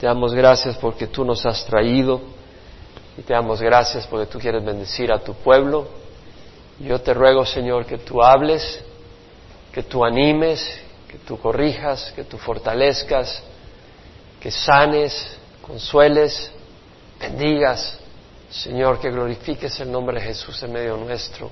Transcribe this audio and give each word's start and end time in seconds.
te 0.00 0.06
damos 0.06 0.32
gracias 0.32 0.78
porque 0.78 1.08
tú 1.08 1.26
nos 1.26 1.44
has 1.44 1.62
traído 1.66 2.22
y 3.18 3.22
te 3.22 3.34
damos 3.34 3.60
gracias 3.60 4.06
porque 4.06 4.24
tú 4.24 4.38
quieres 4.38 4.64
bendecir 4.64 5.12
a 5.12 5.18
tu 5.18 5.34
pueblo. 5.34 5.88
Yo 6.78 6.98
te 7.02 7.12
ruego, 7.12 7.44
Señor, 7.44 7.84
que 7.84 7.98
tú 7.98 8.22
hables, 8.22 8.82
que 9.70 9.82
tú 9.82 10.02
animes, 10.02 10.80
que 11.06 11.18
tú 11.18 11.38
corrijas, 11.38 12.12
que 12.16 12.24
tú 12.24 12.38
fortalezcas, 12.38 13.42
que 14.40 14.50
sanes, 14.50 15.36
consueles, 15.60 16.50
bendigas. 17.20 17.98
Señor, 18.48 19.00
que 19.00 19.10
glorifiques 19.10 19.78
el 19.80 19.92
nombre 19.92 20.18
de 20.18 20.28
Jesús 20.28 20.62
en 20.62 20.72
medio 20.72 20.96
nuestro. 20.96 21.50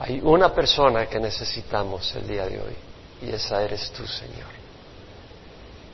Hay 0.00 0.22
una 0.22 0.54
persona 0.54 1.04
que 1.04 1.20
necesitamos 1.20 2.14
el 2.16 2.26
día 2.26 2.46
de 2.46 2.58
hoy 2.58 2.76
y 3.20 3.30
esa 3.30 3.62
eres 3.62 3.92
tú, 3.92 4.06
Señor. 4.06 4.63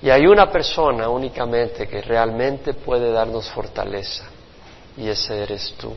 Y 0.03 0.09
hay 0.09 0.27
una 0.27 0.51
persona 0.51 1.09
únicamente 1.09 1.87
que 1.87 2.01
realmente 2.01 2.73
puede 2.75 3.13
darnos 3.13 3.51
fortaleza 3.51 4.25
y 4.97 5.09
ese 5.09 5.43
eres 5.43 5.75
tú. 5.79 5.95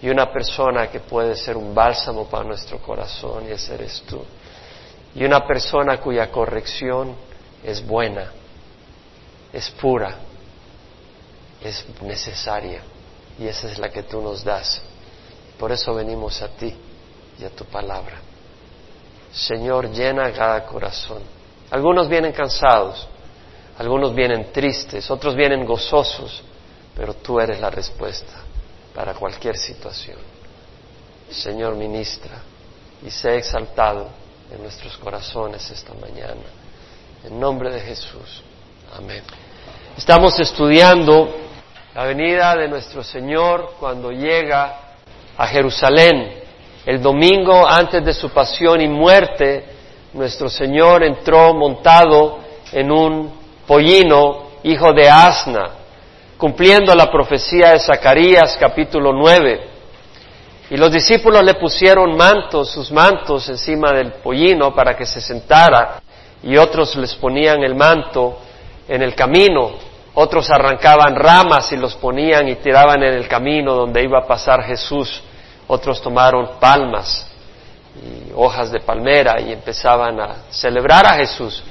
Y 0.00 0.08
una 0.08 0.32
persona 0.32 0.88
que 0.88 1.00
puede 1.00 1.36
ser 1.36 1.56
un 1.56 1.74
bálsamo 1.74 2.26
para 2.26 2.44
nuestro 2.44 2.78
corazón 2.78 3.48
y 3.48 3.52
ese 3.52 3.74
eres 3.74 4.02
tú. 4.08 4.22
Y 5.14 5.24
una 5.24 5.44
persona 5.44 5.98
cuya 5.98 6.30
corrección 6.30 7.14
es 7.64 7.84
buena, 7.84 8.30
es 9.52 9.68
pura, 9.70 10.16
es 11.62 11.84
necesaria 12.02 12.80
y 13.38 13.46
esa 13.46 13.70
es 13.70 13.78
la 13.78 13.90
que 13.90 14.04
tú 14.04 14.22
nos 14.22 14.44
das. 14.44 14.80
Por 15.58 15.72
eso 15.72 15.94
venimos 15.94 16.40
a 16.42 16.48
ti 16.48 16.74
y 17.38 17.44
a 17.44 17.50
tu 17.50 17.64
palabra. 17.64 18.18
Señor, 19.32 19.90
llena 19.90 20.32
cada 20.32 20.64
corazón. 20.64 21.39
Algunos 21.70 22.08
vienen 22.08 22.32
cansados, 22.32 23.06
algunos 23.78 24.14
vienen 24.14 24.52
tristes, 24.52 25.10
otros 25.10 25.34
vienen 25.34 25.64
gozosos, 25.64 26.42
pero 26.96 27.14
tú 27.14 27.40
eres 27.40 27.60
la 27.60 27.70
respuesta 27.70 28.42
para 28.94 29.14
cualquier 29.14 29.56
situación. 29.56 30.18
Señor, 31.30 31.76
ministra 31.76 32.42
y 33.06 33.10
sé 33.10 33.36
exaltado 33.36 34.08
en 34.52 34.62
nuestros 34.62 34.96
corazones 34.98 35.70
esta 35.70 35.94
mañana. 35.94 36.42
En 37.24 37.38
nombre 37.38 37.72
de 37.72 37.80
Jesús. 37.80 38.42
Amén. 38.96 39.22
Estamos 39.96 40.38
estudiando 40.40 41.36
la 41.94 42.04
venida 42.04 42.56
de 42.56 42.68
nuestro 42.68 43.04
Señor 43.04 43.74
cuando 43.78 44.10
llega 44.10 44.96
a 45.36 45.46
Jerusalén. 45.46 46.40
El 46.84 47.00
domingo 47.00 47.66
antes 47.66 48.04
de 48.04 48.12
su 48.12 48.30
pasión 48.30 48.80
y 48.80 48.88
muerte, 48.88 49.64
nuestro 50.12 50.48
Señor 50.48 51.04
entró 51.04 51.54
montado 51.54 52.38
en 52.72 52.90
un 52.90 53.32
pollino, 53.66 54.50
hijo 54.62 54.92
de 54.92 55.08
asna, 55.08 55.70
cumpliendo 56.36 56.94
la 56.94 57.10
profecía 57.10 57.70
de 57.70 57.78
Zacarías 57.78 58.56
capítulo 58.58 59.12
9. 59.12 59.68
Y 60.70 60.76
los 60.76 60.92
discípulos 60.92 61.44
le 61.44 61.54
pusieron 61.54 62.16
mantos, 62.16 62.70
sus 62.70 62.90
mantos 62.92 63.48
encima 63.48 63.92
del 63.92 64.14
pollino 64.14 64.74
para 64.74 64.96
que 64.96 65.06
se 65.06 65.20
sentara, 65.20 66.02
y 66.42 66.56
otros 66.56 66.96
les 66.96 67.14
ponían 67.14 67.62
el 67.62 67.74
manto 67.74 68.38
en 68.88 69.02
el 69.02 69.14
camino, 69.14 69.72
otros 70.14 70.50
arrancaban 70.50 71.14
ramas 71.14 71.70
y 71.72 71.76
los 71.76 71.94
ponían 71.94 72.48
y 72.48 72.56
tiraban 72.56 73.02
en 73.02 73.14
el 73.14 73.28
camino 73.28 73.74
donde 73.74 74.02
iba 74.02 74.18
a 74.20 74.26
pasar 74.26 74.64
Jesús, 74.64 75.22
otros 75.68 76.00
tomaron 76.02 76.58
palmas 76.58 77.29
y 78.02 78.32
hojas 78.34 78.70
de 78.70 78.80
palmera 78.80 79.40
y 79.40 79.52
empezaban 79.52 80.20
a 80.20 80.36
celebrar 80.50 81.06
a 81.06 81.14
Jesús. 81.14 81.62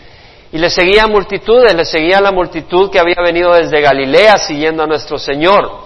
Y 0.51 0.57
le 0.57 0.69
seguían 0.69 1.11
multitudes, 1.11 1.75
le 1.75 1.85
seguía 1.85 2.19
la 2.19 2.31
multitud 2.31 2.89
que 2.89 2.99
había 2.99 3.21
venido 3.23 3.53
desde 3.53 3.81
Galilea 3.81 4.37
siguiendo 4.39 4.83
a 4.83 4.87
nuestro 4.87 5.17
Señor. 5.17 5.85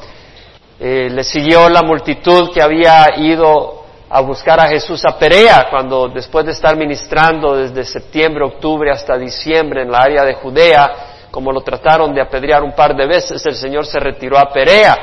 Eh, 0.80 1.10
le 1.12 1.24
siguió 1.24 1.70
la 1.70 1.82
multitud 1.82 2.52
que 2.54 2.62
había 2.62 3.06
ido 3.18 3.84
a 4.10 4.22
buscar 4.22 4.60
a 4.60 4.68
Jesús 4.68 5.04
a 5.06 5.18
Perea, 5.18 5.68
cuando 5.70 6.08
después 6.08 6.46
de 6.46 6.52
estar 6.52 6.78
ministrando 6.78 7.56
desde 7.56 7.84
septiembre, 7.84 8.46
octubre 8.46 8.92
hasta 8.92 9.18
diciembre 9.18 9.82
en 9.82 9.92
la 9.92 10.00
área 10.00 10.24
de 10.24 10.36
Judea, 10.36 10.92
como 11.32 11.52
lo 11.52 11.62
trataron 11.62 12.14
de 12.14 12.22
apedrear 12.22 12.64
un 12.64 12.74
par 12.74 12.96
de 12.96 13.08
veces, 13.08 13.44
el 13.46 13.56
Señor 13.56 13.88
se 13.88 14.00
retiró 14.00 14.38
a 14.38 14.54
Perea. 14.54 14.96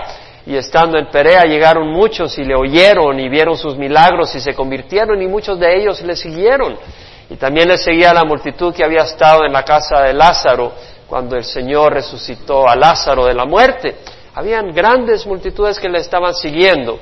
Y 0.46 0.56
estando 0.56 0.98
en 0.98 1.10
Perea 1.10 1.44
llegaron 1.44 1.88
muchos 1.88 2.38
y 2.38 2.44
le 2.44 2.54
oyeron 2.54 3.20
y 3.20 3.28
vieron 3.28 3.56
sus 3.56 3.76
milagros 3.76 4.34
y 4.34 4.40
se 4.40 4.54
convirtieron 4.54 5.20
y 5.20 5.26
muchos 5.26 5.58
de 5.58 5.76
ellos 5.76 6.00
le 6.02 6.16
siguieron. 6.16 6.76
Y 7.28 7.36
también 7.36 7.68
le 7.68 7.76
seguía 7.76 8.12
la 8.12 8.24
multitud 8.24 8.74
que 8.74 8.84
había 8.84 9.02
estado 9.02 9.44
en 9.44 9.52
la 9.52 9.64
casa 9.64 10.02
de 10.02 10.14
Lázaro 10.14 10.72
cuando 11.06 11.36
el 11.36 11.44
Señor 11.44 11.92
resucitó 11.92 12.68
a 12.68 12.74
Lázaro 12.74 13.26
de 13.26 13.34
la 13.34 13.44
muerte. 13.44 13.96
Habían 14.34 14.72
grandes 14.72 15.26
multitudes 15.26 15.78
que 15.78 15.88
le 15.88 15.98
estaban 15.98 16.34
siguiendo. 16.34 16.98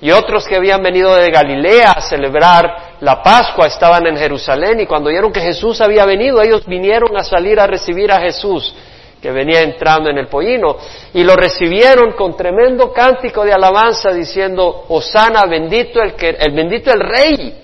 Y 0.00 0.10
otros 0.10 0.46
que 0.46 0.56
habían 0.56 0.82
venido 0.82 1.14
de 1.14 1.30
Galilea 1.30 1.92
a 1.92 2.00
celebrar 2.00 2.96
la 3.00 3.22
Pascua 3.22 3.68
estaban 3.68 4.04
en 4.06 4.16
Jerusalén 4.16 4.80
y 4.80 4.86
cuando 4.86 5.08
oyeron 5.08 5.32
que 5.32 5.40
Jesús 5.40 5.80
había 5.80 6.04
venido, 6.04 6.42
ellos 6.42 6.66
vinieron 6.66 7.16
a 7.16 7.22
salir 7.22 7.60
a 7.60 7.68
recibir 7.68 8.10
a 8.10 8.20
Jesús 8.20 8.74
que 9.22 9.30
venía 9.30 9.62
entrando 9.62 10.10
en 10.10 10.18
el 10.18 10.26
pollino 10.26 10.76
y 11.14 11.22
lo 11.22 11.36
recibieron 11.36 12.12
con 12.12 12.36
tremendo 12.36 12.92
cántico 12.92 13.44
de 13.44 13.52
alabanza 13.52 14.10
diciendo, 14.12 14.86
Osana, 14.88 15.44
bendito 15.48 16.02
el, 16.02 16.14
que, 16.14 16.30
el 16.30 16.50
bendito 16.52 16.90
el 16.90 17.00
Rey 17.00 17.54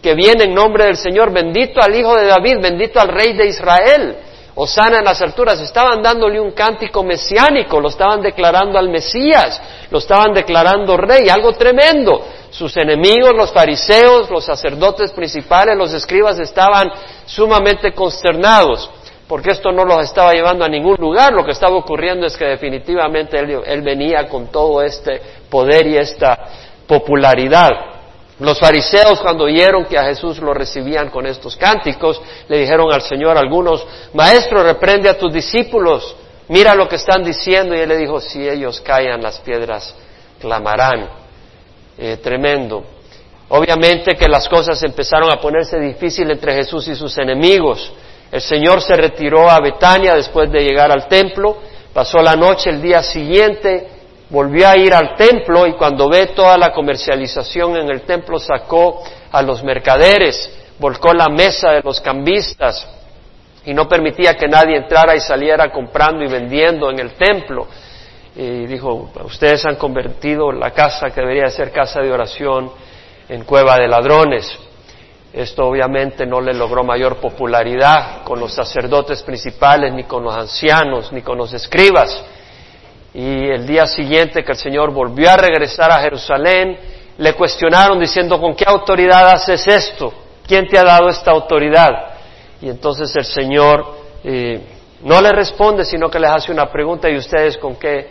que 0.00 0.14
viene 0.14 0.44
en 0.44 0.54
nombre 0.54 0.84
del 0.84 0.96
Señor, 0.96 1.32
bendito 1.32 1.80
al 1.82 1.92
Hijo 1.92 2.16
de 2.16 2.26
David, 2.26 2.58
bendito 2.62 3.00
al 3.00 3.08
Rey 3.08 3.36
de 3.36 3.46
Israel. 3.48 4.16
Osana 4.54 4.98
en 4.98 5.04
las 5.04 5.20
alturas, 5.22 5.60
estaban 5.60 6.02
dándole 6.02 6.40
un 6.40 6.50
cántico 6.50 7.04
mesiánico, 7.04 7.80
lo 7.80 7.88
estaban 7.88 8.20
declarando 8.20 8.76
al 8.76 8.88
Mesías, 8.88 9.60
lo 9.90 9.98
estaban 9.98 10.32
declarando 10.32 10.96
rey, 10.96 11.28
algo 11.28 11.52
tremendo. 11.52 12.24
Sus 12.50 12.76
enemigos, 12.76 13.34
los 13.36 13.52
fariseos, 13.52 14.28
los 14.30 14.44
sacerdotes 14.44 15.12
principales, 15.12 15.76
los 15.76 15.92
escribas 15.92 16.40
estaban 16.40 16.90
sumamente 17.24 17.92
consternados, 17.92 18.90
porque 19.28 19.50
esto 19.50 19.70
no 19.70 19.84
los 19.84 20.02
estaba 20.02 20.32
llevando 20.32 20.64
a 20.64 20.68
ningún 20.68 20.96
lugar, 20.98 21.34
lo 21.34 21.44
que 21.44 21.50
estaba 21.50 21.76
ocurriendo 21.76 22.26
es 22.26 22.36
que 22.36 22.46
definitivamente 22.46 23.38
él, 23.38 23.82
venía 23.82 24.26
con 24.26 24.46
todo 24.46 24.82
este 24.82 25.20
poder 25.50 25.86
y 25.86 25.98
esta 25.98 26.46
popularidad. 26.86 27.70
Los 28.40 28.58
fariseos 28.58 29.20
cuando 29.20 29.44
oyeron 29.44 29.84
que 29.84 29.98
a 29.98 30.04
Jesús 30.04 30.38
lo 30.38 30.54
recibían 30.54 31.10
con 31.10 31.26
estos 31.26 31.56
cánticos, 31.56 32.22
le 32.48 32.58
dijeron 32.58 32.90
al 32.90 33.02
Señor 33.02 33.36
algunos, 33.36 33.86
Maestro, 34.14 34.62
reprende 34.62 35.10
a 35.10 35.18
tus 35.18 35.32
discípulos, 35.32 36.16
mira 36.48 36.74
lo 36.74 36.88
que 36.88 36.96
están 36.96 37.22
diciendo. 37.22 37.74
Y 37.74 37.80
él 37.80 37.88
le 37.88 37.96
dijo, 37.96 38.20
si 38.20 38.48
ellos 38.48 38.80
callan, 38.80 39.20
las 39.20 39.40
piedras 39.40 39.94
clamarán. 40.40 41.08
Eh, 41.98 42.18
tremendo. 42.22 42.84
Obviamente 43.48 44.14
que 44.14 44.28
las 44.28 44.48
cosas 44.48 44.80
empezaron 44.84 45.32
a 45.32 45.40
ponerse 45.40 45.80
difíciles 45.80 46.36
entre 46.36 46.54
Jesús 46.54 46.86
y 46.86 46.94
sus 46.94 47.18
enemigos. 47.18 47.92
El 48.30 48.40
Señor 48.40 48.82
se 48.82 48.94
retiró 48.94 49.50
a 49.50 49.60
Betania 49.60 50.14
después 50.14 50.50
de 50.50 50.60
llegar 50.60 50.92
al 50.92 51.08
templo, 51.08 51.58
pasó 51.92 52.18
la 52.18 52.34
noche 52.34 52.70
el 52.70 52.82
día 52.82 53.02
siguiente 53.02 53.98
volvió 54.30 54.68
a 54.68 54.76
ir 54.76 54.94
al 54.94 55.16
templo 55.16 55.66
y 55.66 55.72
cuando 55.72 56.08
ve 56.08 56.28
toda 56.28 56.58
la 56.58 56.72
comercialización 56.72 57.76
en 57.76 57.90
el 57.90 58.02
templo 58.02 58.38
sacó 58.38 59.02
a 59.30 59.42
los 59.42 59.62
mercaderes, 59.64 60.50
volcó 60.78 61.12
la 61.12 61.28
mesa 61.28 61.72
de 61.72 61.82
los 61.82 62.00
cambistas 62.00 62.86
y 63.64 63.72
no 63.74 63.88
permitía 63.88 64.34
que 64.34 64.48
nadie 64.48 64.76
entrara 64.76 65.16
y 65.16 65.20
saliera 65.20 65.70
comprando 65.70 66.24
y 66.24 66.28
vendiendo 66.28 66.90
en 66.90 66.98
el 67.00 67.12
templo. 67.12 67.66
Y 68.36 68.66
dijo, 68.66 69.10
ustedes 69.24 69.64
han 69.66 69.76
convertido 69.76 70.52
la 70.52 70.70
casa 70.70 71.10
que 71.10 71.20
debería 71.20 71.48
ser 71.48 71.72
casa 71.72 72.00
de 72.00 72.12
oración 72.12 72.70
en 73.28 73.44
cueva 73.44 73.76
de 73.76 73.88
ladrones. 73.88 74.48
Esto 75.32 75.66
obviamente 75.66 76.24
no 76.24 76.40
le 76.40 76.54
logró 76.54 76.82
mayor 76.82 77.16
popularidad 77.16 78.22
con 78.24 78.40
los 78.40 78.52
sacerdotes 78.54 79.22
principales, 79.22 79.92
ni 79.92 80.04
con 80.04 80.24
los 80.24 80.34
ancianos, 80.34 81.12
ni 81.12 81.20
con 81.20 81.36
los 81.36 81.52
escribas. 81.52 82.24
Y 83.12 83.48
el 83.48 83.66
día 83.66 83.86
siguiente 83.86 84.42
que 84.42 84.52
el 84.52 84.58
Señor 84.58 84.90
volvió 84.90 85.30
a 85.30 85.36
regresar 85.36 85.90
a 85.90 86.00
Jerusalén, 86.00 86.78
le 87.18 87.34
cuestionaron 87.34 87.98
diciendo, 87.98 88.40
¿con 88.40 88.54
qué 88.54 88.64
autoridad 88.66 89.28
haces 89.28 89.66
esto? 89.66 90.12
¿Quién 90.46 90.66
te 90.66 90.78
ha 90.78 90.84
dado 90.84 91.08
esta 91.08 91.30
autoridad? 91.30 91.90
Y 92.62 92.70
entonces 92.70 93.14
el 93.14 93.24
Señor 93.24 93.84
eh, 94.24 94.60
no 95.02 95.20
le 95.20 95.30
responde, 95.30 95.84
sino 95.84 96.10
que 96.10 96.18
les 96.18 96.30
hace 96.30 96.52
una 96.52 96.70
pregunta, 96.70 97.10
¿y 97.10 97.16
ustedes 97.16 97.58
con 97.58 97.76
qué, 97.76 98.08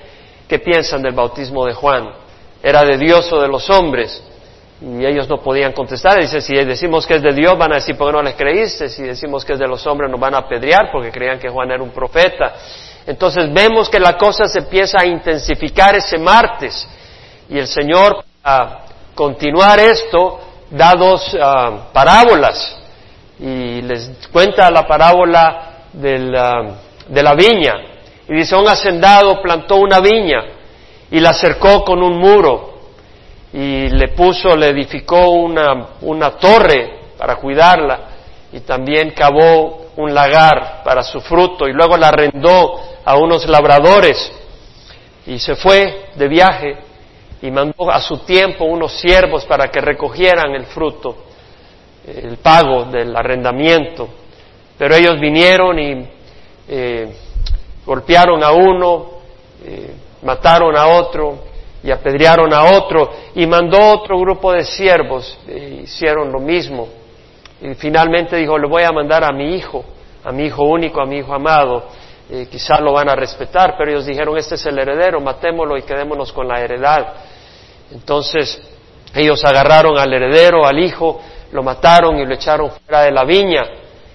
qué 0.47 0.59
piensan 0.59 1.01
del 1.01 1.13
bautismo 1.13 1.65
de 1.65 1.73
Juan? 1.73 2.09
¿Era 2.61 2.83
de 2.83 2.97
Dios 2.97 3.31
o 3.33 3.41
de 3.41 3.47
los 3.47 3.69
hombres? 3.69 4.23
Y 4.79 5.05
ellos 5.05 5.27
no 5.27 5.39
podían 5.41 5.73
contestar. 5.73 6.19
Dice, 6.19 6.39
si 6.39 6.53
decimos 6.53 7.07
que 7.07 7.15
es 7.15 7.21
de 7.23 7.33
Dios, 7.33 7.57
van 7.57 7.71
a 7.71 7.75
decir, 7.75 7.97
¿por 7.97 8.11
qué 8.11 8.17
no 8.17 8.21
les 8.21 8.35
creíste? 8.35 8.89
Si 8.89 9.01
decimos 9.01 9.43
que 9.43 9.53
es 9.53 9.59
de 9.59 9.67
los 9.67 9.85
hombres, 9.87 10.09
nos 10.11 10.19
van 10.19 10.35
a 10.35 10.39
apedrear 10.39 10.91
porque 10.91 11.11
creían 11.11 11.39
que 11.39 11.49
Juan 11.49 11.71
era 11.71 11.81
un 11.81 11.89
profeta. 11.89 12.53
Entonces 13.07 13.51
vemos 13.51 13.89
que 13.89 13.99
la 13.99 14.17
cosa 14.17 14.45
se 14.45 14.59
empieza 14.59 14.97
a 15.01 15.05
intensificar 15.05 15.95
ese 15.95 16.17
martes 16.17 16.87
y 17.49 17.57
el 17.57 17.67
Señor, 17.67 18.23
a 18.43 18.85
continuar 19.15 19.79
esto, 19.79 20.39
da 20.69 20.93
dos 20.93 21.35
ah, 21.41 21.87
parábolas 21.93 22.77
y 23.39 23.81
les 23.81 24.11
cuenta 24.31 24.69
la 24.69 24.85
parábola 24.85 25.87
ah, 25.93 26.63
de 27.07 27.23
la 27.23 27.33
viña 27.35 27.73
Y 28.27 28.35
dice, 28.35 28.55
un 28.55 28.67
hacendado 28.67 29.41
plantó 29.41 29.77
una 29.77 29.99
viña 29.99 30.43
y 31.09 31.19
la 31.19 31.33
cercó 31.33 31.85
con 31.85 32.03
un 32.03 32.17
muro 32.17 32.76
y 33.57 33.89
le 33.89 34.09
puso, 34.09 34.55
le 34.55 34.67
edificó 34.67 35.31
una, 35.31 35.87
una 36.01 36.29
torre 36.37 36.99
para 37.17 37.37
cuidarla 37.37 38.01
y 38.53 38.59
también 38.59 39.15
cavó 39.15 39.87
un 39.95 40.13
lagar 40.13 40.83
para 40.83 41.01
su 41.01 41.19
fruto 41.21 41.67
y 41.67 41.73
luego 41.73 41.97
la 41.97 42.09
arrendó 42.09 42.79
a 43.03 43.17
unos 43.17 43.47
labradores 43.47 44.31
y 45.25 45.39
se 45.39 45.55
fue 45.55 46.09
de 46.13 46.27
viaje 46.27 46.77
y 47.41 47.49
mandó 47.49 47.89
a 47.89 47.99
su 47.99 48.19
tiempo 48.19 48.65
unos 48.65 48.91
siervos 48.99 49.43
para 49.45 49.71
que 49.71 49.81
recogieran 49.81 50.53
el 50.53 50.67
fruto, 50.67 51.15
el 52.05 52.37
pago 52.37 52.85
del 52.85 53.15
arrendamiento. 53.15 54.07
Pero 54.77 54.93
ellos 54.93 55.19
vinieron 55.19 55.79
y 55.79 56.07
eh, 56.67 57.11
golpearon 57.83 58.43
a 58.43 58.51
uno, 58.51 59.13
eh, 59.65 59.95
mataron 60.21 60.77
a 60.77 60.85
otro 60.85 61.46
y 61.83 61.91
apedrearon 61.91 62.53
a 62.53 62.77
otro 62.77 63.09
y 63.35 63.45
mandó 63.45 63.77
otro 63.91 64.19
grupo 64.19 64.51
de 64.51 64.63
siervos, 64.63 65.37
hicieron 65.83 66.31
lo 66.31 66.39
mismo. 66.39 66.87
Y 67.61 67.73
finalmente 67.75 68.35
dijo, 68.35 68.57
le 68.57 68.67
voy 68.67 68.83
a 68.83 68.91
mandar 68.91 69.23
a 69.23 69.31
mi 69.31 69.55
hijo, 69.55 69.83
a 70.23 70.31
mi 70.31 70.45
hijo 70.45 70.63
único, 70.63 71.01
a 71.01 71.05
mi 71.05 71.17
hijo 71.17 71.33
amado, 71.33 71.85
eh, 72.29 72.47
quizás 72.51 72.81
lo 72.81 72.93
van 72.93 73.09
a 73.09 73.15
respetar, 73.15 73.75
pero 73.77 73.91
ellos 73.91 74.05
dijeron, 74.05 74.37
este 74.37 74.55
es 74.55 74.65
el 74.65 74.77
heredero, 74.77 75.21
matémoslo 75.21 75.77
y 75.77 75.83
quedémonos 75.83 76.33
con 76.33 76.47
la 76.47 76.59
heredad. 76.59 77.13
Entonces 77.91 78.61
ellos 79.15 79.43
agarraron 79.45 79.97
al 79.97 80.13
heredero, 80.13 80.65
al 80.65 80.77
hijo, 80.79 81.21
lo 81.51 81.63
mataron 81.63 82.19
y 82.19 82.25
lo 82.25 82.33
echaron 82.33 82.71
fuera 82.71 83.03
de 83.03 83.11
la 83.11 83.23
viña. 83.23 83.63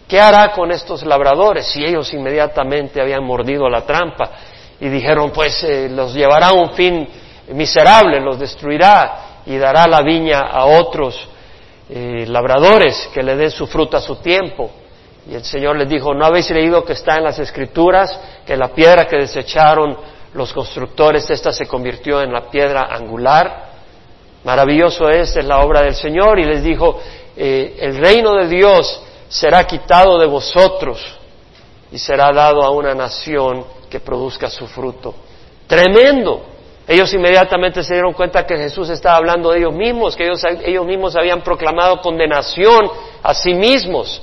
¿Qué 0.06 0.20
hará 0.20 0.52
con 0.52 0.70
estos 0.70 1.04
labradores 1.04 1.66
si 1.66 1.82
ellos 1.82 2.12
inmediatamente 2.12 3.00
habían 3.00 3.24
mordido 3.24 3.68
la 3.70 3.86
trampa 3.86 4.30
y 4.78 4.88
dijeron, 4.88 5.30
pues 5.30 5.64
eh, 5.64 5.88
los 5.88 6.12
llevará 6.12 6.48
a 6.48 6.52
un 6.52 6.72
fin 6.72 7.08
miserable, 7.48 8.20
los 8.20 8.38
destruirá 8.38 9.40
y 9.46 9.56
dará 9.56 9.86
la 9.86 10.02
viña 10.02 10.40
a 10.40 10.66
otros 10.66 11.28
eh, 11.88 12.24
labradores 12.28 13.10
que 13.12 13.22
le 13.22 13.36
den 13.36 13.50
su 13.50 13.66
fruta 13.66 13.98
a 13.98 14.00
su 14.00 14.16
tiempo? 14.16 14.70
Y 15.28 15.34
el 15.34 15.44
Señor 15.44 15.76
les 15.76 15.88
dijo, 15.88 16.14
¿no 16.14 16.24
habéis 16.24 16.50
leído 16.50 16.84
que 16.84 16.94
está 16.94 17.16
en 17.16 17.24
las 17.24 17.38
Escrituras 17.38 18.18
que 18.44 18.56
la 18.56 18.68
piedra 18.68 19.06
que 19.06 19.16
desecharon 19.16 19.96
los 20.34 20.52
constructores, 20.52 21.28
esta 21.30 21.52
se 21.52 21.66
convirtió 21.66 22.20
en 22.22 22.32
la 22.32 22.50
piedra 22.50 22.88
angular? 22.90 23.70
Maravilloso 24.44 25.08
es, 25.08 25.36
es 25.36 25.44
la 25.44 25.60
obra 25.60 25.82
del 25.82 25.94
Señor. 25.94 26.40
Y 26.40 26.44
les 26.44 26.62
dijo, 26.62 27.00
eh, 27.36 27.76
el 27.78 27.98
reino 27.98 28.34
de 28.34 28.48
Dios 28.48 29.02
será 29.28 29.64
quitado 29.64 30.18
de 30.18 30.26
vosotros 30.26 31.00
y 31.92 31.98
será 31.98 32.32
dado 32.32 32.62
a 32.62 32.70
una 32.70 32.94
nación 32.94 33.64
que 33.88 34.00
produzca 34.00 34.50
su 34.50 34.66
fruto. 34.66 35.14
Tremendo. 35.66 36.46
Ellos 36.86 37.12
inmediatamente 37.14 37.82
se 37.82 37.94
dieron 37.94 38.12
cuenta 38.12 38.44
que 38.44 38.56
Jesús 38.56 38.88
estaba 38.90 39.16
hablando 39.16 39.52
de 39.52 39.60
ellos 39.60 39.74
mismos, 39.74 40.16
que 40.16 40.24
ellos, 40.24 40.42
ellos 40.64 40.84
mismos 40.84 41.14
habían 41.16 41.42
proclamado 41.42 42.00
condenación 42.00 42.90
a 43.22 43.34
sí 43.34 43.54
mismos. 43.54 44.22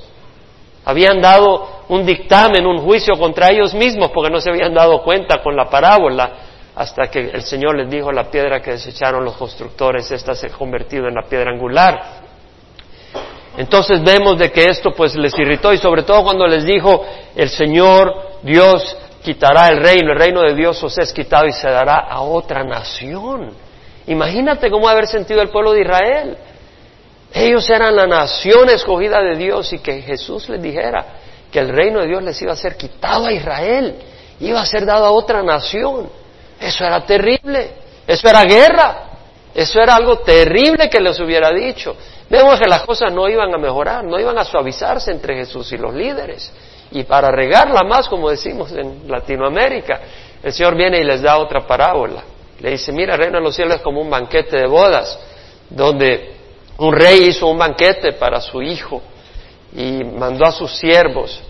Habían 0.84 1.22
dado 1.22 1.84
un 1.90 2.06
dictamen, 2.06 2.66
un 2.66 2.80
juicio 2.80 3.16
contra 3.16 3.50
ellos 3.50 3.74
mismos 3.74 4.12
porque 4.12 4.30
no 4.32 4.42
se 4.42 4.50
habían 4.50 4.74
dado 4.74 5.02
cuenta 5.04 5.42
con 5.42 5.56
la 5.56 5.70
parábola 5.70 6.32
hasta 6.76 7.10
que 7.10 7.20
el 7.20 7.44
Señor 7.44 7.76
les 7.76 7.90
dijo 7.90 8.12
la 8.12 8.30
piedra 8.30 8.62
que 8.62 8.72
desecharon 8.72 9.26
los 9.26 9.36
constructores, 9.36 10.10
esta 10.12 10.34
se 10.34 10.48
ha 10.48 10.50
convertido 10.50 11.08
en 11.08 11.16
la 11.16 11.24
piedra 11.24 11.52
angular. 11.52 12.30
Entonces 13.58 14.02
vemos 14.04 14.38
de 14.38 14.52
que 14.52 14.66
esto 14.66 14.92
pues 14.92 15.16
les 15.16 15.38
irritó 15.38 15.74
y 15.74 15.78
sobre 15.78 16.04
todo 16.04 16.24
cuando 16.24 16.48
les 16.48 16.64
dijo 16.64 17.06
el 17.36 17.50
Señor 17.50 18.40
Dios 18.44 18.96
quitará 19.24 19.68
el 19.68 19.82
reino, 19.82 20.12
el 20.14 20.20
reino 20.20 20.42
de 20.42 20.56
Dios 20.56 20.82
os 20.84 20.98
es 20.98 21.14
quitado 21.14 21.46
y 21.46 21.52
se 21.52 21.70
dará 21.70 22.00
a 22.10 22.22
otra 22.22 22.64
nación. 22.64 23.54
Imagínate 24.08 24.70
cómo 24.70 24.88
haber 24.90 25.08
sentido 25.08 25.42
el 25.42 25.50
pueblo 25.50 25.74
de 25.74 25.82
Israel. 25.82 26.38
Ellos 27.34 27.70
eran 27.70 27.96
la 27.96 28.08
nación 28.08 28.70
escogida 28.70 29.22
de 29.22 29.36
Dios 29.36 29.72
y 29.74 29.80
que 29.80 30.02
Jesús 30.02 30.50
les 30.50 30.62
dijera 30.62 31.06
que 31.52 31.60
el 31.60 31.70
reino 31.70 32.00
de 32.00 32.08
Dios 32.08 32.24
les 32.24 32.42
iba 32.42 32.54
a 32.54 32.56
ser 32.56 32.76
quitado 32.76 33.28
a 33.28 33.32
Israel, 33.32 33.96
iba 34.40 34.62
a 34.62 34.66
ser 34.66 34.86
dado 34.86 35.06
a 35.06 35.12
otra 35.12 35.44
nación. 35.44 36.10
Eso 36.60 36.84
era 36.84 37.06
terrible, 37.06 37.72
eso 38.08 38.28
era 38.28 38.44
guerra, 38.44 39.10
eso 39.54 39.80
era 39.80 39.96
algo 39.96 40.20
terrible 40.20 40.90
que 40.90 41.00
les 41.00 41.20
hubiera 41.20 41.52
dicho. 41.52 41.96
Vemos 42.30 42.60
que 42.60 42.68
las 42.68 42.84
cosas 42.84 43.12
no 43.12 43.28
iban 43.28 43.54
a 43.54 43.58
mejorar, 43.58 44.04
no 44.04 44.20
iban 44.20 44.38
a 44.38 44.44
suavizarse 44.44 45.12
entre 45.12 45.36
Jesús 45.36 45.72
y 45.72 45.78
los 45.78 45.94
líderes. 45.94 46.52
Y 46.92 47.04
para 47.04 47.32
regarla 47.32 47.84
más, 47.84 48.08
como 48.10 48.30
decimos 48.30 48.72
en 48.72 49.04
Latinoamérica, 49.08 50.02
el 50.42 50.54
Señor 50.54 50.76
viene 50.76 51.00
y 51.00 51.04
les 51.04 51.22
da 51.22 51.38
otra 51.38 51.66
parábola. 51.68 52.24
Le 52.60 52.72
dice, 52.72 52.92
mira, 52.92 53.16
reino 53.16 53.38
de 53.38 53.44
los 53.44 53.56
cielos 53.56 53.76
es 53.78 53.82
como 53.82 54.02
un 54.02 54.10
banquete 54.10 54.58
de 54.58 54.68
bodas, 54.68 55.20
donde 55.70 56.36
un 56.78 56.94
rey 56.94 57.28
hizo 57.28 57.48
un 57.48 57.58
banquete 57.58 58.14
para 58.14 58.42
su 58.42 58.62
hijo 58.62 59.02
y 59.74 60.04
mandó 60.04 60.46
a 60.46 60.52
sus 60.52 60.76
siervos 60.78 61.42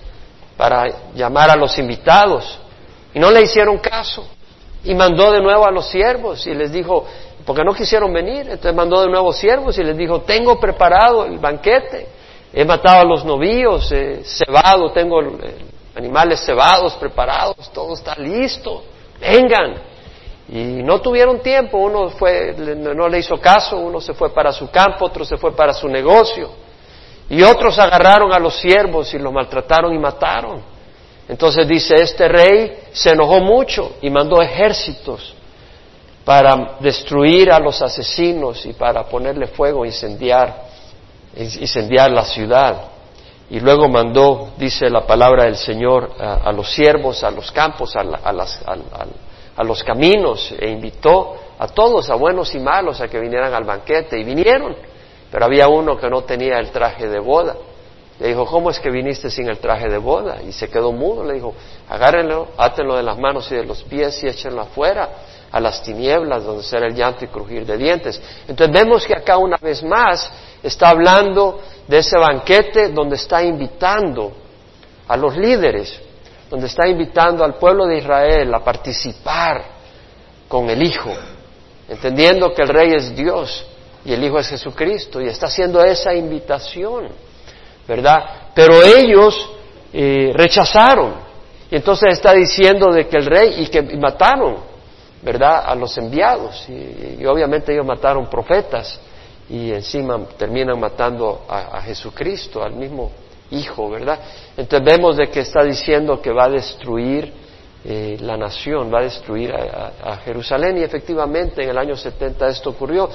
para 0.57 1.13
llamar 1.15 1.49
a 1.49 1.55
los 1.55 1.77
invitados. 1.77 2.59
Y 3.13 3.19
no 3.19 3.31
le 3.31 3.41
hicieron 3.41 3.77
caso. 3.77 4.27
Y 4.83 4.93
mandó 4.93 5.31
de 5.31 5.41
nuevo 5.41 5.65
a 5.65 5.71
los 5.71 5.89
siervos 5.89 6.45
y 6.47 6.53
les 6.53 6.71
dijo, 6.71 7.05
porque 7.45 7.63
no 7.63 7.73
quisieron 7.73 8.13
venir, 8.13 8.41
entonces 8.41 8.73
mandó 8.73 9.01
de 9.01 9.09
nuevo 9.09 9.33
siervos 9.33 9.77
y 9.77 9.83
les 9.83 9.97
dijo, 9.97 10.21
tengo 10.21 10.59
preparado 10.59 11.25
el 11.25 11.37
banquete, 11.37 12.07
he 12.53 12.65
matado 12.65 13.01
a 13.01 13.03
los 13.03 13.23
novillos, 13.23 13.91
he 13.91 14.23
cebado, 14.23 14.91
tengo 14.91 15.21
animales 15.95 16.43
cebados 16.45 16.93
preparados, 16.95 17.71
todo 17.73 17.93
está 17.93 18.15
listo, 18.15 18.83
vengan. 19.19 19.75
Y 20.51 20.81
no 20.81 20.99
tuvieron 20.99 21.41
tiempo, 21.41 21.77
uno 21.77 22.09
fue, 22.09 22.55
no 22.55 23.07
le 23.07 23.19
hizo 23.19 23.39
caso, 23.39 23.77
uno 23.77 24.01
se 24.01 24.13
fue 24.13 24.33
para 24.33 24.51
su 24.51 24.69
campo, 24.71 25.05
otro 25.05 25.23
se 25.23 25.37
fue 25.37 25.55
para 25.55 25.73
su 25.73 25.87
negocio. 25.87 26.49
Y 27.29 27.43
otros 27.43 27.77
agarraron 27.77 28.33
a 28.33 28.39
los 28.39 28.55
siervos 28.55 29.13
y 29.13 29.19
los 29.19 29.31
maltrataron 29.31 29.93
y 29.93 29.99
mataron. 29.99 30.61
Entonces 31.27 31.67
dice, 31.67 31.93
este 31.95 32.27
rey 32.27 32.79
se 32.91 33.11
enojó 33.11 33.39
mucho 33.39 33.97
y 34.01 34.09
mandó 34.09 34.41
ejércitos 34.41 35.35
para 36.25 36.77
destruir 36.79 37.51
a 37.51 37.59
los 37.59 37.79
asesinos 37.83 38.65
y 38.65 38.73
para 38.73 39.03
ponerle 39.03 39.45
fuego, 39.45 39.85
incendiar, 39.85 40.68
incendiar 41.39 42.11
la 42.11 42.25
ciudad. 42.25 42.81
Y 43.49 43.59
luego 43.59 43.87
mandó, 43.87 44.49
dice 44.57 44.89
la 44.89 45.07
palabra 45.07 45.45
del 45.45 45.55
Señor, 45.55 46.11
a, 46.19 46.51
los 46.51 46.71
siervos, 46.71 47.23
a 47.23 47.31
los 47.31 47.51
campos, 47.51 47.95
a, 47.95 48.03
las, 48.03 48.61
a 48.65 49.63
los 49.63 49.83
caminos 49.83 50.53
e 50.59 50.69
invitó 50.69 51.35
a 51.57 51.67
todos, 51.67 52.09
a 52.09 52.15
buenos 52.15 52.53
y 52.53 52.59
malos, 52.59 53.01
a 53.01 53.07
que 53.07 53.19
vinieran 53.19 53.53
al 53.53 53.63
banquete. 53.63 54.19
Y 54.19 54.23
vinieron, 54.23 54.75
pero 55.31 55.45
había 55.45 55.67
uno 55.67 55.97
que 55.97 56.09
no 56.09 56.21
tenía 56.21 56.59
el 56.59 56.69
traje 56.71 57.07
de 57.07 57.19
boda. 57.19 57.55
Le 58.19 58.27
dijo, 58.27 58.45
¿cómo 58.45 58.69
es 58.69 58.79
que 58.79 58.91
viniste 58.91 59.31
sin 59.31 59.49
el 59.49 59.59
traje 59.59 59.87
de 59.87 59.97
boda? 59.97 60.41
Y 60.45 60.51
se 60.51 60.69
quedó 60.69 60.91
mudo. 60.91 61.23
Le 61.23 61.35
dijo, 61.35 61.55
agárrenlo, 61.87 62.49
átenlo 62.57 62.97
de 62.97 63.03
las 63.03 63.17
manos 63.17 63.51
y 63.51 63.55
de 63.55 63.63
los 63.63 63.81
pies 63.83 64.21
y 64.23 64.27
échenlo 64.27 64.61
afuera 64.61 65.09
a 65.51 65.59
las 65.59 65.81
tinieblas 65.81 66.43
donde 66.43 66.63
será 66.63 66.87
el 66.87 66.95
llanto 66.95 67.25
y 67.25 67.27
crujir 67.27 67.65
de 67.65 67.77
dientes. 67.77 68.21
Entonces 68.47 68.73
vemos 68.73 69.05
que 69.05 69.15
acá 69.15 69.37
una 69.37 69.57
vez 69.57 69.83
más 69.83 70.31
está 70.61 70.89
hablando 70.89 71.61
de 71.87 71.97
ese 71.97 72.17
banquete 72.17 72.89
donde 72.89 73.15
está 73.15 73.43
invitando 73.43 74.31
a 75.07 75.17
los 75.17 75.35
líderes 75.35 76.01
donde 76.49 76.67
está 76.67 76.87
invitando 76.87 77.43
al 77.43 77.55
pueblo 77.55 77.85
de 77.85 77.99
Israel 77.99 78.53
a 78.53 78.63
participar 78.63 79.63
con 80.47 80.69
el 80.69 80.81
Hijo, 80.81 81.11
entendiendo 81.87 82.53
que 82.53 82.63
el 82.63 82.69
Rey 82.69 82.93
es 82.93 83.15
Dios 83.15 83.65
y 84.03 84.13
el 84.13 84.23
Hijo 84.23 84.39
es 84.39 84.47
Jesucristo, 84.47 85.21
y 85.21 85.27
está 85.27 85.45
haciendo 85.45 85.83
esa 85.83 86.13
invitación, 86.13 87.09
¿verdad? 87.87 88.51
Pero 88.55 88.81
ellos 88.81 89.49
eh, 89.93 90.31
rechazaron, 90.33 91.15
y 91.69 91.75
entonces 91.75 92.13
está 92.13 92.33
diciendo 92.33 92.91
de 92.91 93.07
que 93.07 93.17
el 93.17 93.25
Rey, 93.25 93.61
y 93.61 93.67
que 93.67 93.83
mataron, 93.97 94.68
¿verdad?, 95.21 95.63
a 95.65 95.75
los 95.75 95.97
enviados, 95.97 96.67
y, 96.69 97.25
obviamente 97.25 97.73
ellos 97.73 97.85
mataron 97.85 98.29
profetas, 98.29 98.99
y 99.49 99.71
encima 99.71 100.19
terminan 100.37 100.79
matando 100.79 101.41
a 101.49 101.81
Jesucristo, 101.81 102.63
al 102.63 102.73
mismo 102.73 103.11
hijo, 103.51 103.89
¿verdad? 103.89 104.19
Entonces 104.55 104.85
vemos 104.85 105.17
de 105.17 105.29
que 105.29 105.41
está 105.41 105.63
diciendo 105.63 106.21
que 106.21 106.31
va 106.31 106.45
a 106.45 106.49
destruir 106.49 107.33
eh, 107.83 108.17
la 108.19 108.37
nación, 108.37 108.93
va 108.93 108.99
a 108.99 109.03
destruir 109.03 109.53
a, 109.53 110.17
Jerusalén 110.17 110.77
y 110.77 110.83
efectivamente 110.83 111.63
en 111.63 111.69
el 111.69 111.77
año 111.77 111.95
70 111.95 112.47
esto 112.49 112.71
ocurrió. 112.71 113.09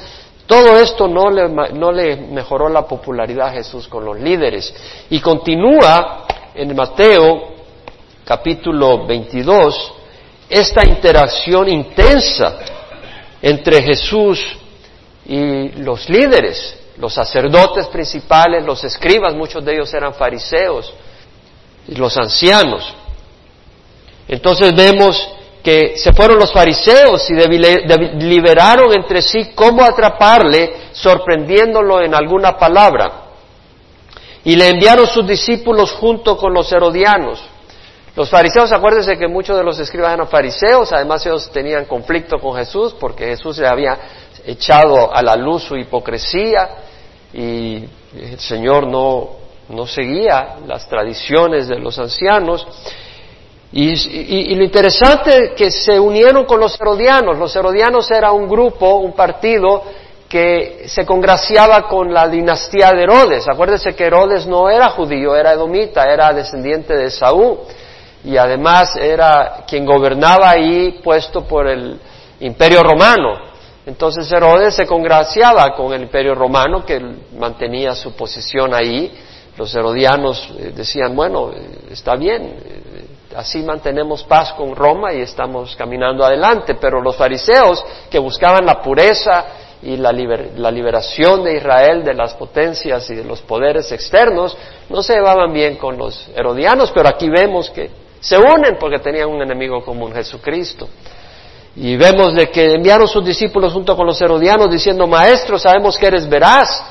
Todo 0.46 0.78
esto 0.78 1.08
no 1.08 1.30
le, 1.30 1.48
no 1.48 1.92
le 1.92 2.16
mejoró 2.16 2.68
la 2.68 2.86
popularidad 2.86 3.48
a 3.48 3.52
Jesús 3.52 3.88
con 3.88 4.04
los 4.04 4.18
líderes. 4.18 4.74
Y 5.10 5.20
continúa 5.20 6.24
en 6.54 6.74
Mateo 6.74 7.54
capítulo 8.24 9.06
22 9.06 9.92
esta 10.54 10.86
interacción 10.86 11.68
intensa 11.68 12.58
entre 13.42 13.82
Jesús 13.82 14.40
y 15.26 15.68
los 15.82 16.08
líderes 16.08 16.78
los 16.98 17.12
sacerdotes 17.12 17.86
principales, 17.88 18.64
los 18.64 18.82
escribas, 18.84 19.34
muchos 19.34 19.64
de 19.64 19.74
ellos 19.74 19.92
eran 19.92 20.14
fariseos, 20.14 20.92
y 21.88 21.94
los 21.96 22.16
ancianos. 22.16 22.94
Entonces 24.28 24.74
vemos 24.74 25.30
que 25.62 25.96
se 25.96 26.12
fueron 26.12 26.38
los 26.38 26.52
fariseos 26.52 27.28
y 27.30 27.34
deliberaron 27.34 28.94
entre 28.94 29.22
sí 29.22 29.52
cómo 29.54 29.82
atraparle, 29.82 30.88
sorprendiéndolo 30.92 32.00
en 32.02 32.14
alguna 32.14 32.56
palabra. 32.56 33.22
Y 34.44 34.56
le 34.56 34.68
enviaron 34.68 35.06
sus 35.06 35.26
discípulos 35.26 35.92
junto 35.92 36.36
con 36.36 36.52
los 36.52 36.70
herodianos. 36.70 37.42
Los 38.16 38.30
fariseos, 38.30 38.70
acuérdense 38.70 39.16
que 39.16 39.26
muchos 39.26 39.56
de 39.56 39.64
los 39.64 39.78
escribas 39.80 40.14
eran 40.14 40.28
fariseos, 40.28 40.92
además 40.92 41.26
ellos 41.26 41.50
tenían 41.50 41.84
conflicto 41.84 42.38
con 42.38 42.56
Jesús 42.56 42.94
porque 42.98 43.26
Jesús 43.26 43.58
le 43.58 43.66
había 43.66 43.98
echado 44.46 45.12
a 45.12 45.20
la 45.20 45.34
luz 45.34 45.64
su 45.64 45.76
hipocresía 45.76 46.68
y 47.32 47.84
el 48.16 48.38
Señor 48.38 48.86
no, 48.86 49.30
no 49.68 49.86
seguía 49.86 50.58
las 50.64 50.88
tradiciones 50.88 51.66
de 51.66 51.80
los 51.80 51.98
ancianos. 51.98 52.64
Y, 53.72 54.54
lo 54.54 54.62
interesante 54.62 55.36
es 55.36 55.50
que 55.56 55.72
se 55.72 55.98
unieron 55.98 56.44
con 56.44 56.60
los 56.60 56.80
herodianos. 56.80 57.36
Los 57.36 57.56
herodianos 57.56 58.08
era 58.12 58.30
un 58.30 58.46
grupo, 58.46 58.98
un 58.98 59.14
partido 59.14 59.82
que 60.28 60.84
se 60.86 61.04
congraciaba 61.04 61.88
con 61.88 62.14
la 62.14 62.28
dinastía 62.28 62.92
de 62.92 63.02
Herodes. 63.02 63.48
Acuérdense 63.48 63.96
que 63.96 64.04
Herodes 64.04 64.46
no 64.46 64.70
era 64.70 64.90
judío, 64.90 65.34
era 65.34 65.54
edomita, 65.54 66.04
era 66.04 66.32
descendiente 66.32 66.96
de 66.96 67.10
Saúl 67.10 67.58
y 68.24 68.38
además 68.38 68.96
era 68.96 69.64
quien 69.68 69.84
gobernaba 69.84 70.50
ahí 70.50 71.00
puesto 71.04 71.44
por 71.44 71.68
el 71.68 72.00
imperio 72.40 72.82
romano. 72.82 73.54
Entonces 73.86 74.30
Herodes 74.32 74.74
se 74.74 74.86
congraciaba 74.86 75.74
con 75.74 75.92
el 75.92 76.02
imperio 76.02 76.34
romano 76.34 76.84
que 76.86 76.98
mantenía 77.38 77.94
su 77.94 78.16
posición 78.16 78.72
ahí. 78.72 79.12
Los 79.58 79.74
herodianos 79.74 80.50
eh, 80.58 80.72
decían, 80.74 81.14
bueno, 81.14 81.50
eh, 81.52 81.90
está 81.90 82.16
bien, 82.16 82.42
eh, 82.42 83.06
así 83.36 83.62
mantenemos 83.62 84.24
paz 84.24 84.54
con 84.54 84.74
Roma 84.74 85.12
y 85.12 85.20
estamos 85.20 85.76
caminando 85.76 86.24
adelante, 86.24 86.76
pero 86.80 87.00
los 87.00 87.14
fariseos 87.14 87.84
que 88.10 88.18
buscaban 88.18 88.64
la 88.64 88.80
pureza 88.80 89.44
y 89.82 89.98
la, 89.98 90.12
la, 90.12 90.70
liberación 90.70 91.44
de 91.44 91.56
Israel 91.56 92.02
de 92.02 92.14
las 92.14 92.34
potencias 92.34 93.08
y 93.10 93.14
de 93.14 93.24
los 93.24 93.42
poderes 93.42 93.92
externos 93.92 94.56
no 94.88 95.02
se 95.02 95.14
llevaban 95.14 95.52
bien 95.52 95.76
con 95.76 95.98
los 95.98 96.26
herodianos, 96.34 96.90
pero 96.90 97.08
aquí 97.10 97.28
vemos 97.28 97.68
que 97.68 98.03
se 98.24 98.38
unen 98.38 98.78
porque 98.80 99.00
tenían 99.00 99.28
un 99.28 99.42
enemigo 99.42 99.84
común, 99.84 100.14
Jesucristo. 100.14 100.88
Y 101.76 101.94
vemos 101.96 102.34
de 102.34 102.48
que 102.48 102.72
enviaron 102.72 103.06
sus 103.06 103.22
discípulos 103.22 103.74
junto 103.74 103.94
con 103.94 104.06
los 104.06 104.18
herodianos 104.22 104.70
diciendo, 104.70 105.06
Maestro, 105.06 105.58
sabemos 105.58 105.98
que 105.98 106.06
eres 106.06 106.26
veraz 106.26 106.82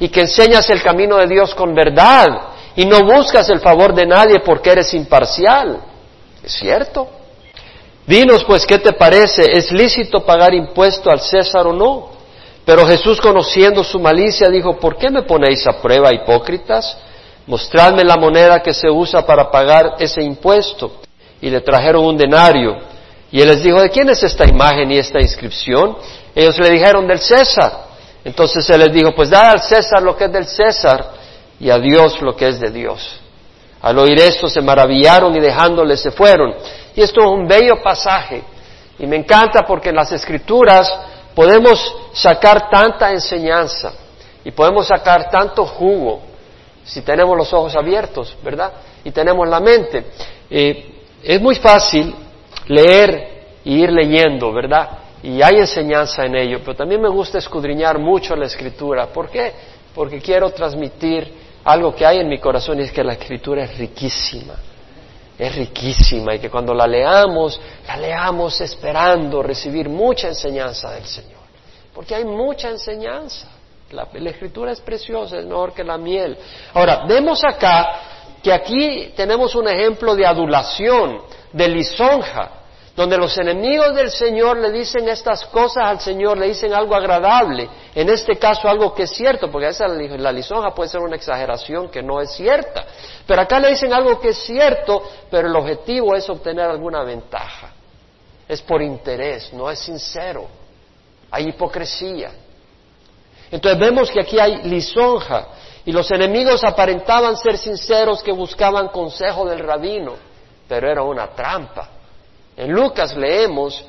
y 0.00 0.08
que 0.08 0.22
enseñas 0.22 0.68
el 0.70 0.82
camino 0.82 1.16
de 1.18 1.28
Dios 1.28 1.54
con 1.54 1.76
verdad 1.76 2.26
y 2.74 2.86
no 2.86 3.04
buscas 3.04 3.48
el 3.50 3.60
favor 3.60 3.94
de 3.94 4.04
nadie 4.04 4.40
porque 4.40 4.70
eres 4.70 4.92
imparcial. 4.94 5.80
¿Es 6.42 6.54
cierto? 6.54 7.08
Dinos 8.04 8.42
pues, 8.42 8.66
¿qué 8.66 8.78
te 8.78 8.94
parece? 8.94 9.42
¿Es 9.52 9.70
lícito 9.70 10.24
pagar 10.26 10.54
impuesto 10.54 11.08
al 11.08 11.20
César 11.20 11.68
o 11.68 11.72
no? 11.72 12.08
Pero 12.64 12.84
Jesús, 12.84 13.20
conociendo 13.20 13.84
su 13.84 14.00
malicia, 14.00 14.48
dijo, 14.48 14.76
¿por 14.80 14.96
qué 14.96 15.08
me 15.08 15.22
ponéis 15.22 15.64
a 15.68 15.80
prueba, 15.80 16.12
hipócritas? 16.12 16.98
Mostradme 17.46 18.04
la 18.04 18.16
moneda 18.16 18.60
que 18.60 18.72
se 18.72 18.90
usa 18.90 19.24
para 19.24 19.50
pagar 19.50 19.96
ese 19.98 20.22
impuesto. 20.22 21.00
Y 21.40 21.50
le 21.50 21.60
trajeron 21.60 22.04
un 22.04 22.16
denario. 22.16 22.76
Y 23.30 23.40
él 23.40 23.48
les 23.48 23.62
dijo, 23.62 23.80
¿de 23.80 23.90
quién 23.90 24.08
es 24.08 24.22
esta 24.22 24.48
imagen 24.48 24.90
y 24.90 24.98
esta 24.98 25.20
inscripción? 25.20 25.96
Ellos 26.34 26.58
le 26.58 26.70
dijeron, 26.70 27.06
del 27.06 27.18
César. 27.18 27.84
Entonces 28.24 28.68
él 28.70 28.80
les 28.80 28.92
dijo, 28.92 29.14
pues 29.14 29.30
da 29.30 29.50
al 29.50 29.60
César 29.60 30.02
lo 30.02 30.16
que 30.16 30.24
es 30.24 30.32
del 30.32 30.46
César 30.46 31.12
y 31.60 31.70
a 31.70 31.78
Dios 31.78 32.20
lo 32.22 32.34
que 32.34 32.48
es 32.48 32.60
de 32.60 32.70
Dios. 32.70 33.20
Al 33.82 33.98
oír 33.98 34.18
esto 34.18 34.48
se 34.48 34.62
maravillaron 34.62 35.36
y 35.36 35.40
dejándole 35.40 35.96
se 35.96 36.10
fueron. 36.10 36.54
Y 36.94 37.02
esto 37.02 37.20
es 37.20 37.26
un 37.26 37.46
bello 37.46 37.82
pasaje. 37.82 38.42
Y 38.98 39.06
me 39.06 39.16
encanta 39.16 39.62
porque 39.66 39.90
en 39.90 39.96
las 39.96 40.10
escrituras 40.12 40.90
podemos 41.34 41.94
sacar 42.12 42.70
tanta 42.70 43.10
enseñanza 43.10 43.92
y 44.44 44.50
podemos 44.52 44.86
sacar 44.86 45.28
tanto 45.30 45.66
jugo 45.66 46.22
si 46.84 47.00
tenemos 47.02 47.36
los 47.36 47.52
ojos 47.52 47.74
abiertos, 47.74 48.36
¿verdad? 48.42 48.72
Y 49.02 49.10
tenemos 49.10 49.48
la 49.48 49.60
mente. 49.60 50.04
Eh, 50.50 50.94
es 51.22 51.40
muy 51.40 51.54
fácil 51.56 52.14
leer 52.68 53.58
y 53.64 53.82
ir 53.82 53.90
leyendo, 53.90 54.52
¿verdad? 54.52 54.90
Y 55.22 55.40
hay 55.40 55.56
enseñanza 55.56 56.26
en 56.26 56.36
ello, 56.36 56.60
pero 56.60 56.76
también 56.76 57.00
me 57.00 57.08
gusta 57.08 57.38
escudriñar 57.38 57.98
mucho 57.98 58.36
la 58.36 58.46
escritura. 58.46 59.06
¿Por 59.06 59.30
qué? 59.30 59.52
Porque 59.94 60.20
quiero 60.20 60.50
transmitir 60.50 61.32
algo 61.64 61.94
que 61.94 62.04
hay 62.04 62.18
en 62.18 62.28
mi 62.28 62.38
corazón 62.38 62.78
y 62.78 62.82
es 62.82 62.92
que 62.92 63.02
la 63.02 63.14
escritura 63.14 63.64
es 63.64 63.78
riquísima. 63.78 64.54
Es 65.38 65.54
riquísima 65.56 66.34
y 66.34 66.38
que 66.38 66.50
cuando 66.50 66.74
la 66.74 66.86
leamos, 66.86 67.58
la 67.86 67.96
leamos 67.96 68.60
esperando 68.60 69.42
recibir 69.42 69.88
mucha 69.88 70.28
enseñanza 70.28 70.90
del 70.90 71.06
Señor. 71.06 71.40
Porque 71.94 72.14
hay 72.14 72.24
mucha 72.24 72.68
enseñanza. 72.68 73.48
La, 73.90 74.08
escritura 74.30 74.72
es 74.72 74.80
preciosa, 74.80 75.38
es 75.38 75.46
mejor 75.46 75.72
que 75.72 75.84
la 75.84 75.98
miel. 75.98 76.36
Ahora, 76.72 77.04
vemos 77.06 77.44
acá 77.44 78.00
que 78.42 78.52
aquí 78.52 79.12
tenemos 79.16 79.54
un 79.54 79.68
ejemplo 79.68 80.14
de 80.14 80.26
adulación, 80.26 81.22
de 81.52 81.68
lisonja, 81.68 82.50
donde 82.96 83.16
los 83.16 83.36
enemigos 83.38 83.94
del 83.94 84.10
Señor 84.10 84.58
le 84.58 84.70
dicen 84.70 85.08
estas 85.08 85.44
cosas 85.46 85.84
al 85.86 86.00
Señor, 86.00 86.38
le 86.38 86.48
dicen 86.48 86.72
algo 86.72 86.94
agradable, 86.94 87.68
en 87.94 88.08
este 88.08 88.36
caso 88.36 88.68
algo 88.68 88.94
que 88.94 89.04
es 89.04 89.10
cierto, 89.10 89.50
porque 89.50 89.68
esa 89.68 89.88
la 89.88 90.32
lisonja 90.32 90.74
puede 90.74 90.90
ser 90.90 91.00
una 91.00 91.16
exageración 91.16 91.88
que 91.88 92.02
no 92.02 92.20
es 92.20 92.32
cierta, 92.32 92.84
pero 93.26 93.42
acá 93.42 93.58
le 93.58 93.70
dicen 93.70 93.92
algo 93.92 94.20
que 94.20 94.28
es 94.28 94.38
cierto, 94.38 95.02
pero 95.30 95.48
el 95.48 95.56
objetivo 95.56 96.14
es 96.14 96.28
obtener 96.28 96.66
alguna 96.66 97.02
ventaja, 97.02 97.72
es 98.48 98.62
por 98.62 98.80
interés, 98.80 99.52
no 99.52 99.70
es 99.70 99.80
sincero, 99.80 100.46
hay 101.30 101.48
hipocresía. 101.48 102.30
Entonces 103.54 103.78
vemos 103.78 104.10
que 104.10 104.18
aquí 104.18 104.36
hay 104.36 104.64
lisonja 104.64 105.46
y 105.86 105.92
los 105.92 106.10
enemigos 106.10 106.64
aparentaban 106.64 107.36
ser 107.36 107.56
sinceros 107.56 108.20
que 108.20 108.32
buscaban 108.32 108.88
consejo 108.88 109.44
del 109.48 109.60
rabino, 109.60 110.14
pero 110.66 110.90
era 110.90 111.04
una 111.04 111.28
trampa. 111.28 111.88
En 112.56 112.72
Lucas 112.72 113.16
leemos 113.16 113.80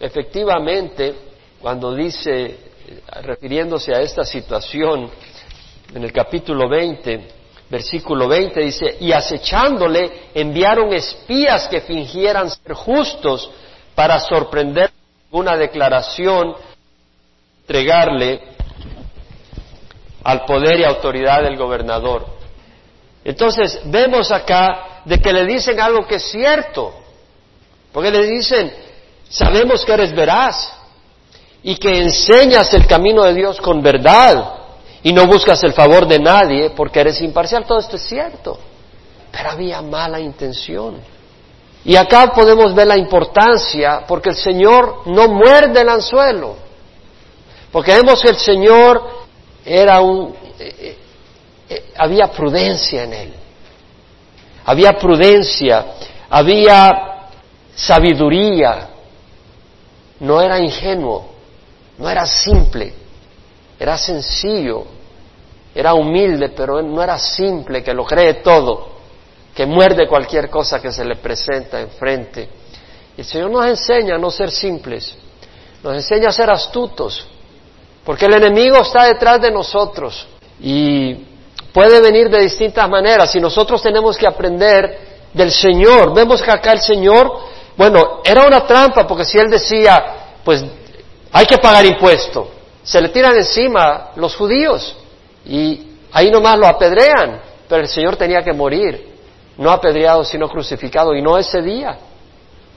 efectivamente 0.00 1.14
cuando 1.60 1.94
dice, 1.94 2.58
refiriéndose 3.22 3.94
a 3.94 4.00
esta 4.00 4.24
situación, 4.24 5.08
en 5.94 6.02
el 6.02 6.12
capítulo 6.12 6.68
20, 6.68 7.28
versículo 7.70 8.26
20 8.26 8.60
dice, 8.60 8.96
y 8.98 9.12
acechándole 9.12 10.30
enviaron 10.34 10.92
espías 10.92 11.68
que 11.68 11.82
fingieran 11.82 12.50
ser 12.50 12.72
justos 12.72 13.48
para 13.94 14.18
sorprender 14.18 14.90
una 15.30 15.56
declaración, 15.56 16.56
entregarle 17.60 18.51
al 20.24 20.44
poder 20.44 20.80
y 20.80 20.84
autoridad 20.84 21.42
del 21.42 21.56
gobernador. 21.56 22.26
Entonces, 23.24 23.80
vemos 23.84 24.30
acá 24.32 25.02
de 25.04 25.18
que 25.18 25.32
le 25.32 25.46
dicen 25.46 25.80
algo 25.80 26.06
que 26.06 26.16
es 26.16 26.30
cierto, 26.30 26.92
porque 27.92 28.10
le 28.10 28.26
dicen, 28.26 28.72
sabemos 29.28 29.84
que 29.84 29.92
eres 29.92 30.14
veraz 30.14 30.72
y 31.62 31.76
que 31.76 31.98
enseñas 31.98 32.72
el 32.74 32.86
camino 32.86 33.22
de 33.22 33.34
Dios 33.34 33.60
con 33.60 33.82
verdad 33.82 34.54
y 35.02 35.12
no 35.12 35.26
buscas 35.26 35.62
el 35.64 35.72
favor 35.72 36.06
de 36.06 36.18
nadie 36.18 36.70
porque 36.70 37.00
eres 37.00 37.20
imparcial, 37.20 37.64
todo 37.64 37.78
esto 37.78 37.96
es 37.96 38.02
cierto, 38.02 38.58
pero 39.30 39.50
había 39.50 39.82
mala 39.82 40.20
intención. 40.20 40.96
Y 41.84 41.96
acá 41.96 42.28
podemos 42.32 42.74
ver 42.74 42.86
la 42.86 42.96
importancia 42.96 44.04
porque 44.06 44.30
el 44.30 44.36
Señor 44.36 45.02
no 45.06 45.28
muerde 45.28 45.80
el 45.80 45.88
anzuelo, 45.88 46.56
porque 47.72 47.94
vemos 47.94 48.22
que 48.22 48.28
el 48.28 48.38
Señor 48.38 49.21
era 49.64 50.00
un, 50.00 50.34
eh, 50.58 50.74
eh, 50.78 50.98
eh, 51.68 51.92
había 51.96 52.28
prudencia 52.28 53.04
en 53.04 53.12
él, 53.12 53.32
había 54.64 54.92
prudencia, 54.92 55.86
había 56.28 57.28
sabiduría, 57.74 58.88
no 60.20 60.40
era 60.40 60.58
ingenuo, 60.58 61.32
no 61.98 62.08
era 62.08 62.26
simple, 62.26 62.92
era 63.78 63.96
sencillo, 63.96 64.84
era 65.74 65.94
humilde, 65.94 66.50
pero 66.50 66.82
no 66.82 67.02
era 67.02 67.18
simple, 67.18 67.82
que 67.82 67.94
lo 67.94 68.04
cree 68.04 68.34
todo, 68.34 68.92
que 69.54 69.66
muerde 69.66 70.06
cualquier 70.06 70.48
cosa 70.50 70.80
que 70.80 70.92
se 70.92 71.04
le 71.04 71.16
presenta 71.16 71.80
enfrente. 71.80 72.48
El 73.16 73.24
Señor 73.24 73.50
nos 73.50 73.66
enseña 73.66 74.16
a 74.16 74.18
no 74.18 74.30
ser 74.30 74.50
simples, 74.50 75.14
nos 75.82 75.94
enseña 75.94 76.28
a 76.28 76.32
ser 76.32 76.50
astutos, 76.50 77.26
porque 78.04 78.26
el 78.26 78.34
enemigo 78.34 78.78
está 78.78 79.06
detrás 79.06 79.40
de 79.40 79.50
nosotros 79.50 80.26
y 80.60 81.14
puede 81.72 82.00
venir 82.00 82.28
de 82.28 82.42
distintas 82.42 82.88
maneras 82.88 83.34
y 83.34 83.40
nosotros 83.40 83.82
tenemos 83.82 84.16
que 84.16 84.26
aprender 84.26 84.98
del 85.32 85.50
Señor. 85.50 86.12
Vemos 86.14 86.42
que 86.42 86.50
acá 86.50 86.72
el 86.72 86.80
Señor, 86.80 87.32
bueno, 87.76 88.20
era 88.24 88.46
una 88.46 88.66
trampa 88.66 89.06
porque 89.06 89.24
si 89.24 89.38
Él 89.38 89.50
decía, 89.50 90.04
pues 90.44 90.64
hay 91.32 91.46
que 91.46 91.58
pagar 91.58 91.86
impuesto, 91.86 92.50
se 92.82 93.00
le 93.00 93.08
tiran 93.08 93.36
encima 93.36 94.10
los 94.16 94.34
judíos 94.36 94.96
y 95.46 95.86
ahí 96.12 96.30
nomás 96.30 96.58
lo 96.58 96.66
apedrean, 96.66 97.40
pero 97.68 97.82
el 97.82 97.88
Señor 97.88 98.16
tenía 98.16 98.42
que 98.42 98.52
morir, 98.52 99.14
no 99.56 99.70
apedreado 99.70 100.24
sino 100.24 100.48
crucificado 100.48 101.14
y 101.14 101.22
no 101.22 101.38
ese 101.38 101.62
día. 101.62 101.98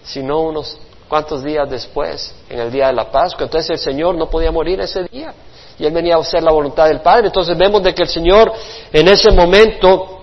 sino 0.03 0.41
unos 0.41 0.77
cuantos 1.07 1.43
días 1.43 1.69
después, 1.69 2.33
en 2.49 2.59
el 2.59 2.71
día 2.71 2.87
de 2.87 2.93
la 2.93 3.11
Pascua. 3.11 3.45
Entonces 3.45 3.71
el 3.71 3.77
Señor 3.77 4.15
no 4.15 4.29
podía 4.29 4.51
morir 4.51 4.79
ese 4.81 5.03
día 5.03 5.33
y 5.77 5.85
él 5.85 5.93
venía 5.93 6.15
a 6.15 6.19
hacer 6.19 6.43
la 6.43 6.51
voluntad 6.51 6.87
del 6.87 7.01
Padre. 7.01 7.27
Entonces 7.27 7.57
vemos 7.57 7.83
de 7.83 7.93
que 7.93 8.03
el 8.03 8.09
Señor 8.09 8.51
en 8.91 9.07
ese 9.07 9.31
momento 9.31 10.21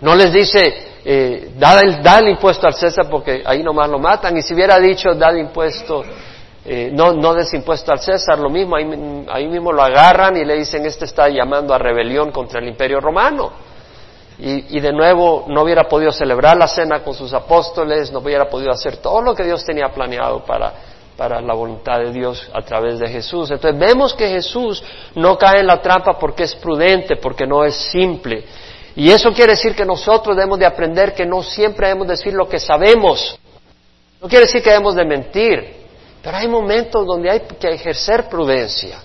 no 0.00 0.14
les 0.14 0.32
dice, 0.32 0.74
eh, 1.04 1.52
da, 1.56 1.80
el, 1.80 2.28
impuesto 2.28 2.66
al 2.66 2.74
César 2.74 3.08
porque 3.08 3.42
ahí 3.44 3.62
nomás 3.62 3.88
lo 3.88 3.98
matan. 3.98 4.36
Y 4.36 4.42
si 4.42 4.54
hubiera 4.54 4.78
dicho, 4.78 5.14
da 5.14 5.30
el 5.30 5.38
impuesto, 5.38 6.04
eh, 6.64 6.90
no, 6.92 7.12
no 7.12 7.34
des 7.34 7.52
impuesto 7.54 7.92
al 7.92 8.00
César, 8.00 8.38
lo 8.38 8.50
mismo, 8.50 8.76
ahí, 8.76 9.24
ahí 9.30 9.46
mismo 9.46 9.72
lo 9.72 9.82
agarran 9.82 10.36
y 10.36 10.44
le 10.44 10.56
dicen, 10.56 10.84
este 10.86 11.04
está 11.04 11.28
llamando 11.28 11.74
a 11.74 11.78
rebelión 11.78 12.32
contra 12.32 12.60
el 12.60 12.68
imperio 12.68 13.00
romano. 13.00 13.63
Y, 14.38 14.80
de 14.80 14.92
nuevo 14.92 15.44
no 15.48 15.62
hubiera 15.62 15.84
podido 15.84 16.10
celebrar 16.10 16.56
la 16.56 16.66
cena 16.66 17.04
con 17.04 17.14
sus 17.14 17.32
apóstoles, 17.32 18.10
no 18.10 18.18
hubiera 18.18 18.48
podido 18.48 18.72
hacer 18.72 18.96
todo 18.96 19.22
lo 19.22 19.34
que 19.34 19.44
Dios 19.44 19.64
tenía 19.64 19.88
planeado 19.90 20.44
para, 20.44 20.72
para 21.16 21.40
la 21.40 21.54
voluntad 21.54 22.00
de 22.00 22.12
Dios 22.12 22.50
a 22.52 22.62
través 22.62 22.98
de 22.98 23.08
Jesús. 23.08 23.50
Entonces 23.52 23.78
vemos 23.78 24.12
que 24.12 24.28
Jesús 24.28 24.82
no 25.14 25.38
cae 25.38 25.60
en 25.60 25.68
la 25.68 25.80
trampa 25.80 26.18
porque 26.18 26.42
es 26.42 26.54
prudente, 26.56 27.16
porque 27.16 27.46
no 27.46 27.64
es 27.64 27.76
simple. 27.76 28.44
Y 28.96 29.10
eso 29.10 29.32
quiere 29.32 29.52
decir 29.52 29.74
que 29.74 29.84
nosotros 29.84 30.36
debemos 30.36 30.58
de 30.58 30.66
aprender 30.66 31.14
que 31.14 31.26
no 31.26 31.42
siempre 31.42 31.86
debemos 31.86 32.08
decir 32.08 32.32
lo 32.32 32.48
que 32.48 32.58
sabemos. 32.58 33.38
No 34.20 34.28
quiere 34.28 34.46
decir 34.46 34.62
que 34.62 34.70
debemos 34.70 34.94
de 34.96 35.04
mentir, 35.04 35.76
pero 36.22 36.36
hay 36.36 36.48
momentos 36.48 37.06
donde 37.06 37.30
hay 37.30 37.40
que 37.40 37.68
ejercer 37.68 38.28
prudencia. 38.28 38.98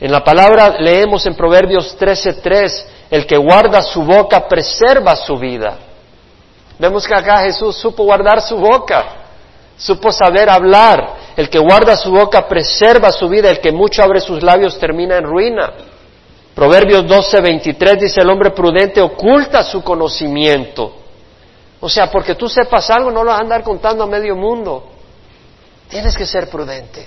En 0.00 0.10
la 0.10 0.22
palabra 0.22 0.76
leemos 0.78 1.24
en 1.24 1.34
Proverbios 1.34 1.96
13:3, 1.98 2.86
el 3.14 3.28
que 3.28 3.36
guarda 3.36 3.80
su 3.80 4.02
boca 4.02 4.48
preserva 4.48 5.14
su 5.14 5.36
vida. 5.36 5.78
Vemos 6.80 7.06
que 7.06 7.14
acá 7.14 7.44
Jesús 7.44 7.76
supo 7.76 8.02
guardar 8.02 8.42
su 8.42 8.56
boca, 8.56 9.04
supo 9.76 10.10
saber 10.10 10.50
hablar. 10.50 11.14
El 11.36 11.48
que 11.48 11.60
guarda 11.60 11.94
su 11.94 12.10
boca 12.10 12.48
preserva 12.48 13.12
su 13.12 13.28
vida, 13.28 13.50
el 13.50 13.60
que 13.60 13.70
mucho 13.70 14.02
abre 14.02 14.18
sus 14.18 14.42
labios 14.42 14.80
termina 14.80 15.16
en 15.16 15.26
ruina. 15.26 15.72
Proverbios 16.56 17.04
12:23 17.04 18.00
dice, 18.00 18.20
el 18.20 18.30
hombre 18.30 18.50
prudente 18.50 19.00
oculta 19.00 19.62
su 19.62 19.84
conocimiento. 19.84 20.92
O 21.78 21.88
sea, 21.88 22.10
porque 22.10 22.34
tú 22.34 22.48
sepas 22.48 22.90
algo, 22.90 23.12
no 23.12 23.22
lo 23.22 23.30
vas 23.30 23.38
a 23.38 23.42
andar 23.44 23.62
contando 23.62 24.02
a 24.02 24.06
medio 24.08 24.34
mundo. 24.34 24.88
Tienes 25.88 26.16
que 26.16 26.26
ser 26.26 26.50
prudente. 26.50 27.06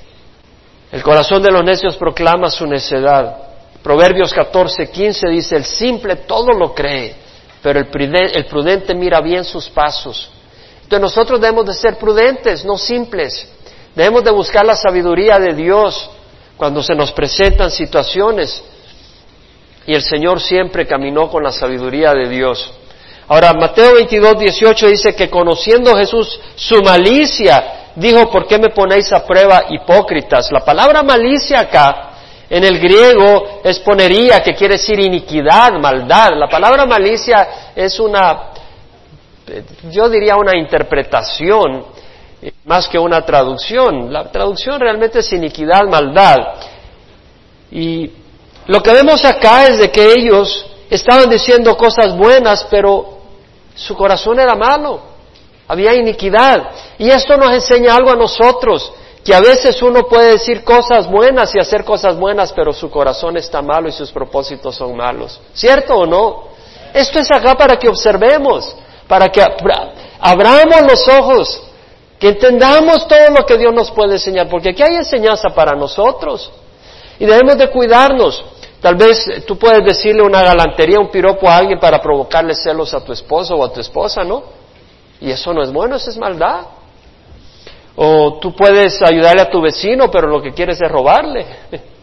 El 0.90 1.04
corazón 1.04 1.44
de 1.44 1.52
los 1.52 1.66
necios 1.66 1.98
proclama 1.98 2.50
su 2.50 2.66
necedad. 2.66 3.47
Proverbios 3.88 4.36
14:15 4.36 5.30
dice, 5.30 5.56
el 5.56 5.64
simple 5.64 6.18
todo 6.18 6.52
lo 6.52 6.76
cree, 6.76 7.16
pero 7.62 7.80
el 7.80 7.88
prudente, 7.88 8.38
el 8.38 8.46
prudente 8.46 8.94
mira 8.94 9.22
bien 9.22 9.46
sus 9.46 9.70
pasos. 9.70 10.30
Entonces 10.84 11.00
nosotros 11.00 11.40
debemos 11.40 11.68
de 11.68 11.74
ser 11.74 11.98
prudentes, 11.98 12.66
no 12.66 12.78
simples. 12.78 13.48
Debemos 13.96 14.26
de 14.26 14.32
buscar 14.32 14.66
la 14.66 14.76
sabiduría 14.76 15.40
de 15.40 15.54
Dios 15.54 16.10
cuando 16.58 16.84
se 16.84 16.96
nos 16.96 17.14
presentan 17.14 17.72
situaciones 17.72 18.62
y 19.86 19.94
el 19.94 20.02
Señor 20.02 20.42
siempre 20.42 20.86
caminó 20.86 21.30
con 21.30 21.42
la 21.42 21.54
sabiduría 21.54 22.14
de 22.14 22.28
Dios. 22.28 22.70
Ahora, 23.30 23.54
Mateo 23.54 23.94
22, 23.94 24.38
18 24.38 24.88
dice 24.88 25.16
que 25.16 25.30
conociendo 25.30 25.96
Jesús 25.96 26.38
su 26.58 26.84
malicia, 26.84 27.92
dijo, 27.96 28.30
¿por 28.30 28.48
qué 28.48 28.60
me 28.60 28.68
ponéis 28.68 29.14
a 29.14 29.26
prueba 29.26 29.64
hipócritas? 29.70 30.52
La 30.52 30.66
palabra 30.66 31.04
malicia 31.04 31.62
acá, 31.62 32.07
en 32.50 32.64
el 32.64 32.80
griego, 32.80 33.62
es 33.64 33.80
ponería, 33.80 34.42
que 34.42 34.56
quiere 34.56 34.76
decir 34.76 35.00
iniquidad, 35.00 35.74
maldad. 35.74 36.30
La 36.36 36.48
palabra 36.48 36.86
malicia 36.86 37.72
es 37.76 38.00
una, 38.00 38.52
yo 39.90 40.10
diría 40.10 40.38
una 40.38 40.58
interpretación, 40.58 41.86
eh, 42.42 42.54
más 42.66 42.88
que 42.88 43.00
una 43.00 43.22
traducción. 43.22 44.14
La 44.14 44.32
traducción 44.32 44.80
realmente 44.80 45.20
es 45.20 45.34
iniquidad, 45.34 45.84
maldad. 45.90 46.38
Y 47.72 48.12
lo 48.68 48.82
que 48.82 48.94
vemos 48.94 49.26
acá 49.26 49.68
es 49.68 49.80
de 49.80 49.92
que 49.92 50.14
ellos 50.14 50.66
estaban 50.90 51.30
diciendo 51.30 51.76
cosas 51.76 52.16
buenas, 52.16 52.66
pero 52.70 53.18
su 53.76 53.96
corazón 53.96 54.40
era 54.40 54.56
malo, 54.56 55.02
había 55.68 55.94
iniquidad. 55.96 56.70
Y 56.98 57.10
esto 57.10 57.38
nos 57.38 57.52
enseña 57.52 57.96
algo 57.96 58.12
a 58.12 58.16
nosotros, 58.16 58.94
que 59.28 59.36
a 59.36 59.42
veces 59.42 59.82
uno 59.82 60.04
puede 60.08 60.32
decir 60.32 60.64
cosas 60.64 61.06
buenas 61.06 61.54
y 61.54 61.60
hacer 61.60 61.84
cosas 61.84 62.18
buenas, 62.18 62.54
pero 62.54 62.72
su 62.72 62.90
corazón 62.90 63.36
está 63.36 63.62
malo 63.62 63.90
y 63.90 63.92
sus 63.92 64.10
propósitos 64.10 64.74
son 64.74 64.96
malos. 64.96 65.42
¿Cierto 65.54 65.96
o 65.96 66.06
no? 66.06 66.44
Esto 66.94 67.20
es 67.20 67.30
acá 67.30 67.56
para 67.56 67.76
que 67.76 67.90
observemos, 67.90 68.74
para 69.06 69.28
que 69.28 69.44
abramos 70.22 70.82
los 70.90 71.06
ojos, 71.10 71.62
que 72.18 72.30
entendamos 72.30 73.06
todo 73.06 73.32
lo 73.38 73.46
que 73.46 73.58
Dios 73.58 73.74
nos 73.74 73.92
puede 73.92 74.14
enseñar, 74.14 74.48
porque 74.48 74.70
aquí 74.70 74.82
hay 74.82 74.96
enseñanza 74.96 75.50
para 75.50 75.76
nosotros. 75.76 76.50
Y 77.20 77.26
debemos 77.26 77.58
de 77.58 77.70
cuidarnos. 77.70 78.46
Tal 78.80 78.96
vez 78.96 79.44
tú 79.46 79.58
puedes 79.58 79.84
decirle 79.84 80.22
una 80.22 80.42
galantería, 80.42 81.02
un 81.02 81.12
piropo 81.12 81.50
a 81.50 81.58
alguien 81.58 81.82
para 81.82 82.00
provocarle 82.02 82.56
celos 82.56 82.94
a 82.94 83.04
tu 83.04 83.12
esposo 83.12 83.56
o 83.56 83.66
a 83.66 83.74
tu 83.74 83.82
esposa, 83.82 84.24
¿no? 84.24 84.42
Y 85.20 85.30
eso 85.32 85.54
no 85.54 85.62
es 85.64 85.74
bueno, 85.74 85.98
eso 85.98 86.12
es 86.12 86.18
maldad. 86.18 86.77
O 88.00 88.38
tú 88.40 88.56
puedes 88.56 89.02
ayudarle 89.02 89.42
a 89.42 89.50
tu 89.50 89.60
vecino, 89.60 90.10
pero 90.12 90.28
lo 90.28 90.40
que 90.40 90.54
quieres 90.54 90.80
es 90.80 90.90
robarle. 90.90 91.46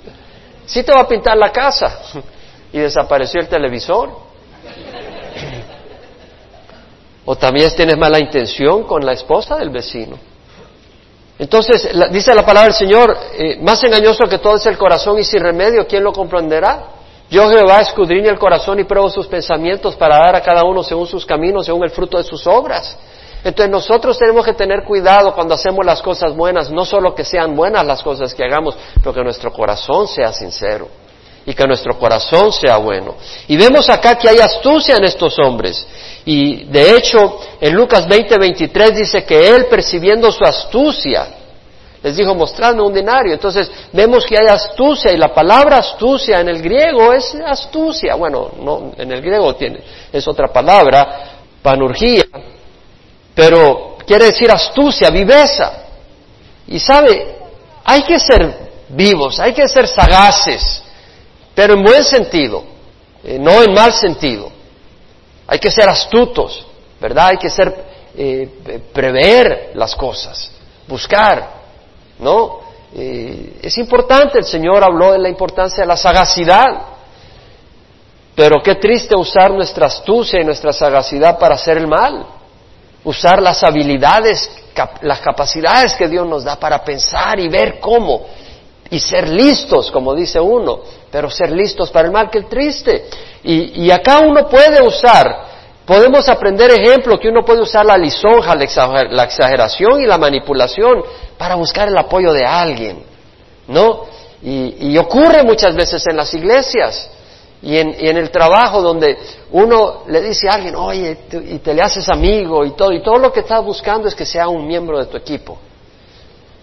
Sí 0.67 0.83
te 0.83 0.93
va 0.93 1.03
a 1.03 1.07
pintar 1.07 1.37
la 1.37 1.53
casa 1.53 2.01
y 2.73 2.79
desapareció 2.79 3.39
el 3.39 3.49
televisor. 3.49 4.11
O 7.27 7.37
también 7.37 7.71
tienes 7.77 7.99
mala 7.99 8.19
intención 8.19 8.85
con 8.85 9.05
la 9.05 9.13
esposa 9.13 9.57
del 9.57 9.69
vecino. 9.71 10.19
Entonces, 11.39 11.89
dice 12.11 12.35
la 12.35 12.45
palabra 12.45 12.69
del 12.69 12.75
Señor, 12.75 13.17
eh, 13.33 13.59
más 13.61 13.83
engañoso 13.83 14.25
que 14.25 14.39
todo 14.39 14.57
es 14.57 14.67
el 14.67 14.79
corazón 14.79 15.19
y 15.19 15.25
sin 15.25 15.41
remedio, 15.41 15.87
¿quién 15.87 16.05
lo 16.05 16.13
comprenderá? 16.13 16.85
Yo 17.31 17.49
Jehová 17.51 17.81
escudriña 17.81 18.31
el 18.31 18.39
corazón 18.39 18.79
y 18.79 18.85
pruebo 18.85 19.11
sus 19.11 19.27
pensamientos 19.27 19.97
para 19.97 20.17
dar 20.17 20.37
a 20.37 20.41
cada 20.41 20.65
uno 20.65 20.83
según 20.83 21.07
sus 21.07 21.27
caminos, 21.27 21.67
según 21.67 21.85
el 21.85 21.91
fruto 21.91 22.19
de 22.19 22.25
sus 22.25 22.47
obras. 22.47 22.97
Entonces 23.45 23.71
nosotros 23.71 24.19
tenemos 24.19 24.45
que 24.45 24.55
tener 24.55 24.85
cuidado 24.85 25.35
cuando 25.35 25.55
hacemos 25.55 25.85
las 25.85 26.01
cosas 26.01 26.35
buenas, 26.35 26.71
no 26.71 26.87
solo 26.87 27.15
que 27.15 27.25
sean 27.25 27.55
buenas 27.55 27.85
las 27.85 28.03
cosas 28.03 28.35
que 28.35 28.43
hagamos, 28.43 28.75
pero 28.97 29.13
que 29.13 29.23
nuestro 29.23 29.53
corazón 29.53 30.09
sea 30.09 30.33
sincero 30.33 30.89
y 31.45 31.53
que 31.53 31.67
nuestro 31.67 31.99
corazón 31.99 32.53
sea 32.53 32.79
bueno. 32.79 33.17
Y 33.47 33.59
vemos 33.59 33.91
acá 33.91 34.17
que 34.17 34.31
hay 34.31 34.39
astucia 34.39 34.97
en 34.97 35.05
estos 35.05 35.39
hombres. 35.39 35.87
Y 36.25 36.65
de 36.65 36.97
hecho, 36.97 37.39
en 37.61 37.75
Lucas 37.75 38.09
20, 38.09 38.39
23 38.39 38.97
dice 38.97 39.25
que 39.25 39.49
él, 39.49 39.67
percibiendo 39.67 40.33
su 40.33 40.43
astucia, 40.43 41.27
les 42.03 42.17
dijo, 42.17 42.35
mostradme 42.35 42.81
un 42.81 42.95
denario. 42.95 43.35
Entonces, 43.35 43.71
vemos 43.93 44.25
que 44.25 44.39
hay 44.39 44.47
astucia, 44.47 45.13
y 45.13 45.19
la 45.19 45.35
palabra 45.35 45.79
astucia 45.79 46.41
en 46.41 46.49
el 46.49 46.63
griego 46.63 47.13
es 47.13 47.35
astucia. 47.35 48.15
Bueno, 48.15 48.51
no, 48.63 48.93
en 48.97 49.13
el 49.13 49.21
griego 49.21 49.55
tiene, 49.55 49.81
es 50.11 50.27
otra 50.27 50.49
palabra, 50.49 51.41
panurgía, 51.63 52.25
pero 53.35 53.97
quiere 54.07 54.27
decir 54.27 54.51
astucia, 54.51 55.11
viveza. 55.11 55.73
Y 56.67 56.79
sabe, 56.79 57.37
hay 57.85 58.03
que 58.03 58.19
ser 58.19 58.65
vivos, 58.89 59.41
hay 59.41 59.53
que 59.53 59.69
ser 59.69 59.87
sagaces, 59.87 60.83
pero 61.55 61.75
en 61.75 61.83
buen 61.83 62.05
sentido, 62.05 62.65
eh, 63.23 63.39
no 63.39 63.63
en 63.63 63.73
mal 63.73 63.93
sentido. 63.93 64.51
Hay 65.47 65.59
que 65.59 65.71
ser 65.71 65.89
astutos, 65.89 66.67
¿verdad? 67.01 67.29
Hay 67.29 67.37
que 67.37 67.51
ser, 67.51 67.85
eh, 68.17 68.81
prever 68.93 69.73
las 69.75 69.95
cosas, 69.95 70.51
buscar, 70.89 71.51
¿no? 72.19 72.61
Eh, 72.95 73.59
es 73.63 73.77
importante, 73.79 74.39
el 74.39 74.45
Señor 74.45 74.83
habló 74.85 75.13
de 75.13 75.19
la 75.19 75.29
importancia 75.29 75.83
de 75.83 75.89
la 75.89 75.97
sagacidad, 75.97 76.95
pero 78.35 78.63
qué 78.63 78.77
triste 78.77 79.17
usar 79.17 79.51
nuestra 79.53 79.87
astucia 79.87 80.41
y 80.41 80.45
nuestra 80.45 80.73
sagacidad 80.73 81.39
para 81.39 81.57
hacer 81.57 81.77
el 81.77 81.87
mal, 81.87 82.27
usar 83.05 83.41
las 83.43 83.63
habilidades, 83.63 84.51
las 85.03 85.21
capacidades 85.21 85.95
que 85.95 86.09
Dios 86.09 86.27
nos 86.27 86.45
da 86.45 86.57
para 86.57 86.83
pensar 86.85 87.39
y 87.39 87.49
ver 87.49 87.79
cómo 87.79 88.27
y 88.91 88.99
ser 88.99 89.29
listos, 89.29 89.91
como 89.91 90.15
dice 90.15 90.39
uno, 90.41 90.81
pero 91.11 91.31
ser 91.31 91.51
listos 91.51 91.91
para 91.91 92.07
el 92.07 92.13
mal 92.13 92.31
que 92.31 92.39
el 92.39 92.47
triste. 92.47 93.07
Y, 93.43 93.91
acá 93.91 94.21
uno 94.21 94.49
puede 94.49 94.83
usar, 94.83 95.27
podemos 95.85 96.29
aprender 96.29 96.71
ejemplo 96.71 97.19
que 97.19 97.29
uno 97.29 97.45
puede 97.45 97.61
usar 97.61 97.85
la 97.85 97.97
lisonja, 97.97 98.55
la 98.55 99.25
exageración 99.25 100.01
y 100.01 100.07
la 100.07 100.17
manipulación 100.17 101.03
para 101.37 101.57
buscar 101.57 101.89
el 101.89 101.99
apoyo 101.99 102.33
de 102.33 102.45
alguien, 102.45 103.05
¿no? 103.69 104.07
Y, 104.43 104.97
ocurre 104.99 105.43
muchas 105.43 105.75
veces 105.75 106.07
en 106.07 106.17
las 106.17 106.33
iglesias 106.35 107.11
y 107.65 107.79
en, 107.79 107.97
y 107.99 108.09
en, 108.09 108.19
el 108.19 108.31
trabajo 108.31 108.83
donde 108.83 109.17
uno 109.53 110.03
le 110.07 110.21
dice 110.21 110.49
a 110.51 110.55
alguien, 110.55 110.77
oye, 110.77 111.17
y 111.49 111.59
te 111.59 111.73
le 111.73 111.81
haces 111.81 112.07
amigo 112.11 112.63
y 112.65 112.73
todo, 112.73 112.93
y 112.93 113.03
todo 113.03 113.17
lo 113.17 113.33
que 113.33 113.41
estás 113.41 113.65
buscando 113.65 114.07
es 114.07 114.15
que 114.15 114.27
sea 114.27 114.49
un 114.49 114.67
miembro 114.67 114.99
de 114.99 115.07
tu 115.07 115.17
equipo. 115.17 115.59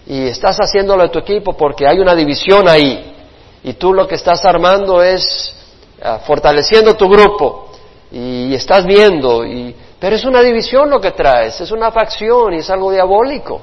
Y 0.05 0.27
estás 0.27 0.57
haciéndolo 0.57 1.01
de 1.03 1.09
tu 1.09 1.17
equipo 1.17 1.53
porque 1.53 1.87
hay 1.87 1.99
una 1.99 2.13
división 2.13 2.67
ahí. 2.69 3.15
Y 3.63 3.73
tú 3.73 3.93
lo 3.93 4.07
que 4.07 4.15
estás 4.15 4.45
armando 4.45 5.01
es 5.01 5.55
ah, 6.03 6.19
fortaleciendo 6.19 6.95
tu 6.95 7.09
grupo. 7.09 7.71
Y 8.11 8.53
estás 8.53 8.85
viendo 8.85 9.45
y 9.45 9.73
Pero 9.99 10.15
es 10.15 10.25
una 10.25 10.41
división 10.41 10.89
lo 10.89 10.99
que 10.99 11.11
traes, 11.11 11.61
es 11.61 11.71
una 11.71 11.91
facción 11.91 12.53
y 12.53 12.57
es 12.57 12.69
algo 12.69 12.91
diabólico. 12.91 13.61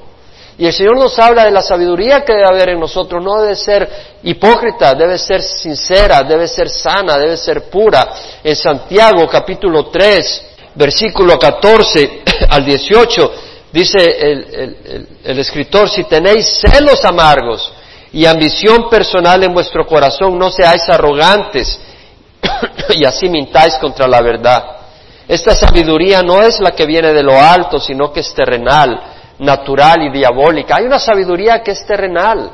Y 0.59 0.66
el 0.66 0.73
Señor 0.73 0.99
nos 0.99 1.16
habla 1.21 1.44
de 1.44 1.53
la 1.53 1.62
sabiduría 1.62 2.25
que 2.25 2.33
debe 2.33 2.49
haber 2.49 2.71
en 2.71 2.81
nosotros, 2.81 3.23
no 3.23 3.40
debe 3.40 3.55
ser 3.55 3.88
hipócrita, 4.25 4.92
debe 4.92 5.16
ser 5.16 5.40
sincera, 5.40 6.25
debe 6.25 6.49
ser 6.49 6.68
sana, 6.68 7.16
debe 7.16 7.37
ser 7.37 7.71
pura. 7.71 8.09
En 8.42 8.57
Santiago 8.57 9.29
capítulo 9.29 9.87
3, 9.87 10.47
versículo 10.75 11.38
14 11.38 12.23
al 12.51 12.64
18, 12.64 13.33
dice 13.71 13.99
el, 15.23 15.38
escritor, 15.38 15.88
si 15.88 16.03
tenéis 16.05 16.61
celos 16.61 17.05
amargos 17.05 17.73
y 18.12 18.27
ambición 18.27 18.90
personal 18.90 19.40
en 19.44 19.55
vuestro 19.55 19.87
corazón, 19.87 20.37
no 20.37 20.51
seáis 20.51 20.83
arrogantes 20.88 21.79
y 22.97 23.05
así 23.05 23.29
mintáis 23.29 23.77
contra 23.77 24.09
la 24.09 24.21
verdad. 24.21 24.64
Esta 25.29 25.55
sabiduría 25.55 26.21
no 26.23 26.42
es 26.42 26.59
la 26.59 26.73
que 26.73 26.85
viene 26.85 27.12
de 27.12 27.23
lo 27.23 27.40
alto, 27.40 27.79
sino 27.79 28.12
que 28.12 28.21
es 28.21 28.35
terrenal 28.35 29.17
natural 29.38 30.03
y 30.03 30.11
diabólica. 30.11 30.77
Hay 30.77 30.85
una 30.85 30.98
sabiduría 30.98 31.62
que 31.62 31.72
es 31.72 31.87
terrenal, 31.87 32.51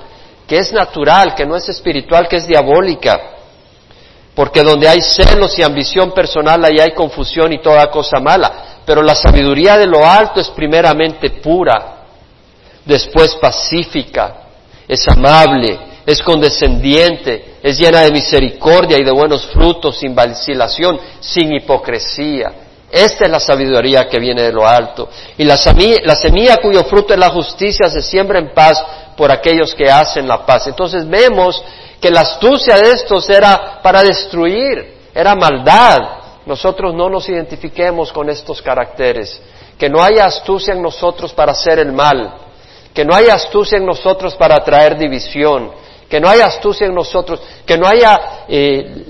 que 0.47 0.59
es 0.59 0.73
natural, 0.73 1.35
que 1.35 1.47
no 1.47 1.57
es 1.57 1.69
espiritual, 1.69 2.29
que 2.29 2.37
es 2.37 2.47
diabólica. 2.47 3.21
Porque 4.35 4.63
donde 4.63 4.89
hay 4.89 5.01
celos 5.01 5.59
y 5.59 5.63
ambición 5.63 6.13
personal, 6.13 6.65
ahí 6.65 6.81
hay 6.81 6.93
confusión 6.93 7.53
y 7.53 7.63
toda 7.63 7.91
cosa 7.91 8.19
mala. 8.21 8.81
Pero 8.85 9.03
la 9.03 9.15
sabiduría 9.15 9.79
de 9.79 9.87
lo 9.87 10.05
alto 10.05 10.41
es 10.41 10.51
primeramente 10.51 11.31
pura, 11.31 12.05
después 12.85 13.35
pacífica, 13.37 14.35
es 14.87 15.07
amable, 15.09 15.79
es 16.05 16.21
condescendiente, 16.23 17.55
es 17.63 17.79
llena 17.79 18.01
de 18.01 18.11
misericordia 18.11 18.99
y 18.99 19.05
de 19.05 19.13
buenos 19.13 19.47
frutos, 19.47 19.99
sin 19.99 20.15
vacilación, 20.15 20.99
sin 21.21 21.55
hipocresía. 21.55 22.64
Esta 22.91 23.25
es 23.25 23.31
la 23.31 23.41
sabiduría 23.41 24.09
que 24.09 24.19
viene 24.19 24.43
de 24.43 24.53
lo 24.53 24.67
alto. 24.67 25.09
Y 25.37 25.45
la 25.45 25.57
semilla, 25.57 26.59
cuyo 26.59 26.85
fruto 26.85 27.13
es 27.13 27.19
la 27.19 27.31
justicia 27.31 27.89
se 27.89 28.01
siembra 28.01 28.39
en 28.39 28.55
paz 28.55 28.83
por 29.17 29.31
aquellos 29.31 29.75
que 29.75 29.91
hacen 29.91 30.29
la 30.29 30.45
paz. 30.45 30.67
Entonces 30.67 31.09
vemos 31.09 31.63
que 32.01 32.11
la 32.11 32.21
astucia 32.21 32.77
de 32.77 32.91
estos 32.93 33.29
era 33.31 33.81
para 33.83 34.03
destruir, 34.03 34.99
era 35.15 35.35
maldad. 35.35 35.99
Nosotros 36.47 36.95
no 36.95 37.09
nos 37.09 37.29
identifiquemos 37.29 38.13
con 38.13 38.29
estos 38.29 38.61
caracteres. 38.61 39.41
Que 39.79 39.89
no 39.89 40.03
haya 40.03 40.27
astucia 40.27 40.75
en 40.75 40.83
nosotros 40.83 41.33
para 41.33 41.53
hacer 41.53 41.79
el 41.79 41.93
mal. 41.93 42.35
Que 42.93 43.05
no 43.05 43.15
haya 43.15 43.35
astucia 43.35 43.79
en 43.79 43.87
nosotros 43.87 44.37
para 44.37 44.63
traer 44.63 44.97
división. 44.97 45.73
Que 46.09 46.21
no 46.21 46.29
haya 46.29 46.47
astucia 46.47 46.87
en 46.87 46.95
nosotros. 46.95 47.41
Que 47.67 47.77
no 47.77 47.89
haya 47.89 48.45
eh, 48.47 49.05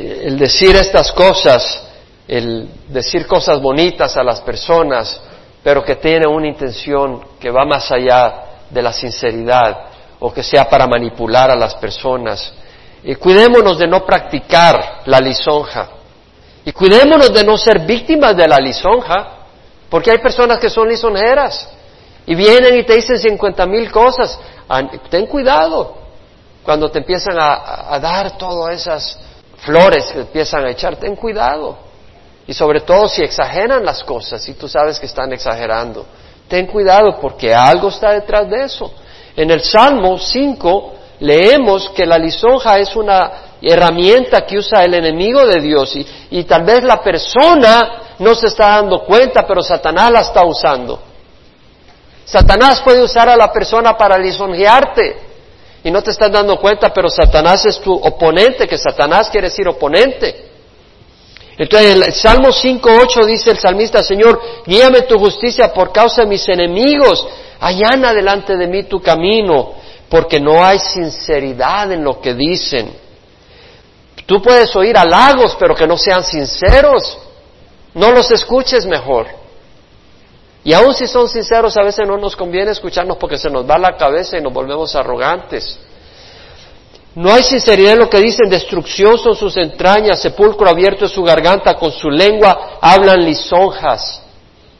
el 0.00 0.38
decir 0.38 0.76
estas 0.76 1.12
cosas 1.12 1.84
el 2.30 2.68
decir 2.86 3.26
cosas 3.26 3.60
bonitas 3.60 4.16
a 4.16 4.22
las 4.22 4.40
personas, 4.40 5.20
pero 5.64 5.82
que 5.82 5.96
tiene 5.96 6.28
una 6.28 6.46
intención 6.46 7.20
que 7.40 7.50
va 7.50 7.64
más 7.64 7.90
allá 7.90 8.44
de 8.70 8.80
la 8.80 8.92
sinceridad 8.92 9.86
o 10.20 10.32
que 10.32 10.44
sea 10.44 10.70
para 10.70 10.86
manipular 10.86 11.50
a 11.50 11.56
las 11.56 11.74
personas. 11.74 12.52
Y 13.02 13.16
cuidémonos 13.16 13.78
de 13.78 13.88
no 13.88 14.06
practicar 14.06 15.00
la 15.06 15.18
lisonja. 15.18 15.88
Y 16.64 16.70
cuidémonos 16.70 17.34
de 17.34 17.42
no 17.42 17.58
ser 17.58 17.80
víctimas 17.80 18.36
de 18.36 18.46
la 18.46 18.58
lisonja, 18.58 19.38
porque 19.88 20.12
hay 20.12 20.18
personas 20.18 20.60
que 20.60 20.70
son 20.70 20.88
lisonjeras 20.88 21.68
y 22.26 22.36
vienen 22.36 22.76
y 22.76 22.84
te 22.84 22.94
dicen 22.94 23.18
cincuenta 23.18 23.66
mil 23.66 23.90
cosas. 23.90 24.38
Ten 25.10 25.26
cuidado 25.26 25.96
cuando 26.62 26.92
te 26.92 27.00
empiezan 27.00 27.40
a, 27.40 27.92
a 27.92 27.98
dar 27.98 28.38
todas 28.38 28.76
esas 28.76 29.18
flores 29.64 30.12
que 30.12 30.20
empiezan 30.20 30.64
a 30.64 30.70
echar, 30.70 30.94
ten 30.94 31.16
cuidado. 31.16 31.89
Y 32.50 32.52
sobre 32.52 32.80
todo 32.80 33.06
si 33.06 33.22
exageran 33.22 33.84
las 33.84 34.02
cosas 34.02 34.48
y 34.48 34.54
tú 34.54 34.66
sabes 34.66 34.98
que 34.98 35.06
están 35.06 35.32
exagerando. 35.32 36.04
Ten 36.48 36.66
cuidado 36.66 37.16
porque 37.20 37.54
algo 37.54 37.90
está 37.90 38.10
detrás 38.10 38.50
de 38.50 38.64
eso. 38.64 38.92
En 39.36 39.52
el 39.52 39.62
Salmo 39.62 40.18
5 40.18 40.94
leemos 41.20 41.90
que 41.90 42.04
la 42.04 42.18
lisonja 42.18 42.76
es 42.80 42.96
una 42.96 43.30
herramienta 43.62 44.44
que 44.44 44.58
usa 44.58 44.82
el 44.82 44.94
enemigo 44.94 45.46
de 45.46 45.60
Dios 45.60 45.94
y, 45.94 46.04
y 46.30 46.42
tal 46.42 46.64
vez 46.64 46.82
la 46.82 47.00
persona 47.00 48.16
no 48.18 48.34
se 48.34 48.48
está 48.48 48.70
dando 48.70 49.04
cuenta, 49.04 49.46
pero 49.46 49.62
Satanás 49.62 50.10
la 50.10 50.20
está 50.22 50.44
usando. 50.44 51.00
Satanás 52.24 52.80
puede 52.80 53.00
usar 53.00 53.28
a 53.28 53.36
la 53.36 53.52
persona 53.52 53.96
para 53.96 54.18
lisonjearte 54.18 55.18
y 55.84 55.90
no 55.92 56.02
te 56.02 56.10
estás 56.10 56.32
dando 56.32 56.56
cuenta, 56.56 56.92
pero 56.92 57.08
Satanás 57.08 57.64
es 57.64 57.78
tu 57.78 57.94
oponente, 57.94 58.66
que 58.66 58.76
Satanás 58.76 59.30
quiere 59.30 59.50
decir 59.50 59.68
oponente. 59.68 60.49
Entonces, 61.60 61.94
el 61.94 62.14
Salmo 62.14 62.48
5.8 62.48 63.26
dice 63.26 63.50
el 63.50 63.58
salmista, 63.58 64.02
Señor, 64.02 64.40
guíame 64.64 65.02
tu 65.02 65.18
justicia 65.18 65.70
por 65.74 65.92
causa 65.92 66.22
de 66.22 66.28
mis 66.28 66.48
enemigos, 66.48 67.28
allana 67.60 68.14
delante 68.14 68.56
de 68.56 68.66
mí 68.66 68.84
tu 68.84 69.02
camino, 69.02 69.74
porque 70.08 70.40
no 70.40 70.64
hay 70.64 70.78
sinceridad 70.78 71.92
en 71.92 72.02
lo 72.02 72.18
que 72.18 72.32
dicen. 72.32 72.90
Tú 74.24 74.40
puedes 74.40 74.74
oír 74.74 74.96
halagos, 74.96 75.54
pero 75.60 75.74
que 75.74 75.86
no 75.86 75.98
sean 75.98 76.24
sinceros. 76.24 77.18
No 77.92 78.10
los 78.10 78.30
escuches 78.30 78.86
mejor. 78.86 79.26
Y 80.64 80.72
aun 80.72 80.94
si 80.94 81.06
son 81.06 81.28
sinceros, 81.28 81.76
a 81.76 81.82
veces 81.82 82.08
no 82.08 82.16
nos 82.16 82.36
conviene 82.36 82.70
escucharnos 82.70 83.18
porque 83.18 83.36
se 83.36 83.50
nos 83.50 83.68
va 83.68 83.76
la 83.76 83.98
cabeza 83.98 84.38
y 84.38 84.40
nos 84.40 84.54
volvemos 84.54 84.94
arrogantes. 84.94 85.78
No 87.14 87.32
hay 87.32 87.42
sinceridad 87.42 87.94
en 87.94 87.98
lo 88.00 88.10
que 88.10 88.20
dicen, 88.20 88.48
destrucción 88.48 89.18
son 89.18 89.34
sus 89.34 89.56
entrañas, 89.56 90.20
sepulcro 90.20 90.68
abierto 90.68 91.06
es 91.06 91.10
su 91.10 91.22
garganta, 91.22 91.74
con 91.74 91.90
su 91.90 92.08
lengua 92.08 92.78
hablan 92.80 93.24
lisonjas. 93.24 94.22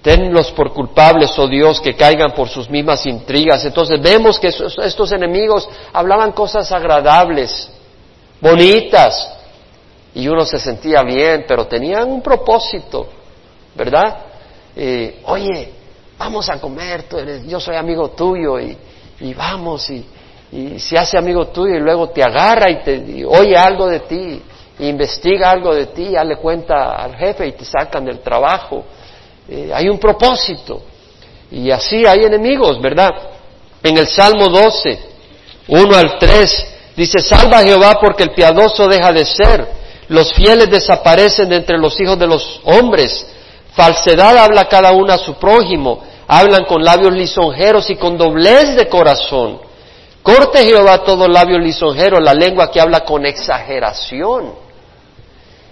Tenlos 0.00 0.50
por 0.52 0.72
culpables, 0.72 1.36
oh 1.38 1.46
Dios, 1.46 1.80
que 1.80 1.94
caigan 1.94 2.32
por 2.32 2.48
sus 2.48 2.70
mismas 2.70 3.04
intrigas. 3.04 3.64
Entonces 3.64 4.00
vemos 4.00 4.38
que 4.38 4.48
estos 4.48 5.12
enemigos 5.12 5.68
hablaban 5.92 6.32
cosas 6.32 6.70
agradables, 6.72 7.68
bonitas, 8.40 9.34
y 10.14 10.26
uno 10.28 10.44
se 10.46 10.58
sentía 10.58 11.02
bien, 11.02 11.44
pero 11.46 11.66
tenían 11.66 12.10
un 12.10 12.22
propósito, 12.22 13.08
¿verdad? 13.74 14.18
Eh, 14.74 15.20
oye, 15.26 15.72
vamos 16.16 16.48
a 16.48 16.60
comer, 16.60 17.06
yo 17.46 17.60
soy 17.60 17.76
amigo 17.76 18.10
tuyo 18.10 18.58
y, 18.58 18.76
y 19.20 19.34
vamos 19.34 19.90
y 19.90 20.04
y 20.52 20.80
se 20.80 20.98
hace 20.98 21.16
amigo 21.16 21.46
tuyo 21.48 21.76
y 21.76 21.80
luego 21.80 22.08
te 22.08 22.22
agarra 22.22 22.70
y 22.70 22.82
te 22.82 23.24
oye 23.24 23.56
algo 23.56 23.86
de 23.86 24.00
ti, 24.00 24.42
investiga 24.80 25.50
algo 25.50 25.74
de 25.74 25.86
ti, 25.86 26.10
ya 26.10 26.24
le 26.24 26.36
cuenta 26.36 26.96
al 26.96 27.14
jefe 27.16 27.46
y 27.46 27.52
te 27.52 27.64
sacan 27.64 28.04
del 28.04 28.18
trabajo. 28.20 28.84
Eh, 29.48 29.70
hay 29.72 29.88
un 29.88 29.98
propósito. 29.98 30.82
Y 31.52 31.70
así 31.70 32.04
hay 32.06 32.24
enemigos, 32.24 32.80
¿verdad? 32.80 33.10
En 33.82 33.96
el 33.96 34.06
Salmo 34.06 34.46
12, 34.46 34.98
1 35.68 35.96
al 35.96 36.18
3, 36.18 36.66
dice, 36.96 37.20
salva 37.20 37.58
a 37.58 37.62
Jehová 37.62 37.98
porque 38.00 38.24
el 38.24 38.30
piadoso 38.30 38.88
deja 38.88 39.12
de 39.12 39.24
ser, 39.24 39.66
los 40.08 40.32
fieles 40.32 40.68
desaparecen 40.68 41.48
de 41.48 41.56
entre 41.56 41.78
los 41.78 41.98
hijos 42.00 42.18
de 42.18 42.26
los 42.26 42.60
hombres, 42.64 43.26
falsedad 43.72 44.36
habla 44.36 44.66
cada 44.66 44.92
uno 44.92 45.12
a 45.12 45.18
su 45.18 45.34
prójimo, 45.34 46.02
hablan 46.26 46.64
con 46.64 46.84
labios 46.84 47.12
lisonjeros 47.12 47.88
y 47.90 47.96
con 47.96 48.18
doblez 48.18 48.76
de 48.76 48.88
corazón 48.88 49.69
Corte 50.22 50.64
Jehová 50.64 51.02
todo 51.04 51.26
labio 51.26 51.58
lisonjero, 51.58 52.20
la 52.20 52.34
lengua 52.34 52.70
que 52.70 52.80
habla 52.80 53.04
con 53.04 53.24
exageración. 53.24 54.54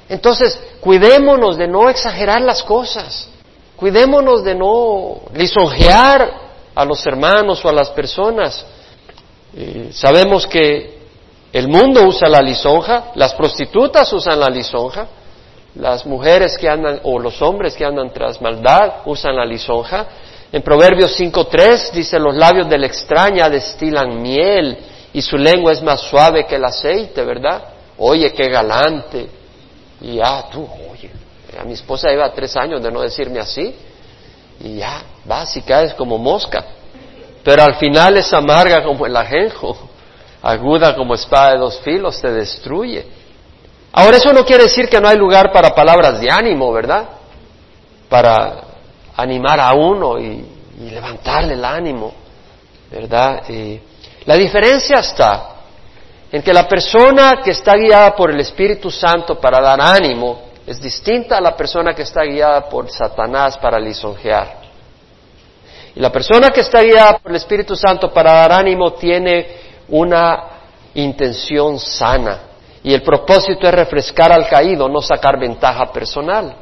Entonces, 0.09 0.59
cuidémonos 0.81 1.57
de 1.57 1.69
no 1.69 1.91
exagerar 1.91 2.41
las 2.41 2.63
cosas. 2.63 3.29
Cuidémonos 3.77 4.43
de 4.43 4.55
no 4.55 5.21
lisonjear 5.35 6.49
a 6.75 6.85
los 6.85 7.05
hermanos 7.07 7.65
o 7.65 7.69
a 7.69 7.73
las 7.73 7.91
personas. 7.91 8.65
Eh, 9.55 9.91
sabemos 9.93 10.47
que 10.47 10.99
el 11.53 11.69
mundo 11.69 12.03
usa 12.05 12.29
la 12.29 12.41
lisonja, 12.41 13.13
las 13.15 13.35
prostitutas 13.35 14.13
usan 14.13 14.41
la 14.41 14.49
lisonja, 14.49 15.07
las 15.75 16.05
mujeres 16.07 16.57
que 16.59 16.69
andan 16.69 17.01
o 17.05 17.19
los 17.19 17.41
hombres 17.41 17.75
que 17.75 17.85
andan 17.85 18.13
tras 18.13 18.41
maldad 18.41 19.03
usan 19.07 19.37
la 19.37 19.45
lisonja, 19.45 20.07
en 20.51 20.63
Proverbios 20.63 21.19
5.3 21.19 21.91
dice, 21.93 22.19
los 22.19 22.35
labios 22.35 22.69
de 22.69 22.79
la 22.79 22.87
extraña 22.87 23.51
destilan 23.51 24.23
miel 24.23 24.79
y 25.13 25.21
su 25.21 25.37
lengua 25.37 25.73
es 25.73 25.83
más 25.83 26.01
suave 26.01 26.47
que 26.47 26.57
el 26.57 26.65
aceite, 26.65 27.23
¿verdad? 27.23 27.63
Oye, 27.99 28.33
qué 28.33 28.49
galante. 28.49 29.29
Y 30.01 30.17
ya, 30.17 30.49
tú, 30.51 30.67
oye, 30.91 31.11
a 31.59 31.65
mi 31.65 31.75
esposa 31.75 32.09
lleva 32.09 32.33
tres 32.33 32.57
años 32.57 32.83
de 32.83 32.91
no 32.91 33.03
decirme 33.03 33.41
así. 33.41 33.75
Y 34.61 34.77
ya, 34.77 35.03
vas 35.25 35.55
y 35.57 35.63
caes 35.63 35.93
como 35.95 36.17
mosca. 36.17 36.65
Pero 37.45 37.63
al 37.63 37.75
final 37.77 38.17
es 38.17 38.33
amarga 38.33 38.83
como 38.83 39.07
el 39.07 39.17
ajenjo, 39.17 39.77
aguda 40.43 40.95
como 40.95 41.15
espada 41.15 41.53
de 41.53 41.59
dos 41.59 41.81
filos, 41.81 42.21
te 42.21 42.31
destruye. 42.31 43.05
Ahora 43.93 44.17
eso 44.17 44.33
no 44.33 44.45
quiere 44.45 44.65
decir 44.65 44.89
que 44.89 45.01
no 45.01 45.09
hay 45.09 45.17
lugar 45.17 45.53
para 45.53 45.75
palabras 45.75 46.21
de 46.21 46.31
ánimo, 46.31 46.73
¿verdad? 46.73 47.09
Para 48.09 48.68
animar 49.19 49.61
a 49.61 49.75
uno 49.75 50.19
y, 50.19 50.55
levantarle 50.79 51.55
el 51.55 51.65
ánimo, 51.65 52.13
¿verdad? 52.89 53.43
la 54.27 54.37
diferencia 54.37 55.01
está 55.01 55.57
en 56.31 56.41
que 56.41 56.53
la 56.53 56.69
persona 56.69 57.41
que 57.43 57.51
está 57.51 57.75
guiada 57.75 58.15
por 58.15 58.31
el 58.31 58.39
Espíritu 58.39 58.89
Santo 58.89 59.41
para 59.41 59.61
dar 59.61 59.81
ánimo 59.81 60.43
Es 60.65 60.81
distinta 60.81 61.39
a 61.39 61.41
la 61.41 61.57
persona 61.57 61.95
que 61.95 62.03
está 62.03 62.23
guiada 62.25 62.69
por 62.69 62.91
Satanás 62.91 63.57
para 63.57 63.81
lisonjear. 63.81 64.59
Y 65.97 66.01
la 66.01 66.13
persona 66.13 66.51
que 66.51 66.61
está 66.61 66.83
guiada 66.83 67.19
por 67.19 67.31
el 67.33 67.37
Espíritu 67.39 67.75
Santo 67.75 68.13
para 68.13 68.35
dar 68.35 68.53
ánimo 68.53 68.93
tiene 68.93 69.47
una 69.89 70.45
intención 70.95 71.79
sana. 71.79 72.41
Y 72.85 72.93
el 72.93 73.03
propósito 73.03 73.67
es 73.67 73.75
refrescar 73.75 74.31
al 74.31 74.47
caído, 74.47 74.89
no 74.91 75.01
sacar 75.01 75.41
ventaja 75.41 75.91
personal. 75.91 76.55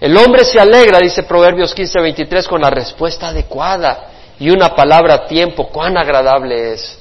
El 0.00 0.16
hombre 0.16 0.44
se 0.44 0.60
alegra, 0.60 0.98
dice 0.98 1.24
Proverbios 1.24 1.74
15, 1.74 2.00
23, 2.00 2.46
con 2.46 2.60
la 2.60 2.70
respuesta 2.70 3.28
adecuada 3.28 4.10
y 4.38 4.48
una 4.50 4.74
palabra 4.74 5.14
a 5.14 5.26
tiempo. 5.26 5.68
Cuán 5.68 5.96
agradable 5.96 6.72
es. 6.72 6.98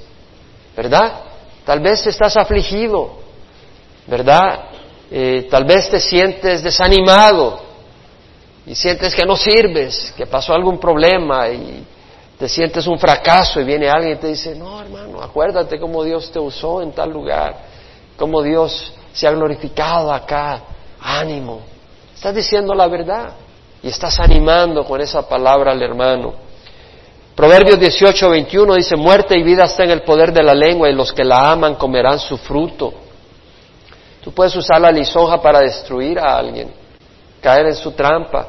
¿Verdad? 0.75 1.21
Tal 1.63 1.79
vez 1.79 2.05
estás 2.07 2.37
afligido, 2.37 3.19
¿verdad? 4.07 4.69
Eh, 5.11 5.47
tal 5.49 5.65
vez 5.65 5.89
te 5.89 5.99
sientes 5.99 6.63
desanimado 6.63 7.61
y 8.65 8.73
sientes 8.75 9.13
que 9.13 9.25
no 9.25 9.35
sirves, 9.35 10.13
que 10.15 10.25
pasó 10.25 10.53
algún 10.53 10.79
problema 10.79 11.49
y 11.49 11.85
te 12.37 12.49
sientes 12.49 12.85
un 12.87 12.99
fracaso 12.99 13.59
y 13.59 13.63
viene 13.63 13.89
alguien 13.89 14.17
y 14.17 14.19
te 14.19 14.27
dice, 14.27 14.55
no 14.55 14.81
hermano, 14.81 15.21
acuérdate 15.21 15.79
cómo 15.79 16.03
Dios 16.03 16.31
te 16.31 16.39
usó 16.39 16.81
en 16.81 16.91
tal 16.91 17.11
lugar, 17.11 17.57
cómo 18.17 18.41
Dios 18.41 18.93
se 19.13 19.27
ha 19.27 19.31
glorificado 19.31 20.13
acá, 20.13 20.61
ánimo. 20.99 21.76
Estás 22.17 22.33
diciendo 22.33 22.73
la 22.73 22.87
verdad 22.87 23.29
y 23.83 23.89
estás 23.89 24.19
animando 24.19 24.83
con 24.83 24.99
esa 24.99 25.29
palabra 25.29 25.71
al 25.71 25.83
hermano. 25.83 26.33
Proverbios 27.35 27.79
18, 27.79 28.31
21 28.31 28.73
dice, 28.73 28.95
muerte 28.95 29.37
y 29.37 29.43
vida 29.43 29.65
está 29.65 29.83
en 29.83 29.91
el 29.91 30.01
poder 30.01 30.33
de 30.33 30.41
la 30.41 30.55
lengua 30.55 30.89
y 30.89 30.95
los 30.95 31.13
que 31.13 31.23
la 31.23 31.51
aman 31.51 31.75
comerán 31.75 32.17
su 32.17 32.35
fruto. 32.37 32.91
Tú 34.23 34.31
puedes 34.31 34.55
usar 34.55 34.81
la 34.81 34.91
lisonja 34.91 35.39
para 35.39 35.59
destruir 35.59 36.17
a 36.17 36.35
alguien, 36.35 36.71
caer 37.39 37.67
en 37.67 37.75
su 37.75 37.91
trampa, 37.91 38.47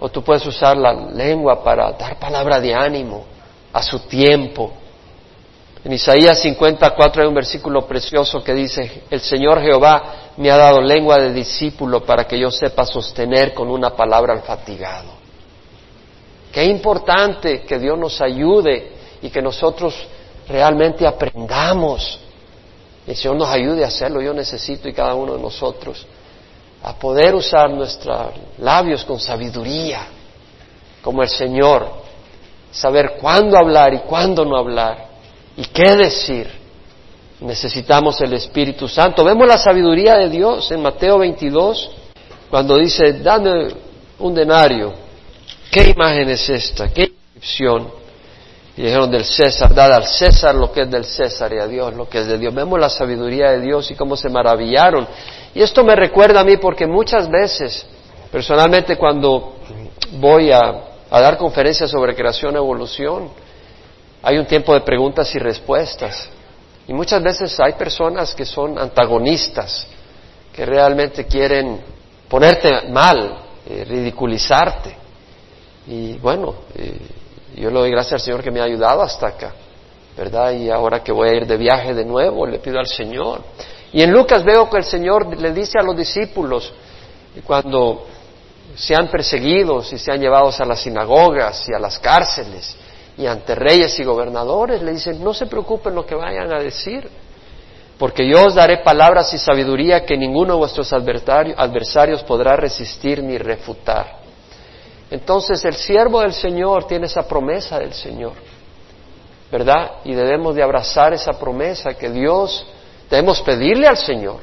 o 0.00 0.08
tú 0.08 0.24
puedes 0.24 0.46
usar 0.46 0.74
la 0.78 0.94
lengua 0.94 1.62
para 1.62 1.92
dar 1.92 2.18
palabra 2.18 2.58
de 2.58 2.74
ánimo 2.74 3.26
a 3.74 3.82
su 3.82 3.98
tiempo. 4.06 4.72
En 5.84 5.92
Isaías 5.92 6.40
54 6.40 7.22
hay 7.22 7.28
un 7.28 7.34
versículo 7.34 7.86
precioso 7.86 8.42
que 8.42 8.54
dice, 8.54 9.02
el 9.10 9.20
Señor 9.20 9.60
Jehová 9.60 10.25
me 10.36 10.50
ha 10.50 10.56
dado 10.56 10.80
lengua 10.80 11.18
de 11.18 11.32
discípulo 11.32 12.04
para 12.04 12.24
que 12.24 12.38
yo 12.38 12.50
sepa 12.50 12.84
sostener 12.84 13.54
con 13.54 13.70
una 13.70 13.90
palabra 13.90 14.34
al 14.34 14.42
fatigado. 14.42 15.10
Qué 16.52 16.64
importante 16.64 17.62
que 17.62 17.78
Dios 17.78 17.98
nos 17.98 18.20
ayude 18.20 18.92
y 19.22 19.30
que 19.30 19.42
nosotros 19.42 19.94
realmente 20.48 21.06
aprendamos. 21.06 22.18
El 23.06 23.16
Señor 23.16 23.36
nos 23.36 23.48
ayude 23.48 23.84
a 23.84 23.88
hacerlo. 23.88 24.20
Yo 24.20 24.32
necesito 24.32 24.88
y 24.88 24.92
cada 24.92 25.14
uno 25.14 25.36
de 25.36 25.42
nosotros 25.42 26.06
a 26.82 26.94
poder 26.94 27.34
usar 27.34 27.70
nuestros 27.70 28.30
labios 28.58 29.04
con 29.04 29.18
sabiduría, 29.18 30.06
como 31.02 31.22
el 31.22 31.28
Señor, 31.28 31.88
saber 32.70 33.16
cuándo 33.20 33.56
hablar 33.56 33.94
y 33.94 33.98
cuándo 34.00 34.44
no 34.44 34.56
hablar 34.56 35.08
y 35.56 35.64
qué 35.64 35.96
decir. 35.96 36.65
Necesitamos 37.40 38.20
el 38.20 38.32
Espíritu 38.32 38.88
Santo. 38.88 39.24
Vemos 39.24 39.46
la 39.46 39.58
sabiduría 39.58 40.16
de 40.16 40.30
Dios 40.30 40.70
en 40.70 40.82
Mateo 40.82 41.18
22, 41.18 41.90
cuando 42.50 42.76
dice, 42.78 43.14
dame 43.14 43.68
un 44.18 44.34
denario 44.34 45.06
¿Qué 45.76 45.90
imagen 45.90 46.30
es 46.30 46.48
esta? 46.48 46.88
¿Qué 46.88 47.12
inscripción? 47.34 47.90
Dijeron 48.76 49.10
del 49.10 49.26
César, 49.26 49.74
dada 49.74 49.96
al 49.96 50.06
César 50.06 50.54
lo 50.54 50.72
que 50.72 50.82
es 50.82 50.90
del 50.90 51.04
César 51.04 51.52
y 51.52 51.58
a 51.58 51.66
Dios 51.66 51.94
lo 51.94 52.08
que 52.08 52.20
es 52.20 52.26
de 52.26 52.38
Dios. 52.38 52.54
Vemos 52.54 52.80
la 52.80 52.88
sabiduría 52.88 53.50
de 53.50 53.60
Dios 53.60 53.90
y 53.90 53.94
cómo 53.94 54.16
se 54.16 54.30
maravillaron. 54.30 55.06
Y 55.54 55.60
esto 55.60 55.84
me 55.84 55.94
recuerda 55.94 56.40
a 56.40 56.44
mí 56.44 56.56
porque 56.56 56.86
muchas 56.86 57.30
veces, 57.30 57.86
personalmente 58.32 58.96
cuando 58.96 59.56
voy 60.12 60.50
a, 60.50 60.60
a 61.10 61.20
dar 61.20 61.36
conferencias 61.36 61.90
sobre 61.90 62.14
creación 62.14 62.56
evolución, 62.56 63.28
hay 64.22 64.38
un 64.38 64.46
tiempo 64.46 64.72
de 64.72 64.80
preguntas 64.80 65.34
y 65.34 65.38
respuestas. 65.38 66.30
Y 66.88 66.92
muchas 66.92 67.22
veces 67.22 67.58
hay 67.58 67.72
personas 67.72 68.34
que 68.34 68.44
son 68.44 68.78
antagonistas, 68.78 69.86
que 70.52 70.64
realmente 70.64 71.26
quieren 71.26 71.80
ponerte 72.28 72.88
mal, 72.88 73.38
eh, 73.68 73.84
ridiculizarte. 73.84 74.96
Y 75.88 76.14
bueno, 76.18 76.54
eh, 76.74 76.98
yo 77.56 77.70
le 77.70 77.78
doy 77.78 77.90
gracias 77.90 78.14
al 78.14 78.20
Señor 78.20 78.42
que 78.42 78.50
me 78.50 78.60
ha 78.60 78.64
ayudado 78.64 79.02
hasta 79.02 79.28
acá, 79.28 79.52
¿verdad? 80.16 80.52
Y 80.52 80.70
ahora 80.70 81.02
que 81.02 81.12
voy 81.12 81.28
a 81.28 81.34
ir 81.34 81.46
de 81.46 81.56
viaje 81.56 81.92
de 81.92 82.04
nuevo, 82.04 82.46
le 82.46 82.58
pido 82.58 82.78
al 82.78 82.86
Señor. 82.86 83.42
Y 83.92 84.02
en 84.02 84.12
Lucas 84.12 84.44
veo 84.44 84.70
que 84.70 84.78
el 84.78 84.84
Señor 84.84 85.36
le 85.36 85.52
dice 85.52 85.78
a 85.78 85.82
los 85.82 85.96
discípulos, 85.96 86.72
cuando 87.44 88.06
sean 88.76 89.08
perseguidos 89.08 89.92
y 89.92 89.98
sean 89.98 90.20
llevados 90.20 90.60
a 90.60 90.64
las 90.64 90.80
sinagogas 90.80 91.68
y 91.68 91.74
a 91.74 91.78
las 91.78 91.98
cárceles 91.98 92.76
y 93.18 93.26
ante 93.26 93.54
reyes 93.54 93.98
y 93.98 94.04
gobernadores, 94.04 94.82
le 94.82 94.92
dicen, 94.92 95.22
no 95.24 95.32
se 95.32 95.46
preocupen 95.46 95.94
lo 95.94 96.04
que 96.04 96.14
vayan 96.14 96.52
a 96.52 96.58
decir, 96.58 97.08
porque 97.98 98.28
yo 98.28 98.44
os 98.44 98.54
daré 98.54 98.78
palabras 98.78 99.32
y 99.32 99.38
sabiduría 99.38 100.04
que 100.04 100.18
ninguno 100.18 100.54
de 100.54 100.58
vuestros 100.58 100.92
adversarios 100.92 102.22
podrá 102.24 102.56
resistir 102.56 103.22
ni 103.22 103.38
refutar. 103.38 104.18
Entonces 105.10 105.64
el 105.64 105.74
siervo 105.74 106.20
del 106.20 106.34
Señor 106.34 106.86
tiene 106.86 107.06
esa 107.06 107.26
promesa 107.26 107.78
del 107.78 107.94
Señor, 107.94 108.34
¿verdad? 109.50 109.92
Y 110.04 110.12
debemos 110.12 110.54
de 110.54 110.62
abrazar 110.62 111.14
esa 111.14 111.38
promesa 111.38 111.94
que 111.94 112.10
Dios, 112.10 112.66
debemos 113.08 113.40
pedirle 113.40 113.86
al 113.86 113.96
Señor, 113.96 114.40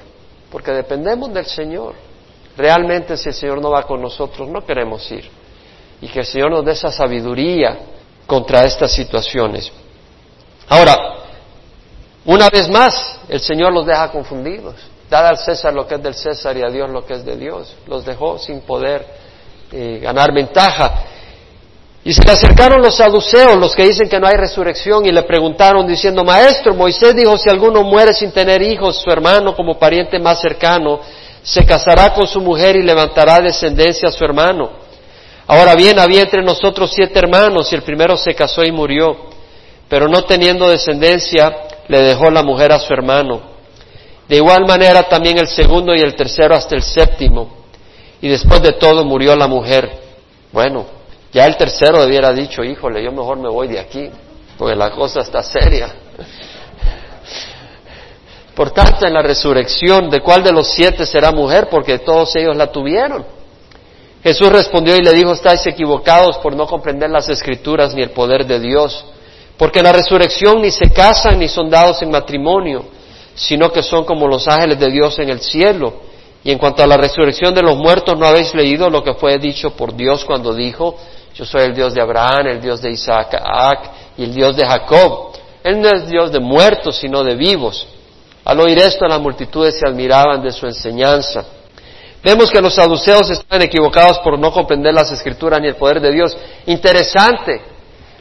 porque 0.49 0.71
dependemos 0.71 1.31
del 1.31 1.45
Señor. 1.45 1.93
Realmente 2.57 3.17
si 3.17 3.29
el 3.29 3.35
Señor 3.35 3.61
no 3.61 3.71
va 3.71 3.83
con 3.83 4.01
nosotros, 4.01 4.47
no 4.47 4.65
queremos 4.65 5.11
ir. 5.11 5.29
Y 6.01 6.07
que 6.07 6.19
el 6.19 6.25
Señor 6.25 6.51
nos 6.51 6.65
dé 6.65 6.71
esa 6.71 6.91
sabiduría 6.91 7.77
contra 8.27 8.63
estas 8.63 8.91
situaciones. 8.91 9.71
Ahora, 10.69 10.97
una 12.25 12.49
vez 12.49 12.69
más, 12.69 13.17
el 13.27 13.39
Señor 13.39 13.73
los 13.73 13.85
deja 13.85 14.09
confundidos. 14.11 14.75
Dada 15.09 15.29
al 15.29 15.37
César 15.37 15.73
lo 15.73 15.85
que 15.85 15.95
es 15.95 16.03
del 16.03 16.15
César 16.15 16.57
y 16.57 16.63
a 16.63 16.69
Dios 16.69 16.89
lo 16.89 17.05
que 17.05 17.13
es 17.13 17.25
de 17.25 17.35
Dios. 17.35 17.75
Los 17.87 18.05
dejó 18.05 18.39
sin 18.39 18.61
poder 18.61 19.05
eh, 19.71 19.99
ganar 20.01 20.33
ventaja. 20.33 21.05
Y 22.05 22.13
se 22.13 22.23
le 22.23 22.31
acercaron 22.33 22.81
los 22.81 22.97
saduceos, 22.97 23.55
los 23.55 23.75
que 23.75 23.83
dicen 23.83 24.09
que 24.09 24.19
no 24.19 24.27
hay 24.27 24.35
resurrección, 24.35 25.05
y 25.05 25.11
le 25.11 25.23
preguntaron 25.23 25.87
diciendo, 25.87 26.23
Maestro, 26.23 26.73
Moisés 26.73 27.15
dijo, 27.15 27.37
si 27.37 27.49
alguno 27.49 27.81
muere 27.83 28.13
sin 28.13 28.31
tener 28.31 28.61
hijos, 28.61 29.01
su 29.01 29.09
hermano 29.09 29.55
como 29.55 29.79
pariente 29.79 30.19
más 30.19 30.41
cercano, 30.41 30.99
se 31.41 31.65
casará 31.65 32.13
con 32.13 32.27
su 32.27 32.41
mujer 32.41 32.75
y 32.75 32.83
levantará 32.83 33.39
descendencia 33.39 34.09
a 34.09 34.11
su 34.11 34.23
hermano. 34.23 34.82
Ahora 35.47 35.75
bien, 35.75 35.99
había 35.99 36.21
entre 36.21 36.41
nosotros 36.41 36.91
siete 36.93 37.19
hermanos, 37.19 37.71
y 37.71 37.75
el 37.75 37.83
primero 37.83 38.15
se 38.17 38.33
casó 38.33 38.63
y 38.63 38.71
murió, 38.71 39.15
pero 39.89 40.07
no 40.07 40.23
teniendo 40.23 40.69
descendencia, 40.69 41.55
le 41.87 42.01
dejó 42.01 42.29
la 42.29 42.43
mujer 42.43 42.71
a 42.71 42.79
su 42.79 42.93
hermano. 42.93 43.41
De 44.27 44.37
igual 44.37 44.65
manera 44.65 45.03
también 45.03 45.37
el 45.37 45.47
segundo 45.47 45.93
y 45.93 45.99
el 45.99 46.15
tercero 46.15 46.55
hasta 46.55 46.75
el 46.75 46.81
séptimo 46.81 47.63
y 48.23 48.29
después 48.29 48.61
de 48.61 48.71
todo 48.71 49.03
murió 49.03 49.35
la 49.35 49.49
mujer. 49.49 49.99
Bueno, 50.53 50.85
ya 51.33 51.45
el 51.45 51.57
tercero 51.57 52.01
debiera 52.01 52.31
dicho, 52.31 52.63
híjole, 52.63 53.03
yo 53.03 53.11
mejor 53.11 53.37
me 53.37 53.49
voy 53.49 53.67
de 53.67 53.77
aquí, 53.77 54.09
porque 54.57 54.77
la 54.77 54.91
cosa 54.91 55.19
está 55.19 55.43
seria. 55.43 55.93
Por 58.55 58.71
tanto, 58.71 59.05
en 59.05 59.13
la 59.13 59.21
resurrección, 59.21 60.09
¿de 60.09 60.21
cuál 60.21 60.41
de 60.41 60.53
los 60.53 60.71
siete 60.71 61.05
será 61.05 61.33
mujer? 61.33 61.67
Porque 61.69 61.99
todos 61.99 62.33
ellos 62.37 62.55
la 62.55 62.71
tuvieron. 62.71 63.25
Jesús 64.23 64.49
respondió 64.49 64.95
y 64.95 65.01
le 65.01 65.11
dijo, 65.11 65.33
estáis 65.33 65.65
equivocados 65.67 66.37
por 66.37 66.55
no 66.55 66.65
comprender 66.65 67.09
las 67.09 67.27
escrituras 67.27 67.93
ni 67.93 68.01
el 68.01 68.11
poder 68.11 68.45
de 68.45 68.59
Dios, 68.59 69.05
porque 69.57 69.79
en 69.79 69.85
la 69.85 69.91
resurrección 69.91 70.61
ni 70.61 70.71
se 70.71 70.91
casan 70.91 71.39
ni 71.39 71.49
son 71.49 71.69
dados 71.69 72.01
en 72.01 72.09
matrimonio, 72.09 72.85
sino 73.35 73.71
que 73.71 73.83
son 73.83 74.05
como 74.05 74.27
los 74.27 74.47
ángeles 74.47 74.79
de 74.79 74.89
Dios 74.89 75.19
en 75.19 75.29
el 75.29 75.41
cielo. 75.41 75.93
Y 76.43 76.51
en 76.51 76.57
cuanto 76.57 76.83
a 76.83 76.87
la 76.87 76.97
resurrección 76.97 77.53
de 77.53 77.61
los 77.61 77.77
muertos, 77.77 78.17
¿no 78.17 78.25
habéis 78.25 78.53
leído 78.53 78.89
lo 78.89 79.03
que 79.03 79.13
fue 79.13 79.37
dicho 79.39 79.71
por 79.71 79.95
Dios 79.95 80.23
cuando 80.25 80.53
dijo, 80.53 80.95
yo 81.35 81.45
soy 81.45 81.63
el 81.63 81.73
Dios 81.73 81.93
de 81.93 82.01
Abraham, 82.01 82.47
el 82.47 82.61
Dios 82.61 82.81
de 82.81 82.91
Isaac 82.91 83.41
y 84.17 84.23
el 84.23 84.33
Dios 84.33 84.55
de 84.55 84.65
Jacob? 84.65 85.33
Él 85.63 85.81
no 85.81 85.89
es 85.89 86.07
Dios 86.07 86.31
de 86.31 86.39
muertos, 86.39 86.97
sino 86.97 87.23
de 87.23 87.35
vivos. 87.35 87.87
Al 88.43 88.59
oír 88.59 88.77
esto, 88.77 89.05
las 89.05 89.21
multitudes 89.21 89.79
se 89.79 89.87
admiraban 89.87 90.43
de 90.43 90.51
su 90.51 90.65
enseñanza. 90.65 91.45
Vemos 92.23 92.49
que 92.49 92.61
los 92.61 92.75
saduceos 92.75 93.29
están 93.29 93.61
equivocados 93.61 94.19
por 94.19 94.39
no 94.39 94.51
comprender 94.51 94.93
las 94.93 95.11
escrituras 95.11 95.59
ni 95.59 95.67
el 95.67 95.75
poder 95.75 95.99
de 95.99 96.13
Dios. 96.13 96.37
Interesante. 96.67 97.61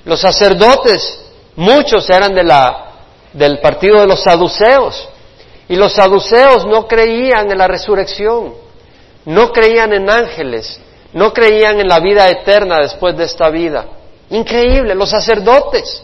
Los 0.04 0.20
sacerdotes, 0.20 1.24
muchos 1.54 2.10
eran 2.10 2.34
de 2.34 2.42
la, 2.42 2.86
del 3.32 3.60
partido 3.60 4.00
de 4.00 4.08
los 4.08 4.20
saduceos. 4.24 5.08
Y 5.68 5.76
los 5.76 5.92
saduceos 5.92 6.66
no 6.66 6.88
creían 6.88 7.50
en 7.50 7.56
la 7.56 7.68
resurrección, 7.68 8.54
no 9.24 9.52
creían 9.52 9.92
en 9.92 10.10
ángeles, 10.10 10.80
no 11.12 11.32
creían 11.32 11.78
en 11.78 11.86
la 11.86 12.00
vida 12.00 12.28
eterna 12.28 12.78
después 12.80 13.16
de 13.16 13.24
esta 13.24 13.50
vida. 13.50 13.86
Increíble, 14.30 14.96
los 14.96 15.10
sacerdotes, 15.10 16.02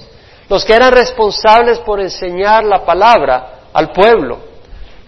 los 0.49 0.65
que 0.65 0.75
eran 0.75 0.93
responsables 0.93 1.81
por 1.81 2.01
enseñar 2.01 2.65
la 2.65 2.85
palabra 2.85 3.63
al 3.73 3.91
pueblo, 3.91 4.39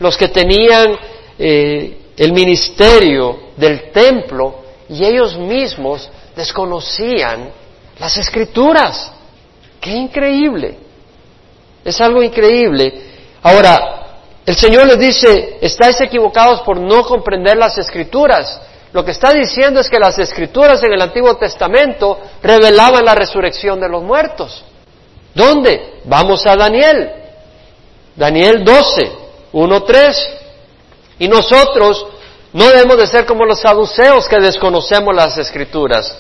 los 0.01 0.17
que 0.17 0.29
tenían 0.29 0.99
eh, 1.39 2.00
el 2.21 2.35
ministerio 2.35 3.53
del 3.57 3.91
templo 3.93 4.57
y 4.91 5.03
ellos 5.07 5.39
mismos 5.39 6.11
desconocían 6.37 7.51
las 7.99 8.15
escrituras. 8.19 9.11
¡Qué 9.81 9.93
increíble! 9.93 10.77
Es 11.83 11.99
algo 11.99 12.23
increíble. 12.23 12.93
Ahora, 13.43 14.19
el 14.45 14.55
Señor 14.55 14.87
les 14.87 14.99
dice, 14.99 15.57
estáis 15.63 15.99
equivocados 16.03 16.61
por 16.61 16.79
no 16.79 17.05
comprender 17.05 17.57
las 17.57 17.79
escrituras. 17.79 18.61
Lo 18.93 19.03
que 19.03 19.13
está 19.13 19.33
diciendo 19.33 19.81
es 19.81 19.89
que 19.89 19.99
las 19.99 20.19
escrituras 20.19 20.83
en 20.83 20.93
el 20.93 21.01
Antiguo 21.01 21.39
Testamento 21.39 22.21
revelaban 22.43 23.03
la 23.03 23.15
resurrección 23.15 23.81
de 23.81 23.89
los 23.89 24.03
muertos. 24.03 24.63
¿Dónde? 25.35 26.03
Vamos 26.05 26.47
a 26.47 26.55
Daniel. 26.55 27.13
Daniel 28.15 28.63
12, 28.63 29.13
1, 29.53 29.83
3. 29.85 30.40
Y 31.21 31.29
nosotros 31.29 32.05
no 32.53 32.67
debemos 32.69 32.97
de 32.97 33.07
ser 33.07 33.27
como 33.27 33.45
los 33.45 33.61
saduceos 33.61 34.27
que 34.27 34.41
desconocemos 34.41 35.15
las 35.15 35.39
escrituras, 35.39 36.17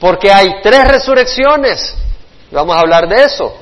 porque 0.00 0.32
hay 0.32 0.62
tres 0.62 0.88
resurrecciones. 0.88 1.94
Vamos 2.50 2.74
a 2.74 2.80
hablar 2.80 3.06
de 3.08 3.24
eso. 3.24 3.54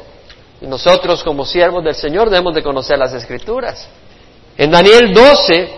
Y 0.61 0.67
nosotros 0.67 1.25
como 1.25 1.45
siervos 1.45 1.83
del 1.83 1.97
Señor 1.97 2.31
debemos 2.31 2.55
de 2.55 2.63
conocer 2.63 2.97
las 2.99 3.13
escrituras. 3.13 3.89
En 4.57 4.71
Daniel 4.71 5.13
12, 5.13 5.71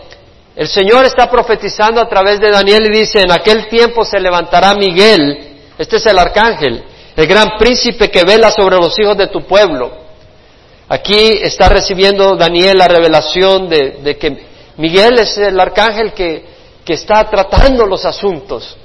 el 0.56 0.68
Señor 0.68 1.04
está 1.04 1.30
profetizando 1.30 2.00
a 2.00 2.08
través 2.08 2.40
de 2.40 2.50
Daniel 2.50 2.86
y 2.86 2.98
dice, 2.98 3.20
en 3.20 3.30
aquel 3.30 3.68
tiempo 3.68 4.04
se 4.04 4.20
levantará 4.20 4.74
Miguel, 4.74 5.56
este 5.78 5.96
es 5.96 6.06
el 6.06 6.18
arcángel, 6.18 6.84
el 7.14 7.26
gran 7.26 7.56
príncipe 7.58 8.10
que 8.10 8.24
vela 8.24 8.50
sobre 8.50 8.76
los 8.76 8.98
hijos 8.98 9.16
de 9.16 9.28
tu 9.28 9.46
pueblo. 9.46 10.04
Aquí 10.88 11.38
está 11.42 11.68
recibiendo 11.68 12.36
Daniel 12.36 12.78
la 12.78 12.88
revelación 12.88 13.68
de, 13.68 14.16
que 14.18 14.46
Miguel 14.76 15.18
es 15.18 15.36
el 15.38 15.58
arcángel 15.58 16.12
que, 16.12 16.44
que 16.84 16.94
está 16.94 17.28
tratando 17.28 17.86
los 17.86 18.04
asuntos 18.04 18.76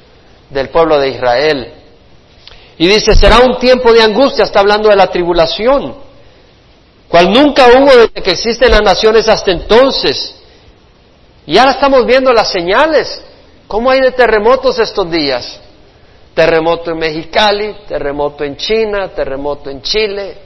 del 0.50 0.70
pueblo 0.70 1.00
de 1.00 1.10
Israel. 1.10 1.74
Y 2.78 2.88
dice, 2.88 3.14
será 3.14 3.40
un 3.40 3.60
tiempo 3.60 3.94
de 3.94 4.02
angustia, 4.02 4.46
está 4.46 4.60
hablando 4.60 4.90
de 4.90 4.96
la 4.96 5.08
tribulación, 5.08 5.96
cual 7.08 7.32
nunca 7.32 7.68
hubo 7.68 7.96
desde 7.96 8.24
que 8.24 8.32
existen 8.32 8.72
las 8.72 8.82
naciones 8.82 9.28
hasta 9.28 9.52
entonces. 9.52 10.36
Y 11.46 11.58
ahora 11.58 11.72
estamos 11.72 12.06
viendo 12.06 12.32
las 12.34 12.50
señales. 12.52 13.22
¿Cómo 13.68 13.92
hay 13.92 14.02
de 14.02 14.12
terremotos 14.12 14.80
estos 14.80 15.10
días? 15.12 15.60
Terremoto 16.34 16.92
en 16.92 16.98
Mexicali, 16.98 17.76
terremoto 17.88 18.44
en 18.44 18.56
China, 18.56 19.10
terremoto 19.10 19.70
en 19.70 19.82
Chile, 19.82 20.38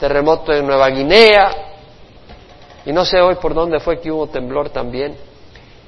terremoto 0.00 0.52
en 0.52 0.66
Nueva 0.66 0.88
Guinea. 0.88 1.71
Y 2.84 2.92
no 2.92 3.04
sé 3.04 3.20
hoy 3.20 3.36
por 3.36 3.54
dónde 3.54 3.80
fue 3.80 4.00
que 4.00 4.10
hubo 4.10 4.26
temblor 4.28 4.70
también. 4.70 5.16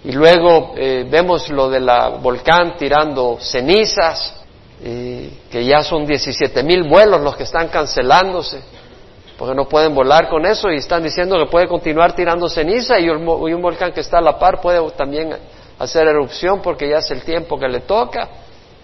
Y 0.05 0.13
luego 0.13 0.75
eh, 0.77 1.07
vemos 1.09 1.49
lo 1.51 1.69
del 1.71 1.91
volcán 2.21 2.77
tirando 2.77 3.39
cenizas, 3.41 4.41
que 4.83 5.65
ya 5.65 5.83
son 5.83 6.05
17 6.05 6.63
mil 6.63 6.83
vuelos 6.83 7.23
los 7.23 7.37
que 7.37 7.45
están 7.45 7.69
cancelándose, 7.69 8.61
porque 9.39 9.55
no 9.55 9.67
pueden 9.67 9.95
volar 9.95 10.29
con 10.29 10.45
eso 10.45 10.71
y 10.71 10.77
están 10.77 11.03
diciendo 11.03 11.39
que 11.39 11.47
puede 11.47 11.67
continuar 11.67 12.15
tirando 12.15 12.51
ceniza 12.51 12.99
y 12.99 13.09
un 13.09 13.63
volcán 13.63 13.93
que 13.93 14.01
está 14.01 14.19
a 14.19 14.21
la 14.21 14.39
par 14.39 14.61
puede 14.61 14.79
también 14.91 15.35
hacer 15.79 16.07
erupción 16.07 16.61
porque 16.61 16.89
ya 16.89 16.99
es 16.99 17.11
el 17.11 17.23
tiempo 17.23 17.59
que 17.59 17.69
le 17.69 17.81
toca. 17.81 18.29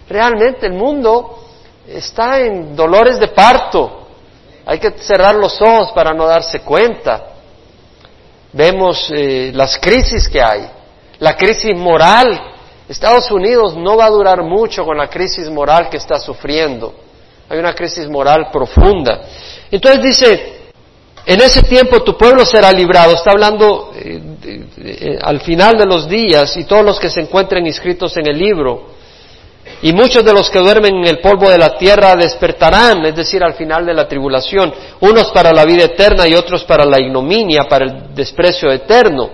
Realmente 0.09 0.65
el 0.65 0.73
mundo 0.73 1.39
está 1.87 2.39
en 2.39 2.75
dolores 2.75 3.19
de 3.19 3.29
parto. 3.29 4.07
Hay 4.65 4.79
que 4.79 4.91
cerrar 4.99 5.35
los 5.35 5.61
ojos 5.61 5.91
para 5.93 6.13
no 6.13 6.25
darse 6.27 6.61
cuenta. 6.61 7.30
Vemos 8.53 9.11
eh, 9.13 9.51
las 9.53 9.77
crisis 9.77 10.27
que 10.27 10.41
hay, 10.41 10.67
la 11.19 11.35
crisis 11.35 11.75
moral. 11.75 12.49
Estados 12.87 13.31
Unidos 13.31 13.77
no 13.77 13.95
va 13.95 14.05
a 14.05 14.09
durar 14.09 14.43
mucho 14.43 14.83
con 14.83 14.97
la 14.97 15.07
crisis 15.07 15.49
moral 15.49 15.89
que 15.89 15.97
está 15.97 16.19
sufriendo. 16.19 16.93
Hay 17.47 17.57
una 17.57 17.73
crisis 17.73 18.07
moral 18.09 18.49
profunda. 18.51 19.21
Entonces 19.69 20.01
dice, 20.03 20.61
en 21.25 21.41
ese 21.41 21.61
tiempo 21.63 22.01
tu 22.01 22.17
pueblo 22.17 22.45
será 22.45 22.71
librado. 22.71 23.13
Está 23.13 23.31
hablando 23.31 23.93
eh, 23.95 25.17
al 25.21 25.39
final 25.41 25.77
de 25.77 25.85
los 25.85 26.09
días 26.09 26.57
y 26.57 26.65
todos 26.65 26.83
los 26.83 26.99
que 26.99 27.09
se 27.09 27.21
encuentren 27.21 27.65
inscritos 27.65 28.17
en 28.17 28.27
el 28.27 28.37
libro 28.37 29.00
y 29.81 29.93
muchos 29.93 30.23
de 30.23 30.33
los 30.33 30.49
que 30.49 30.59
duermen 30.59 30.97
en 30.97 31.07
el 31.07 31.19
polvo 31.19 31.49
de 31.49 31.57
la 31.57 31.77
tierra 31.77 32.15
despertarán, 32.15 33.05
es 33.05 33.15
decir, 33.15 33.43
al 33.43 33.55
final 33.55 33.85
de 33.85 33.93
la 33.93 34.07
tribulación, 34.07 34.73
unos 34.99 35.31
para 35.31 35.51
la 35.51 35.65
vida 35.65 35.85
eterna 35.85 36.27
y 36.27 36.35
otros 36.35 36.63
para 36.63 36.85
la 36.85 36.99
ignominia, 36.99 37.63
para 37.67 37.85
el 37.85 38.13
desprecio 38.13 38.71
eterno. 38.71 39.31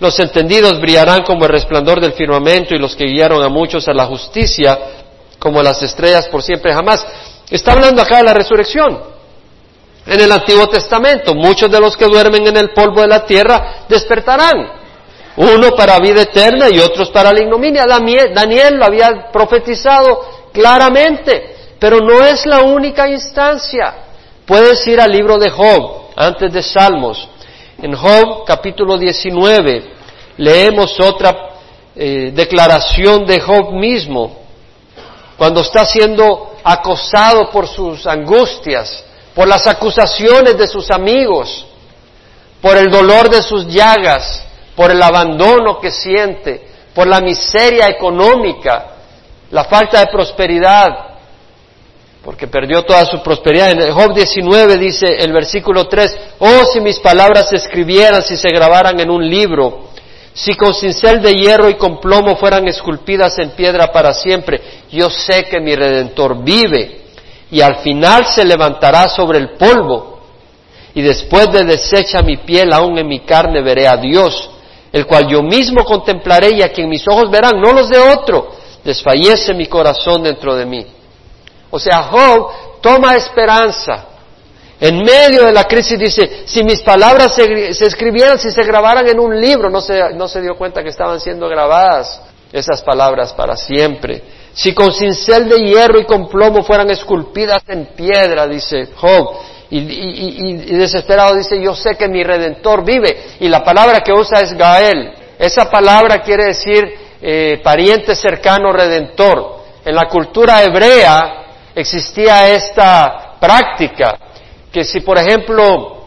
Los 0.00 0.18
entendidos 0.18 0.80
brillarán 0.80 1.22
como 1.22 1.44
el 1.44 1.52
resplandor 1.52 2.00
del 2.00 2.12
firmamento 2.12 2.74
y 2.74 2.78
los 2.78 2.96
que 2.96 3.06
guiaron 3.06 3.42
a 3.42 3.48
muchos 3.48 3.86
a 3.86 3.94
la 3.94 4.06
justicia 4.06 4.78
como 5.38 5.62
las 5.62 5.80
estrellas 5.82 6.26
por 6.28 6.42
siempre 6.42 6.72
jamás. 6.72 7.06
Está 7.48 7.72
hablando 7.72 8.02
acá 8.02 8.18
de 8.18 8.24
la 8.24 8.34
resurrección. 8.34 8.98
En 10.06 10.20
el 10.20 10.32
Antiguo 10.32 10.68
Testamento, 10.68 11.34
muchos 11.34 11.70
de 11.70 11.80
los 11.80 11.96
que 11.96 12.06
duermen 12.06 12.46
en 12.46 12.56
el 12.56 12.70
polvo 12.72 13.00
de 13.00 13.08
la 13.08 13.24
tierra 13.24 13.84
despertarán 13.88 14.73
uno 15.36 15.74
para 15.76 15.98
vida 15.98 16.22
eterna 16.22 16.68
y 16.70 16.78
otros 16.78 17.10
para 17.10 17.32
la 17.32 17.42
ignominia. 17.42 17.84
Daniel 17.86 18.76
lo 18.76 18.84
había 18.84 19.30
profetizado 19.32 20.48
claramente, 20.52 21.54
pero 21.78 21.98
no 21.98 22.24
es 22.24 22.46
la 22.46 22.60
única 22.60 23.08
instancia. 23.08 23.94
Puedes 24.46 24.86
ir 24.86 25.00
al 25.00 25.10
libro 25.10 25.38
de 25.38 25.50
Job, 25.50 26.10
antes 26.16 26.52
de 26.52 26.62
Salmos. 26.62 27.28
En 27.82 27.94
Job 27.94 28.44
capítulo 28.46 28.96
19 28.96 29.92
leemos 30.36 30.98
otra 31.00 31.36
eh, 31.96 32.32
declaración 32.34 33.26
de 33.26 33.40
Job 33.40 33.72
mismo, 33.72 34.44
cuando 35.36 35.60
está 35.60 35.84
siendo 35.84 36.54
acosado 36.62 37.50
por 37.50 37.66
sus 37.66 38.06
angustias, 38.06 39.04
por 39.34 39.48
las 39.48 39.66
acusaciones 39.66 40.56
de 40.56 40.66
sus 40.68 40.90
amigos, 40.90 41.66
por 42.60 42.76
el 42.76 42.90
dolor 42.90 43.28
de 43.28 43.42
sus 43.42 43.66
llagas, 43.66 44.44
por 44.76 44.90
el 44.90 45.02
abandono 45.02 45.80
que 45.80 45.90
siente, 45.90 46.68
por 46.94 47.06
la 47.06 47.20
miseria 47.20 47.86
económica, 47.88 48.94
la 49.50 49.64
falta 49.64 50.00
de 50.00 50.06
prosperidad, 50.06 51.14
porque 52.24 52.46
perdió 52.46 52.82
toda 52.82 53.04
su 53.04 53.22
prosperidad. 53.22 53.70
En 53.70 53.92
Job 53.92 54.14
19 54.14 54.78
dice 54.78 55.06
el 55.18 55.32
versículo 55.32 55.86
3, 55.86 56.18
oh 56.38 56.64
si 56.72 56.80
mis 56.80 56.98
palabras 56.98 57.50
se 57.50 57.56
escribieran, 57.56 58.22
si 58.22 58.36
se 58.36 58.48
grabaran 58.48 58.98
en 58.98 59.10
un 59.10 59.28
libro, 59.28 59.90
si 60.32 60.56
con 60.56 60.74
cincel 60.74 61.22
de 61.22 61.32
hierro 61.34 61.68
y 61.68 61.74
con 61.74 62.00
plomo 62.00 62.36
fueran 62.36 62.66
esculpidas 62.66 63.38
en 63.38 63.50
piedra 63.50 63.92
para 63.92 64.12
siempre, 64.14 64.60
yo 64.90 65.08
sé 65.10 65.44
que 65.44 65.60
mi 65.60 65.76
redentor 65.76 66.42
vive 66.42 67.02
y 67.50 67.60
al 67.60 67.76
final 67.76 68.26
se 68.26 68.44
levantará 68.44 69.08
sobre 69.08 69.38
el 69.38 69.50
polvo 69.50 70.20
y 70.94 71.02
después 71.02 71.52
de 71.52 71.64
deshecha 71.64 72.22
mi 72.22 72.38
piel 72.38 72.72
aún 72.72 72.98
en 72.98 73.06
mi 73.06 73.20
carne 73.20 73.62
veré 73.62 73.86
a 73.86 73.96
Dios 73.96 74.50
el 74.94 75.06
cual 75.06 75.26
yo 75.26 75.42
mismo 75.42 75.84
contemplaré 75.84 76.50
y 76.54 76.62
a 76.62 76.72
quien 76.72 76.88
mis 76.88 77.02
ojos 77.08 77.28
verán, 77.28 77.60
no 77.60 77.72
los 77.72 77.88
de 77.88 77.98
otro, 77.98 78.52
desfallece 78.84 79.52
mi 79.52 79.66
corazón 79.66 80.22
dentro 80.22 80.54
de 80.54 80.64
mí. 80.64 80.86
O 81.68 81.80
sea, 81.80 82.04
Job 82.04 82.80
toma 82.80 83.16
esperanza. 83.16 84.06
En 84.78 85.02
medio 85.02 85.46
de 85.46 85.52
la 85.52 85.64
crisis 85.64 85.98
dice, 85.98 86.42
si 86.44 86.62
mis 86.62 86.80
palabras 86.82 87.34
se, 87.34 87.70
escribieran, 87.84 88.38
si 88.38 88.52
se 88.52 88.62
grabaran 88.62 89.08
en 89.08 89.18
un 89.18 89.40
libro, 89.40 89.68
no 89.68 89.80
se, 89.80 90.14
no 90.14 90.28
se 90.28 90.40
dio 90.40 90.56
cuenta 90.56 90.84
que 90.84 90.90
estaban 90.90 91.18
siendo 91.18 91.48
grabadas 91.48 92.20
esas 92.52 92.80
palabras 92.82 93.32
para 93.32 93.56
siempre. 93.56 94.22
Si 94.52 94.72
con 94.74 94.92
cincel 94.92 95.48
de 95.48 95.56
hierro 95.56 95.98
y 95.98 96.04
con 96.04 96.28
plomo 96.28 96.62
fueran 96.62 96.88
esculpidas 96.90 97.64
en 97.66 97.86
piedra, 97.96 98.46
dice 98.46 98.90
Job, 98.94 99.38
y, 99.76 100.76
desesperado 100.76 101.34
dice, 101.34 101.60
yo 101.60 101.74
sé 101.74 101.96
que 101.96 102.08
mi 102.08 102.22
redentor 102.22 102.84
vive. 102.84 103.36
Y 103.40 103.48
la 103.48 103.64
palabra 103.64 104.00
que 104.00 104.12
usa 104.12 104.40
es 104.40 104.52
Gael. 104.52 105.12
Esa 105.38 105.68
palabra 105.68 106.22
quiere 106.22 106.44
decir 106.46 106.94
eh, 107.20 107.60
pariente 107.62 108.14
cercano 108.14 108.72
redentor. 108.72 109.64
En 109.84 109.94
la 109.94 110.08
cultura 110.08 110.62
hebrea 110.62 111.44
existía 111.74 112.54
esta 112.54 113.34
práctica, 113.40 114.16
que 114.72 114.84
si 114.84 115.00
por 115.00 115.18
ejemplo 115.18 116.06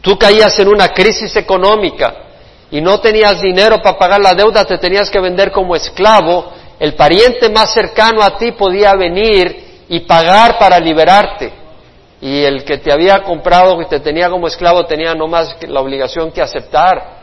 tú 0.00 0.18
caías 0.18 0.58
en 0.58 0.68
una 0.68 0.88
crisis 0.88 1.34
económica 1.36 2.14
y 2.70 2.80
no 2.80 3.00
tenías 3.00 3.40
dinero 3.40 3.80
para 3.80 3.96
pagar 3.96 4.20
la 4.20 4.34
deuda, 4.34 4.64
te 4.64 4.76
tenías 4.76 5.08
que 5.08 5.20
vender 5.20 5.52
como 5.52 5.74
esclavo, 5.76 6.52
el 6.78 6.94
pariente 6.94 7.48
más 7.48 7.72
cercano 7.72 8.22
a 8.22 8.36
ti 8.36 8.52
podía 8.52 8.92
venir 8.94 9.84
y 9.88 10.00
pagar 10.00 10.58
para 10.58 10.78
liberarte 10.78 11.67
y 12.20 12.42
el 12.42 12.64
que 12.64 12.78
te 12.78 12.92
había 12.92 13.22
comprado 13.22 13.80
y 13.80 13.86
te 13.86 14.00
tenía 14.00 14.28
como 14.28 14.48
esclavo 14.48 14.84
tenía 14.86 15.14
no 15.14 15.28
más 15.28 15.56
la 15.68 15.80
obligación 15.80 16.32
que 16.32 16.42
aceptar 16.42 17.18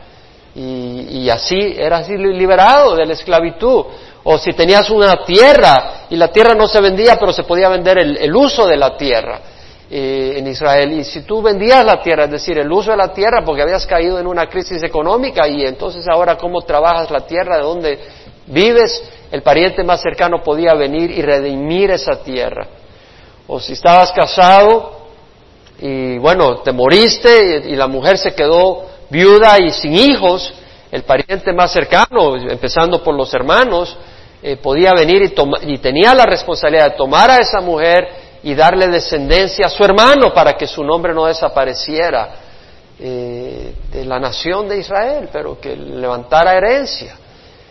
y, 0.54 1.28
así 1.28 1.74
eras 1.76 2.08
liberado 2.08 2.96
de 2.96 3.04
la 3.04 3.12
esclavitud 3.12 3.84
o 4.24 4.38
si 4.38 4.54
tenías 4.54 4.88
una 4.88 5.22
tierra 5.24 6.06
y 6.08 6.16
la 6.16 6.28
tierra 6.28 6.54
no 6.54 6.66
se 6.66 6.80
vendía 6.80 7.18
pero 7.18 7.32
se 7.32 7.42
podía 7.42 7.68
vender 7.68 7.98
el, 7.98 8.34
uso 8.34 8.66
de 8.66 8.76
la 8.76 8.96
tierra 8.96 9.40
eh, 9.88 10.34
en 10.38 10.46
Israel. 10.48 10.94
Y 10.94 11.04
si 11.04 11.20
tú 11.20 11.40
vendías 11.40 11.84
la 11.84 12.02
tierra, 12.02 12.24
es 12.24 12.30
decir, 12.30 12.58
el 12.58 12.72
uso 12.72 12.90
de 12.90 12.96
la 12.96 13.12
tierra, 13.12 13.44
porque 13.44 13.62
habías 13.62 13.86
caído 13.86 14.18
en 14.18 14.26
una 14.26 14.48
crisis 14.48 14.82
económica 14.82 15.46
y 15.46 15.64
entonces 15.64 16.04
ahora 16.08 16.36
cómo 16.36 16.62
trabajas 16.62 17.08
la 17.10 17.20
tierra, 17.20 17.58
de 17.58 17.62
dónde 17.62 17.98
vives, 18.46 19.00
el 19.30 19.42
pariente 19.42 19.84
más 19.84 20.00
cercano 20.00 20.42
podía 20.42 20.74
venir 20.74 21.12
y 21.12 21.22
redimir 21.22 21.92
esa 21.92 22.20
tierra. 22.22 22.66
O 23.46 23.60
si 23.60 23.74
estabas 23.74 24.12
casado 24.12 24.96
y 25.78 26.18
bueno, 26.18 26.62
te 26.62 26.72
moriste 26.72 27.62
y, 27.66 27.76
la 27.76 27.86
mujer 27.86 28.16
se 28.18 28.34
quedó 28.34 28.86
viuda 29.10 29.58
y 29.58 29.70
sin 29.70 29.94
hijos, 29.94 30.52
el 30.90 31.02
pariente 31.02 31.52
más 31.52 31.72
cercano, 31.72 32.36
empezando 32.36 33.02
por 33.02 33.14
los 33.14 33.32
hermanos, 33.34 33.96
eh, 34.42 34.56
podía 34.56 34.92
venir 34.92 35.22
y, 35.22 35.72
y 35.72 35.78
tenía 35.78 36.14
la 36.14 36.24
responsabilidad 36.24 36.92
de 36.92 36.96
tomar 36.96 37.30
a 37.30 37.36
esa 37.36 37.60
mujer 37.60 38.08
y 38.42 38.54
darle 38.54 38.86
descendencia 38.88 39.66
a 39.66 39.68
su 39.68 39.84
hermano 39.84 40.32
para 40.32 40.54
que 40.54 40.66
su 40.66 40.82
nombre 40.82 41.12
no 41.12 41.26
desapareciera 41.26 42.46
eh, 42.98 43.74
de 43.92 44.04
la 44.06 44.18
nación 44.18 44.68
de 44.68 44.78
Israel, 44.78 45.28
pero 45.30 45.60
que 45.60 45.76
levantara 45.76 46.56
herencia. 46.56 47.14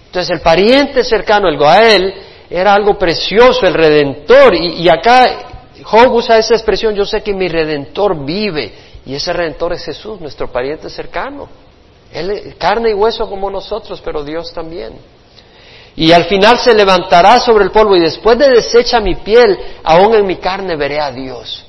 Entonces 0.05 0.29
el 0.35 0.41
pariente 0.41 1.03
cercano, 1.03 1.47
el 1.49 1.57
Goael, 1.57 2.13
era 2.47 2.73
algo 2.73 2.95
precioso, 2.95 3.65
el 3.65 3.73
redentor, 3.73 4.53
y, 4.53 4.87
acá 4.87 5.44
Job 5.83 6.13
usa 6.13 6.37
esa 6.37 6.55
expresión, 6.55 6.95
yo 6.95 7.05
sé 7.05 7.21
que 7.21 7.33
mi 7.33 7.47
redentor 7.47 8.25
vive, 8.25 8.73
y 9.05 9.15
ese 9.15 9.33
redentor 9.33 9.73
es 9.73 9.83
Jesús, 9.83 10.19
nuestro 10.21 10.51
pariente 10.51 10.89
cercano. 10.89 11.47
Él, 12.11 12.55
carne 12.57 12.91
y 12.91 12.93
hueso 12.93 13.29
como 13.29 13.49
nosotros, 13.49 14.01
pero 14.03 14.23
Dios 14.23 14.53
también 14.53 14.93
y 15.95 16.11
al 16.11 16.25
final 16.25 16.59
se 16.59 16.73
levantará 16.73 17.39
sobre 17.39 17.63
el 17.63 17.71
polvo 17.71 17.95
y 17.95 18.01
después 18.01 18.37
de 18.37 18.49
deshecha 18.49 18.99
mi 18.99 19.15
piel, 19.15 19.57
aún 19.83 20.13
en 20.13 20.25
mi 20.25 20.35
carne 20.37 20.75
veré 20.75 20.99
a 20.99 21.11
Dios. 21.11 21.63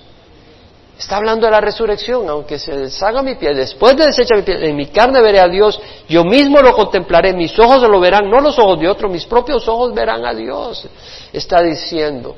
Está 0.98 1.18
hablando 1.18 1.46
de 1.46 1.52
la 1.52 1.60
resurrección, 1.60 2.28
aunque 2.28 2.58
se 2.58 2.74
deshaga 2.74 3.22
mi 3.22 3.36
piel, 3.36 3.54
después 3.54 3.96
de 3.96 4.06
deshecha 4.06 4.34
mi 4.34 4.42
piel, 4.42 4.64
en 4.64 4.74
mi 4.74 4.86
carne 4.86 5.20
veré 5.20 5.40
a 5.40 5.46
Dios, 5.46 5.78
yo 6.08 6.24
mismo 6.24 6.60
lo 6.60 6.72
contemplaré, 6.72 7.34
mis 7.34 7.56
ojos 7.58 7.82
lo 7.82 8.00
verán, 8.00 8.28
no 8.28 8.40
los 8.40 8.58
ojos 8.58 8.80
de 8.80 8.88
otro, 8.88 9.08
mis 9.08 9.26
propios 9.26 9.68
ojos 9.68 9.94
verán 9.94 10.24
a 10.24 10.34
Dios, 10.34 10.88
está 11.32 11.62
diciendo. 11.62 12.34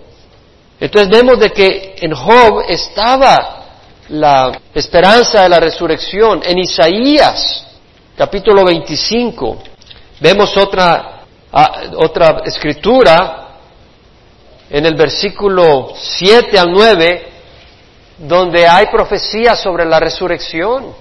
Entonces 0.81 1.11
vemos 1.11 1.39
de 1.39 1.51
que 1.51 1.97
en 2.01 2.15
Job 2.15 2.63
estaba 2.69 3.65
la 4.09 4.53
esperanza 4.75 5.43
de 5.43 5.49
la 5.49 5.61
resurrección. 5.61 6.41
En 6.45 6.59
Isaías, 6.59 7.67
capítulo 8.17 8.65
25, 8.65 9.59
vemos 10.21 10.57
otra 10.57 11.19
otra 11.97 12.43
escritura 12.45 13.49
en 14.71 14.85
el 14.85 14.95
versículo 14.95 15.93
7 15.97 16.59
al 16.59 16.71
9, 16.73 17.29
donde 18.19 18.67
hay 18.67 18.87
profecía 18.87 19.57
sobre 19.57 19.87
la 19.87 19.99
resurrección. 19.99 20.95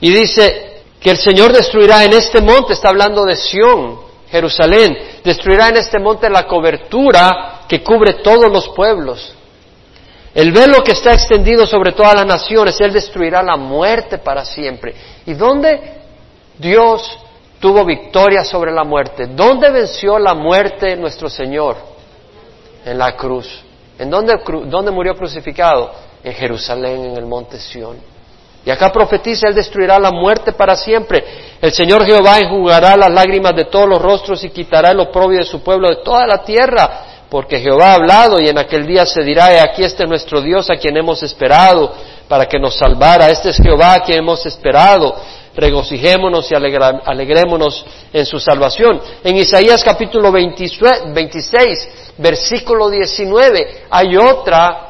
Y 0.00 0.10
dice 0.10 0.82
que 1.00 1.10
el 1.10 1.16
Señor 1.16 1.52
destruirá 1.52 2.04
en 2.04 2.12
este 2.12 2.40
monte, 2.42 2.74
está 2.74 2.90
hablando 2.90 3.24
de 3.24 3.36
Sión, 3.36 3.98
Jerusalén, 4.30 4.96
destruirá 5.24 5.68
en 5.68 5.78
este 5.78 5.98
monte 5.98 6.28
la 6.28 6.46
cobertura 6.46 7.55
que 7.68 7.82
cubre 7.82 8.14
todos 8.14 8.50
los 8.50 8.68
pueblos. 8.68 9.34
El 10.34 10.52
velo 10.52 10.82
que 10.84 10.92
está 10.92 11.14
extendido 11.14 11.66
sobre 11.66 11.92
todas 11.92 12.14
las 12.14 12.26
naciones, 12.26 12.80
Él 12.80 12.92
destruirá 12.92 13.42
la 13.42 13.56
muerte 13.56 14.18
para 14.18 14.44
siempre. 14.44 14.94
¿Y 15.24 15.34
dónde 15.34 15.94
Dios 16.58 17.18
tuvo 17.60 17.84
victoria 17.84 18.44
sobre 18.44 18.72
la 18.72 18.84
muerte. 18.84 19.26
¿Dónde 19.26 19.70
venció 19.70 20.18
la 20.18 20.34
muerte 20.34 20.96
nuestro 20.96 21.28
Señor? 21.28 21.76
En 22.84 22.98
la 22.98 23.16
cruz. 23.16 23.62
¿En 23.98 24.10
dónde, 24.10 24.38
dónde 24.66 24.90
murió 24.90 25.14
crucificado? 25.14 25.92
En 26.22 26.32
Jerusalén, 26.34 27.04
en 27.04 27.16
el 27.16 27.26
monte 27.26 27.58
Sión. 27.58 27.96
Y 28.64 28.70
acá 28.70 28.90
profetiza, 28.90 29.48
Él 29.48 29.54
destruirá 29.54 29.98
la 29.98 30.10
muerte 30.10 30.52
para 30.52 30.74
siempre. 30.74 31.24
El 31.60 31.72
Señor 31.72 32.04
Jehová 32.04 32.38
enjugará 32.38 32.96
las 32.96 33.10
lágrimas 33.10 33.54
de 33.54 33.66
todos 33.66 33.88
los 33.88 34.02
rostros 34.02 34.42
y 34.44 34.50
quitará 34.50 34.90
el 34.90 35.00
oprobio 35.00 35.38
de 35.38 35.44
su 35.44 35.62
pueblo 35.62 35.88
de 35.88 36.02
toda 36.02 36.26
la 36.26 36.42
tierra. 36.42 37.15
Porque 37.30 37.58
Jehová 37.58 37.92
ha 37.92 37.94
hablado 37.94 38.40
y 38.40 38.48
en 38.48 38.58
aquel 38.58 38.86
día 38.86 39.04
se 39.04 39.22
dirá, 39.22 39.62
aquí 39.62 39.82
este 39.82 40.06
nuestro 40.06 40.40
Dios 40.40 40.70
a 40.70 40.76
quien 40.76 40.96
hemos 40.96 41.22
esperado 41.22 41.92
para 42.28 42.46
que 42.46 42.58
nos 42.58 42.76
salvara. 42.76 43.30
Este 43.30 43.50
es 43.50 43.56
Jehová 43.56 43.94
a 43.94 44.00
quien 44.00 44.18
hemos 44.18 44.46
esperado 44.46 45.14
regocijémonos 45.56 46.50
y 46.50 46.54
alegrémonos 46.54 47.84
en 48.12 48.26
su 48.26 48.38
salvación. 48.38 49.00
En 49.24 49.36
Isaías 49.36 49.82
capítulo 49.82 50.30
26, 50.30 52.14
versículo 52.18 52.90
19, 52.90 53.84
hay 53.90 54.16
otra 54.16 54.88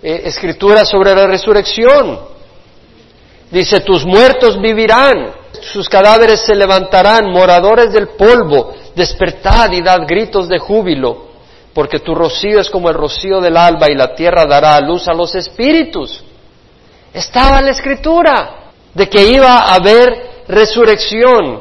eh, 0.00 0.22
escritura 0.24 0.84
sobre 0.84 1.14
la 1.14 1.26
resurrección. 1.26 2.20
Dice, 3.50 3.80
tus 3.80 4.04
muertos 4.04 4.60
vivirán, 4.60 5.32
sus 5.72 5.88
cadáveres 5.88 6.40
se 6.40 6.54
levantarán, 6.54 7.30
moradores 7.30 7.92
del 7.92 8.08
polvo, 8.08 8.74
despertad 8.94 9.72
y 9.72 9.82
dad 9.82 10.02
gritos 10.06 10.48
de 10.48 10.58
júbilo, 10.58 11.27
porque 11.78 12.00
tu 12.00 12.12
rocío 12.12 12.58
es 12.58 12.70
como 12.70 12.88
el 12.88 12.96
rocío 12.96 13.40
del 13.40 13.56
alba 13.56 13.88
y 13.88 13.94
la 13.94 14.12
tierra 14.12 14.46
dará 14.46 14.80
luz 14.80 15.06
a 15.06 15.14
los 15.14 15.36
espíritus. 15.36 16.24
Estaba 17.14 17.60
en 17.60 17.66
la 17.66 17.70
escritura 17.70 18.72
de 18.92 19.08
que 19.08 19.28
iba 19.28 19.58
a 19.58 19.74
haber 19.76 20.42
resurrección. 20.48 21.60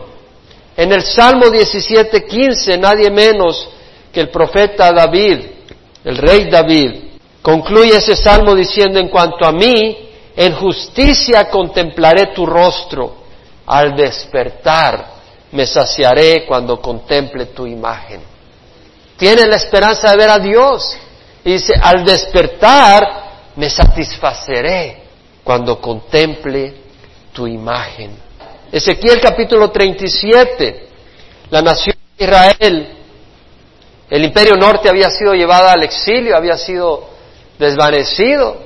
En 0.75 0.91
el 0.91 1.03
Salmo 1.03 1.51
17:15, 1.51 2.79
nadie 2.79 3.11
menos 3.11 3.69
que 4.11 4.21
el 4.21 4.29
profeta 4.29 4.91
David, 4.91 5.39
el 6.03 6.17
rey 6.17 6.49
David, 6.49 6.95
concluye 7.43 7.97
ese 7.97 8.15
salmo 8.15 8.55
diciendo, 8.55 8.99
en 8.99 9.09
cuanto 9.09 9.45
a 9.45 9.51
mí, 9.51 10.09
en 10.35 10.55
justicia 10.55 11.47
contemplaré 11.51 12.33
tu 12.33 12.43
rostro, 12.43 13.17
al 13.67 13.95
despertar 13.95 15.11
me 15.51 15.67
saciaré 15.67 16.43
cuando 16.47 16.81
contemple 16.81 17.45
tu 17.53 17.67
imagen. 17.67 18.36
Tiene 19.17 19.47
la 19.47 19.55
esperanza 19.55 20.11
de 20.11 20.17
ver 20.17 20.29
a 20.29 20.39
Dios. 20.39 20.97
Y 21.43 21.53
dice, 21.53 21.73
al 21.81 22.05
despertar 22.05 23.27
me 23.55 23.69
satisfaceré 23.69 25.03
cuando 25.43 25.79
contemple 25.81 26.75
tu 27.33 27.47
imagen. 27.47 28.15
Ezequiel 28.71 29.19
capítulo 29.21 29.71
37, 29.71 30.87
la 31.49 31.61
nación 31.61 31.95
de 32.17 32.25
Israel, 32.25 32.97
el 34.09 34.23
imperio 34.23 34.55
norte 34.55 34.89
había 34.89 35.09
sido 35.09 35.33
llevada 35.33 35.71
al 35.71 35.83
exilio, 35.83 36.35
había 36.35 36.57
sido 36.57 37.09
desvanecido 37.57 38.57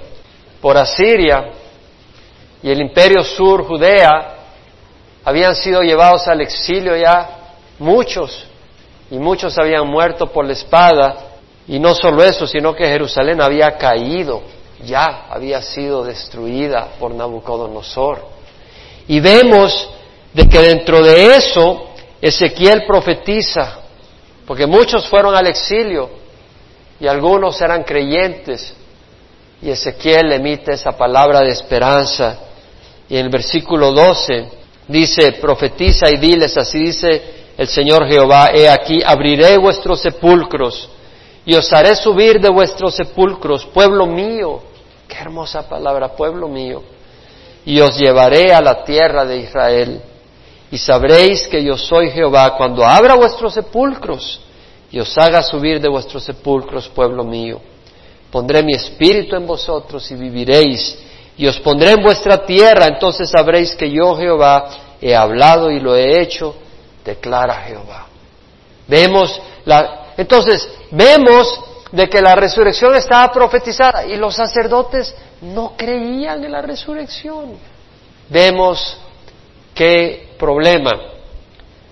por 0.59 0.77
Asiria, 0.77 1.51
y 2.63 2.69
el 2.69 2.81
imperio 2.81 3.23
sur, 3.23 3.65
Judea, 3.65 4.35
habían 5.23 5.55
sido 5.55 5.81
llevados 5.81 6.27
al 6.27 6.41
exilio 6.41 6.95
ya 6.95 7.29
muchos, 7.79 8.47
y 9.11 9.19
muchos 9.19 9.57
habían 9.59 9.87
muerto 9.87 10.27
por 10.27 10.45
la 10.45 10.53
espada, 10.53 11.15
y 11.67 11.77
no 11.79 11.93
solo 11.93 12.23
eso, 12.23 12.47
sino 12.47 12.73
que 12.73 12.85
Jerusalén 12.85 13.41
había 13.41 13.77
caído, 13.77 14.41
ya 14.85 15.25
había 15.29 15.61
sido 15.61 16.03
destruida 16.03 16.93
por 16.97 17.13
Nabucodonosor. 17.13 18.25
Y 19.09 19.19
vemos 19.19 19.89
de 20.33 20.47
que 20.47 20.59
dentro 20.59 21.03
de 21.03 21.35
eso 21.35 21.89
Ezequiel 22.21 22.85
profetiza, 22.87 23.79
porque 24.47 24.65
muchos 24.65 25.07
fueron 25.07 25.35
al 25.35 25.47
exilio. 25.47 26.09
Y 26.99 27.07
algunos 27.07 27.59
eran 27.61 27.83
creyentes, 27.83 28.73
y 29.61 29.71
Ezequiel 29.71 30.31
emite 30.31 30.73
esa 30.73 30.93
palabra 30.93 31.41
de 31.41 31.49
esperanza. 31.49 32.39
Y 33.09 33.17
en 33.17 33.25
el 33.25 33.31
versículo 33.31 33.91
12 33.91 34.47
dice, 34.87 35.33
profetiza 35.33 36.09
y 36.09 36.17
diles, 36.17 36.55
así 36.55 36.79
dice 36.79 37.40
el 37.57 37.67
Señor 37.67 38.07
Jehová, 38.07 38.49
he 38.53 38.69
aquí, 38.69 39.01
abriré 39.05 39.57
vuestros 39.57 40.01
sepulcros 40.01 40.89
y 41.45 41.55
os 41.55 41.71
haré 41.73 41.95
subir 41.95 42.39
de 42.39 42.49
vuestros 42.49 42.95
sepulcros, 42.95 43.65
pueblo 43.67 44.05
mío. 44.05 44.61
Qué 45.07 45.17
hermosa 45.17 45.67
palabra, 45.67 46.15
pueblo 46.15 46.47
mío 46.47 46.81
y 47.65 47.79
os 47.79 47.97
llevaré 47.97 48.53
a 48.53 48.61
la 48.61 48.83
tierra 48.83 49.25
de 49.25 49.37
Israel. 49.37 50.01
Y 50.71 50.77
sabréis 50.77 51.47
que 51.47 51.63
yo 51.63 51.77
soy 51.77 52.09
Jehová 52.09 52.55
cuando 52.57 52.83
abra 52.85 53.15
vuestros 53.15 53.53
sepulcros 53.53 54.41
y 54.89 54.99
os 54.99 55.17
haga 55.17 55.41
subir 55.41 55.79
de 55.79 55.89
vuestros 55.89 56.23
sepulcros, 56.23 56.87
pueblo 56.89 57.23
mío. 57.23 57.59
Pondré 58.31 58.63
mi 58.63 58.73
espíritu 58.73 59.35
en 59.35 59.45
vosotros 59.45 60.09
y 60.11 60.15
viviréis, 60.15 60.97
y 61.37 61.47
os 61.47 61.59
pondré 61.59 61.91
en 61.91 62.01
vuestra 62.01 62.45
tierra, 62.45 62.87
entonces 62.87 63.29
sabréis 63.29 63.75
que 63.75 63.89
yo 63.89 64.15
Jehová 64.15 64.69
he 65.01 65.13
hablado 65.13 65.69
y 65.69 65.79
lo 65.79 65.95
he 65.95 66.21
hecho, 66.21 66.55
declara 67.03 67.55
Jehová. 67.63 68.07
Vemos 68.87 69.41
la, 69.65 70.01
entonces, 70.17 70.69
vemos 70.91 71.59
de 71.91 72.09
que 72.09 72.21
la 72.21 72.35
resurrección 72.35 72.95
estaba 72.95 73.31
profetizada 73.31 74.05
y 74.05 74.15
los 74.15 74.35
sacerdotes 74.35 75.13
no 75.41 75.73
creían 75.75 76.43
en 76.43 76.51
la 76.51 76.61
resurrección. 76.61 77.57
Vemos 78.29 78.97
qué 79.73 80.33
problema. 80.37 80.91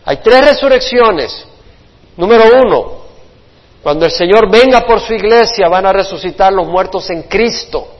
Hay 0.05 0.17
tres 0.17 0.45
resurrecciones. 0.45 1.45
Número 2.15 2.43
uno, 2.65 2.99
cuando 3.81 4.05
el 4.05 4.11
Señor 4.11 4.49
venga 4.49 4.85
por 4.85 4.99
su 4.99 5.13
iglesia 5.13 5.67
van 5.69 5.85
a 5.85 5.93
resucitar 5.93 6.51
los 6.51 6.67
muertos 6.67 7.09
en 7.09 7.23
Cristo. 7.23 7.95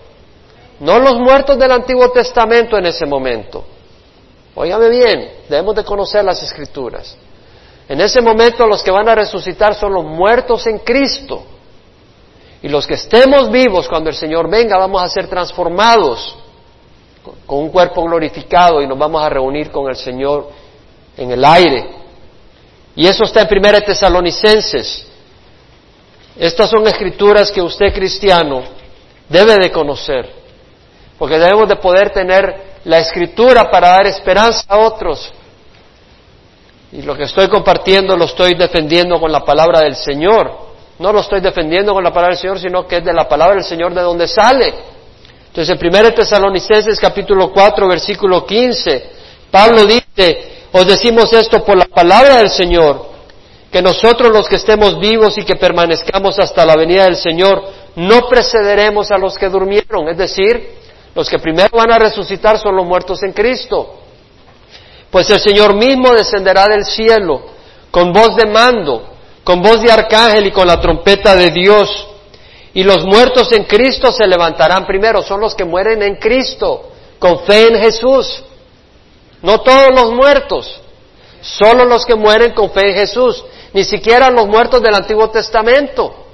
no 0.81 0.97
los 0.97 1.15
muertos 1.19 1.57
del 1.59 1.71
Antiguo 1.71 2.09
Testamento 2.11 2.77
en 2.77 2.85
ese 2.85 3.05
momento. 3.05 3.65
Óigame 4.55 4.89
bien, 4.89 5.31
debemos 5.47 5.75
de 5.75 5.83
conocer 5.83 6.23
las 6.23 6.41
escrituras. 6.43 7.17
En 7.87 8.01
ese 8.01 8.21
momento 8.21 8.67
los 8.67 8.83
que 8.83 8.91
van 8.91 9.09
a 9.09 9.15
resucitar 9.15 9.73
son 9.73 9.93
los 9.93 10.05
muertos 10.05 10.67
en 10.67 10.79
Cristo. 10.79 11.43
Y 12.61 12.69
los 12.69 12.85
que 12.85 12.95
estemos 12.95 13.49
vivos 13.49 13.87
cuando 13.87 14.09
el 14.09 14.15
Señor 14.15 14.49
venga 14.49 14.77
vamos 14.77 15.01
a 15.01 15.09
ser 15.09 15.27
transformados 15.27 16.37
con 17.45 17.59
un 17.59 17.69
cuerpo 17.69 18.03
glorificado 18.03 18.81
y 18.81 18.87
nos 18.87 18.97
vamos 18.97 19.23
a 19.23 19.29
reunir 19.29 19.71
con 19.71 19.89
el 19.89 19.95
Señor 19.95 20.49
en 21.17 21.31
el 21.31 21.43
aire. 21.43 21.89
Y 22.95 23.07
eso 23.07 23.23
está 23.23 23.41
en 23.41 23.47
Primera 23.47 23.81
Tesalonicenses. 23.81 25.07
Estas 26.37 26.69
son 26.69 26.85
escrituras 26.87 27.51
que 27.51 27.61
usted 27.61 27.93
cristiano 27.93 28.63
debe 29.27 29.55
de 29.55 29.71
conocer, 29.71 30.31
porque 31.17 31.37
debemos 31.37 31.67
de 31.67 31.75
poder 31.77 32.11
tener 32.11 32.68
la 32.85 32.99
escritura 32.99 33.69
para 33.69 33.89
dar 33.89 34.07
esperanza 34.07 34.63
a 34.67 34.77
otros. 34.77 35.31
Y 36.91 37.01
lo 37.01 37.15
que 37.15 37.23
estoy 37.23 37.47
compartiendo 37.47 38.17
lo 38.17 38.25
estoy 38.25 38.55
defendiendo 38.55 39.19
con 39.19 39.31
la 39.31 39.43
palabra 39.43 39.81
del 39.81 39.95
Señor. 39.95 40.69
No 40.97 41.13
lo 41.13 41.19
estoy 41.19 41.39
defendiendo 41.39 41.93
con 41.93 42.03
la 42.03 42.11
palabra 42.11 42.35
del 42.35 42.41
Señor, 42.41 42.59
sino 42.59 42.87
que 42.87 42.97
es 42.97 43.05
de 43.05 43.13
la 43.13 43.27
palabra 43.27 43.55
del 43.55 43.63
Señor 43.63 43.93
de 43.93 44.01
donde 44.01 44.27
sale. 44.27 44.73
Entonces, 45.47 45.77
en 45.79 45.95
1 45.95 46.13
Tesalonicenses 46.13 46.99
capítulo 46.99 47.51
4, 47.51 47.87
versículo 47.87 48.45
15, 48.45 49.09
Pablo 49.51 49.85
dice, 49.85 50.49
os 50.71 50.85
decimos 50.85 51.33
esto 51.33 51.63
por 51.63 51.77
la 51.77 51.85
palabra 51.85 52.37
del 52.37 52.49
Señor, 52.49 53.07
que 53.71 53.81
nosotros 53.81 54.31
los 54.31 54.47
que 54.47 54.55
estemos 54.55 54.99
vivos 54.99 55.37
y 55.37 55.43
que 55.43 55.55
permanezcamos 55.55 56.37
hasta 56.39 56.65
la 56.65 56.75
venida 56.75 57.05
del 57.05 57.15
Señor, 57.15 57.63
no 57.95 58.27
precederemos 58.27 59.11
a 59.11 59.17
los 59.17 59.37
que 59.37 59.49
durmieron, 59.49 60.09
es 60.09 60.17
decir, 60.17 60.79
los 61.15 61.29
que 61.29 61.39
primero 61.39 61.69
van 61.73 61.91
a 61.91 61.99
resucitar 61.99 62.57
son 62.57 62.75
los 62.75 62.85
muertos 62.85 63.23
en 63.23 63.33
Cristo. 63.33 63.95
Pues 65.09 65.29
el 65.29 65.39
Señor 65.39 65.75
mismo 65.75 66.11
descenderá 66.13 66.65
del 66.65 66.85
cielo 66.85 67.41
con 67.91 68.13
voz 68.13 68.35
de 68.35 68.45
mando, 68.45 69.09
con 69.43 69.61
voz 69.61 69.81
de 69.81 69.91
arcángel 69.91 70.47
y 70.47 70.51
con 70.51 70.67
la 70.67 70.79
trompeta 70.79 71.35
de 71.35 71.49
Dios 71.49 72.09
y 72.73 72.83
los 72.83 73.03
muertos 73.03 73.51
en 73.51 73.63
Cristo 73.63 74.11
se 74.11 74.27
levantarán 74.27 74.85
primero, 74.85 75.23
son 75.23 75.41
los 75.41 75.55
que 75.55 75.65
mueren 75.65 76.03
en 76.03 76.15
Cristo, 76.15 76.91
con 77.17 77.39
fe 77.39 77.67
en 77.67 77.79
Jesús. 77.79 78.43
No 79.41 79.61
todos 79.61 79.89
los 79.93 80.11
muertos, 80.11 80.79
solo 81.41 81.85
los 81.85 82.05
que 82.05 82.15
mueren 82.15 82.53
con 82.53 82.71
fe 82.71 82.91
en 82.91 82.95
Jesús, 82.95 83.43
ni 83.73 83.83
siquiera 83.83 84.29
los 84.29 84.47
muertos 84.47 84.81
del 84.81 84.95
Antiguo 84.95 85.29
Testamento. 85.29 86.27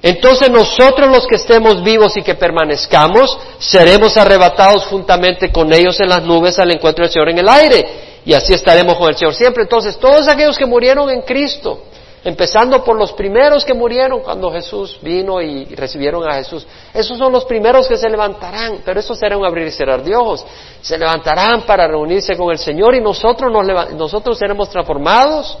Entonces 0.00 0.48
nosotros 0.50 1.08
los 1.08 1.26
que 1.26 1.36
estemos 1.36 1.82
vivos 1.82 2.16
y 2.16 2.22
que 2.22 2.36
permanezcamos, 2.36 3.36
seremos 3.58 4.16
arrebatados 4.16 4.86
juntamente 4.86 5.50
con 5.50 5.72
ellos 5.72 5.98
en 6.00 6.08
las 6.08 6.22
nubes 6.22 6.58
al 6.58 6.70
encuentro 6.70 7.04
del 7.04 7.12
Señor 7.12 7.30
en 7.30 7.38
el 7.38 7.48
aire. 7.48 7.88
Y 8.24 8.32
así 8.32 8.52
estaremos 8.52 8.96
con 8.96 9.08
el 9.08 9.16
Señor 9.16 9.34
siempre. 9.34 9.64
Entonces 9.64 9.98
todos 9.98 10.28
aquellos 10.28 10.56
que 10.56 10.66
murieron 10.66 11.10
en 11.10 11.22
Cristo, 11.22 11.82
empezando 12.22 12.84
por 12.84 12.96
los 12.96 13.12
primeros 13.12 13.64
que 13.64 13.74
murieron 13.74 14.20
cuando 14.20 14.52
Jesús 14.52 14.98
vino 15.02 15.42
y 15.42 15.64
recibieron 15.74 16.28
a 16.30 16.34
Jesús. 16.34 16.64
Esos 16.94 17.18
son 17.18 17.32
los 17.32 17.44
primeros 17.44 17.88
que 17.88 17.96
se 17.96 18.08
levantarán, 18.08 18.82
pero 18.84 19.00
eso 19.00 19.16
será 19.16 19.36
un 19.36 19.44
abrir 19.44 19.66
y 19.66 19.72
cerrar 19.72 20.04
de 20.04 20.14
ojos. 20.14 20.46
Se 20.80 20.96
levantarán 20.96 21.62
para 21.62 21.88
reunirse 21.88 22.36
con 22.36 22.52
el 22.52 22.58
Señor 22.58 22.94
y 22.94 23.00
nosotros, 23.00 23.50
nos 23.50 23.92
nosotros 23.94 24.38
seremos 24.38 24.70
transformados 24.70 25.58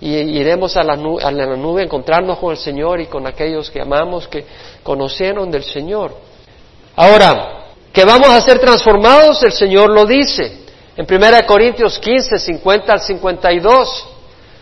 y 0.00 0.16
iremos 0.16 0.76
a 0.76 0.82
la, 0.82 0.96
nube, 0.96 1.22
a 1.22 1.30
la 1.30 1.56
nube 1.56 1.82
a 1.82 1.84
encontrarnos 1.84 2.38
con 2.38 2.50
el 2.50 2.58
Señor 2.58 3.00
y 3.00 3.06
con 3.06 3.26
aquellos 3.26 3.70
que 3.70 3.80
amamos, 3.80 4.28
que 4.28 4.44
conocieron 4.82 5.50
del 5.50 5.64
Señor. 5.64 6.14
Ahora, 6.96 7.64
que 7.92 8.04
vamos 8.04 8.28
a 8.28 8.40
ser 8.40 8.58
transformados, 8.58 9.42
el 9.42 9.52
Señor 9.52 9.90
lo 9.90 10.04
dice. 10.04 10.64
En 10.96 11.06
1 11.08 11.46
Corintios 11.46 11.98
15, 11.98 12.38
50 12.38 12.92
al 12.92 13.00
52, 13.00 14.06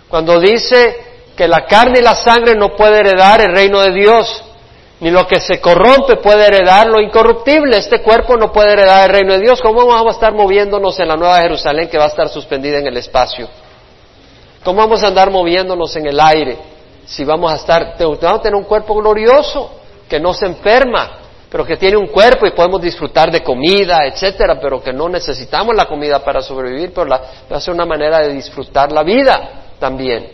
cuando 0.09 0.41
dice, 0.41 1.13
que 1.37 1.49
la 1.49 1.65
carne 1.67 2.01
y 2.01 2.03
la 2.03 2.15
sangre 2.15 2.55
no 2.55 2.77
puede 2.77 3.01
heredar 3.01 3.41
el 3.41 3.55
reino 3.55 3.81
de 3.81 3.93
Dios, 3.93 4.45
ni 5.01 5.11
lo 5.11 5.27
que 5.27 5.41
se 5.41 5.61
corrompe 5.61 6.17
puede 6.17 6.47
heredar 6.47 6.87
lo 6.87 7.01
incorruptible. 7.01 7.77
Este 7.77 8.03
cuerpo 8.03 8.37
no 8.37 8.53
puede 8.53 8.73
heredar 8.73 9.11
el 9.11 9.17
reino 9.17 9.33
de 9.33 9.41
Dios. 9.41 9.61
¿Cómo 9.61 9.85
vamos 9.87 10.15
a 10.15 10.17
estar 10.17 10.33
moviéndonos 10.33 10.99
en 11.01 11.09
la 11.09 11.17
Nueva 11.17 11.41
Jerusalén 11.41 11.89
que 11.89 11.99
va 11.99 12.05
a 12.05 12.09
estar 12.09 12.29
suspendida 12.29 12.79
en 12.79 12.87
el 12.87 12.97
espacio? 12.97 13.49
¿Cómo 14.65 14.79
vamos 14.79 15.03
a 15.03 15.09
andar 15.09 15.31
moviéndonos 15.31 15.95
en 15.97 16.07
el 16.07 16.21
aire 16.21 16.73
si 17.05 17.25
vamos 17.25 17.53
a 17.53 17.57
estar, 17.57 17.97
vamos 17.99 18.23
a 18.23 18.43
tener 18.43 18.55
un 18.55 18.65
cuerpo 18.65 18.95
glorioso 18.95 19.71
que 20.09 20.21
no 20.21 20.33
se 20.33 20.47
enferma, 20.47 21.19
pero 21.51 21.65
que 21.65 21.77
tiene 21.77 21.97
un 21.97 22.07
cuerpo 22.07 22.47
y 22.47 22.53
podemos 22.53 22.81
disfrutar 22.81 23.31
de 23.31 23.43
comida, 23.43 24.07
etcétera, 24.07 24.61
pero 24.61 24.83
que 24.83 24.93
no 24.93 25.09
necesitamos 25.09 25.75
la 25.75 25.87
comida 25.87 26.23
para 26.23 26.41
sobrevivir, 26.41 26.93
pero 26.95 27.07
la, 27.07 27.21
va 27.51 27.57
a 27.57 27.61
ser 27.61 27.75
una 27.75 27.85
manera 27.85 28.21
de 28.21 28.33
disfrutar 28.33 28.93
la 28.93 29.03
vida 29.03 29.75
también. 29.79 30.31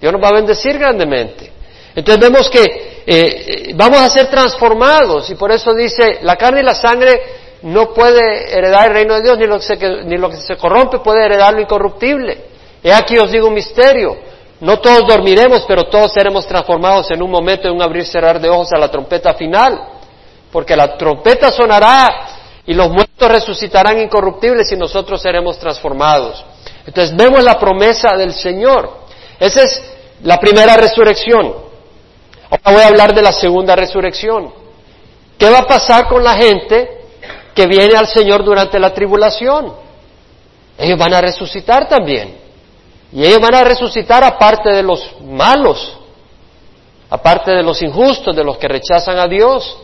Dios 0.00 0.12
nos 0.12 0.22
va 0.22 0.28
a 0.28 0.34
bendecir 0.34 0.78
grandemente. 0.78 1.50
Entonces 1.94 2.20
vemos 2.20 2.48
que 2.50 2.62
eh, 2.62 3.02
eh, 3.06 3.72
vamos 3.74 4.00
a 4.00 4.10
ser 4.10 4.26
transformados 4.26 5.28
y 5.30 5.34
por 5.34 5.50
eso 5.50 5.74
dice, 5.74 6.18
la 6.22 6.36
carne 6.36 6.60
y 6.60 6.64
la 6.64 6.74
sangre 6.74 7.20
no 7.62 7.92
puede 7.92 8.56
heredar 8.56 8.88
el 8.88 8.94
reino 8.94 9.14
de 9.14 9.22
Dios, 9.22 9.38
ni 9.38 9.46
lo 9.46 9.58
que 9.58 9.64
se, 9.64 9.76
ni 10.04 10.16
lo 10.16 10.30
que 10.30 10.36
se 10.36 10.56
corrompe 10.56 10.98
puede 11.00 11.24
heredar 11.24 11.54
lo 11.54 11.60
incorruptible. 11.60 12.49
He 12.82 12.92
aquí 12.92 13.18
os 13.18 13.30
digo 13.30 13.48
un 13.48 13.54
misterio, 13.54 14.16
no 14.60 14.78
todos 14.78 15.06
dormiremos, 15.06 15.64
pero 15.66 15.84
todos 15.84 16.12
seremos 16.12 16.46
transformados 16.46 17.10
en 17.10 17.22
un 17.22 17.30
momento, 17.30 17.68
en 17.68 17.74
un 17.74 17.82
abrir 17.82 18.02
y 18.02 18.06
cerrar 18.06 18.40
de 18.40 18.48
ojos 18.48 18.68
a 18.72 18.78
la 18.78 18.90
trompeta 18.90 19.34
final, 19.34 19.80
porque 20.52 20.76
la 20.76 20.96
trompeta 20.96 21.50
sonará 21.50 22.28
y 22.66 22.74
los 22.74 22.90
muertos 22.90 23.28
resucitarán 23.30 23.98
incorruptibles 24.00 24.70
y 24.72 24.76
nosotros 24.76 25.20
seremos 25.22 25.58
transformados. 25.58 26.44
Entonces 26.86 27.16
vemos 27.16 27.42
la 27.42 27.58
promesa 27.58 28.16
del 28.16 28.32
Señor. 28.34 29.00
Esa 29.38 29.62
es 29.62 29.82
la 30.22 30.38
primera 30.38 30.76
resurrección. 30.76 31.54
Ahora 32.50 32.72
voy 32.72 32.82
a 32.82 32.88
hablar 32.88 33.14
de 33.14 33.22
la 33.22 33.32
segunda 33.32 33.76
resurrección. 33.76 34.52
¿Qué 35.38 35.48
va 35.48 35.60
a 35.60 35.66
pasar 35.66 36.06
con 36.06 36.22
la 36.22 36.34
gente 36.34 36.98
que 37.54 37.66
viene 37.66 37.96
al 37.96 38.06
Señor 38.06 38.44
durante 38.44 38.78
la 38.78 38.92
tribulación? 38.92 39.72
Ellos 40.76 40.98
van 40.98 41.14
a 41.14 41.20
resucitar 41.20 41.88
también. 41.88 42.49
Y 43.12 43.24
ellos 43.24 43.40
van 43.40 43.54
a 43.54 43.64
resucitar 43.64 44.22
aparte 44.22 44.70
de 44.70 44.82
los 44.82 45.16
malos, 45.22 45.98
aparte 47.08 47.50
de 47.50 47.62
los 47.62 47.82
injustos, 47.82 48.34
de 48.34 48.44
los 48.44 48.56
que 48.58 48.68
rechazan 48.68 49.18
a 49.18 49.26
Dios. 49.26 49.76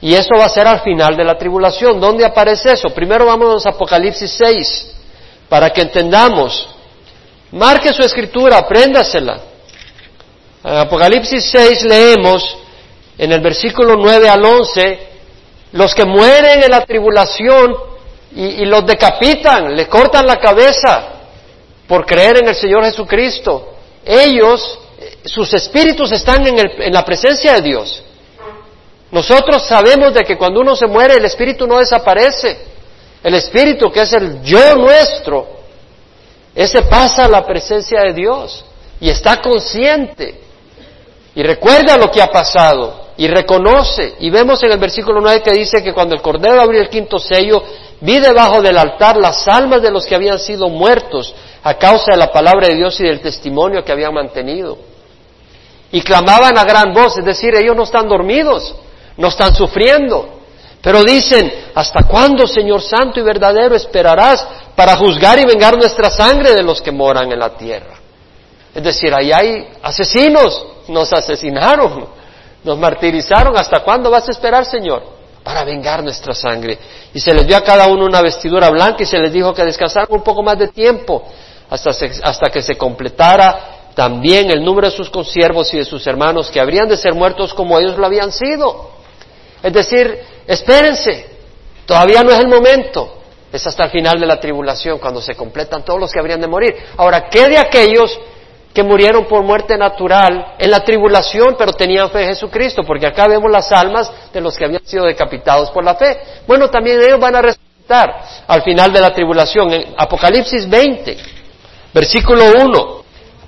Y 0.00 0.14
eso 0.14 0.30
va 0.38 0.46
a 0.46 0.50
ser 0.50 0.66
al 0.66 0.80
final 0.80 1.16
de 1.16 1.24
la 1.24 1.38
tribulación. 1.38 2.00
¿Dónde 2.00 2.24
aparece 2.24 2.72
eso? 2.72 2.88
Primero 2.90 3.26
vamos 3.26 3.66
a 3.66 3.70
Apocalipsis 3.70 4.30
6, 4.30 4.96
para 5.48 5.70
que 5.70 5.82
entendamos 5.82 6.68
Marque 7.52 7.92
su 7.92 8.02
escritura, 8.02 8.58
apréndasela. 8.58 9.38
En 10.64 10.76
Apocalipsis 10.76 11.48
6 11.50 11.84
leemos 11.84 12.56
en 13.16 13.32
el 13.32 13.40
versículo 13.40 13.94
9 13.96 14.28
al 14.28 14.44
11, 14.44 14.98
los 15.72 15.94
que 15.94 16.04
mueren 16.04 16.64
en 16.64 16.70
la 16.70 16.84
tribulación 16.84 17.74
y, 18.34 18.64
los 18.64 18.84
decapitan, 18.84 19.74
le 19.74 19.86
cortan 19.86 20.26
la 20.26 20.36
cabeza 20.36 21.15
por 21.86 22.04
creer 22.04 22.38
en 22.38 22.48
el 22.48 22.54
Señor 22.54 22.84
Jesucristo, 22.84 23.74
ellos, 24.04 24.78
sus 25.24 25.52
espíritus 25.54 26.12
están 26.12 26.46
en, 26.46 26.58
en 26.58 26.92
la 26.92 27.04
presencia 27.04 27.54
de 27.54 27.62
Dios. 27.62 28.02
Nosotros 29.10 29.64
sabemos 29.66 30.14
de 30.14 30.24
que 30.24 30.36
cuando 30.36 30.60
uno 30.60 30.74
se 30.74 30.86
muere 30.86 31.14
el 31.14 31.24
espíritu 31.24 31.66
no 31.66 31.78
desaparece. 31.78 32.58
El 33.22 33.34
espíritu 33.34 33.90
que 33.90 34.02
es 34.02 34.12
el 34.12 34.42
yo 34.42 34.74
nuestro 34.76 35.56
ese 36.56 36.82
pasa 36.82 37.26
a 37.26 37.28
la 37.28 37.44
presencia 37.44 38.00
de 38.00 38.14
Dios 38.14 38.64
y 38.98 39.10
está 39.10 39.42
consciente 39.42 40.40
y 41.34 41.42
recuerda 41.42 41.98
lo 41.98 42.10
que 42.10 42.22
ha 42.22 42.28
pasado 42.28 43.08
y 43.18 43.28
reconoce. 43.28 44.14
Y 44.20 44.30
vemos 44.30 44.62
en 44.62 44.72
el 44.72 44.78
versículo 44.78 45.20
9 45.20 45.42
que 45.42 45.50
dice 45.50 45.82
que 45.82 45.92
cuando 45.92 46.14
el 46.14 46.22
Cordero 46.22 46.58
abrió 46.58 46.80
el 46.80 46.88
quinto 46.88 47.18
sello, 47.18 47.62
vi 48.00 48.18
debajo 48.20 48.62
del 48.62 48.78
altar 48.78 49.18
las 49.18 49.46
almas 49.46 49.82
de 49.82 49.90
los 49.90 50.06
que 50.06 50.14
habían 50.14 50.38
sido 50.38 50.70
muertos 50.70 51.34
a 51.66 51.74
causa 51.74 52.12
de 52.12 52.16
la 52.16 52.30
palabra 52.30 52.68
de 52.68 52.76
Dios 52.76 53.00
y 53.00 53.02
del 53.02 53.20
testimonio 53.20 53.84
que 53.84 53.90
habían 53.90 54.14
mantenido. 54.14 54.78
Y 55.90 56.00
clamaban 56.00 56.56
a 56.56 56.62
gran 56.62 56.94
voz, 56.94 57.18
es 57.18 57.24
decir, 57.24 57.56
ellos 57.56 57.74
no 57.74 57.82
están 57.82 58.08
dormidos, 58.08 58.72
no 59.16 59.26
están 59.26 59.52
sufriendo, 59.52 60.28
pero 60.80 61.02
dicen, 61.02 61.52
¿hasta 61.74 62.04
cuándo, 62.04 62.46
Señor 62.46 62.80
Santo 62.82 63.18
y 63.18 63.24
verdadero, 63.24 63.74
esperarás 63.74 64.46
para 64.76 64.96
juzgar 64.96 65.40
y 65.40 65.44
vengar 65.44 65.76
nuestra 65.76 66.08
sangre 66.08 66.54
de 66.54 66.62
los 66.62 66.80
que 66.80 66.92
moran 66.92 67.32
en 67.32 67.40
la 67.40 67.56
tierra? 67.56 67.96
Es 68.72 68.84
decir, 68.84 69.12
ahí 69.12 69.32
hay 69.32 69.68
asesinos, 69.82 70.66
nos 70.86 71.12
asesinaron, 71.12 72.06
nos 72.62 72.78
martirizaron. 72.78 73.56
¿Hasta 73.56 73.80
cuándo 73.80 74.08
vas 74.08 74.28
a 74.28 74.30
esperar, 74.30 74.64
Señor? 74.66 75.02
Para 75.42 75.64
vengar 75.64 76.04
nuestra 76.04 76.32
sangre. 76.32 76.78
Y 77.12 77.18
se 77.18 77.34
les 77.34 77.44
dio 77.44 77.56
a 77.56 77.62
cada 77.62 77.88
uno 77.88 78.04
una 78.04 78.22
vestidura 78.22 78.70
blanca 78.70 79.02
y 79.02 79.06
se 79.06 79.18
les 79.18 79.32
dijo 79.32 79.52
que 79.52 79.64
descansaran 79.64 80.06
un 80.10 80.22
poco 80.22 80.44
más 80.44 80.56
de 80.58 80.68
tiempo 80.68 81.24
hasta, 81.70 81.90
hasta 82.22 82.50
que 82.50 82.62
se 82.62 82.76
completara 82.76 83.92
también 83.94 84.50
el 84.50 84.62
número 84.62 84.90
de 84.90 84.96
sus 84.96 85.08
consiervos 85.08 85.72
y 85.72 85.78
de 85.78 85.84
sus 85.84 86.06
hermanos 86.06 86.50
que 86.50 86.60
habrían 86.60 86.88
de 86.88 86.96
ser 86.96 87.14
muertos 87.14 87.54
como 87.54 87.78
ellos 87.78 87.96
lo 87.96 88.06
habían 88.06 88.30
sido. 88.30 88.90
Es 89.62 89.72
decir, 89.72 90.18
espérense, 90.46 91.36
Todavía 91.86 92.22
no 92.22 92.32
es 92.32 92.40
el 92.40 92.48
momento. 92.48 93.12
Es 93.52 93.64
hasta 93.66 93.84
el 93.84 93.90
final 93.90 94.18
de 94.18 94.26
la 94.26 94.38
tribulación, 94.38 94.98
cuando 94.98 95.22
se 95.22 95.34
completan 95.34 95.84
todos 95.84 96.00
los 96.00 96.12
que 96.12 96.18
habrían 96.18 96.40
de 96.40 96.48
morir. 96.48 96.74
Ahora, 96.96 97.28
¿qué 97.30 97.48
de 97.48 97.56
aquellos 97.56 98.18
que 98.74 98.82
murieron 98.82 99.24
por 99.26 99.42
muerte 99.42 99.78
natural 99.78 100.56
en 100.58 100.70
la 100.70 100.84
tribulación, 100.84 101.54
pero 101.56 101.72
tenían 101.72 102.10
fe 102.10 102.22
en 102.22 102.28
Jesucristo? 102.30 102.82
Porque 102.82 103.06
acá 103.06 103.28
vemos 103.28 103.50
las 103.50 103.70
almas 103.70 104.10
de 104.32 104.40
los 104.40 104.58
que 104.58 104.64
habían 104.64 104.84
sido 104.84 105.04
decapitados 105.04 105.70
por 105.70 105.84
la 105.84 105.94
fe. 105.94 106.18
Bueno, 106.46 106.68
también 106.68 107.00
ellos 107.00 107.20
van 107.20 107.36
a 107.36 107.42
resucitar 107.42 108.44
al 108.46 108.62
final 108.62 108.92
de 108.92 109.00
la 109.00 109.14
tribulación. 109.14 109.72
En 109.72 109.94
Apocalipsis 109.96 110.68
20, 110.68 111.16
versículo 111.92 112.44
1. 112.62 112.96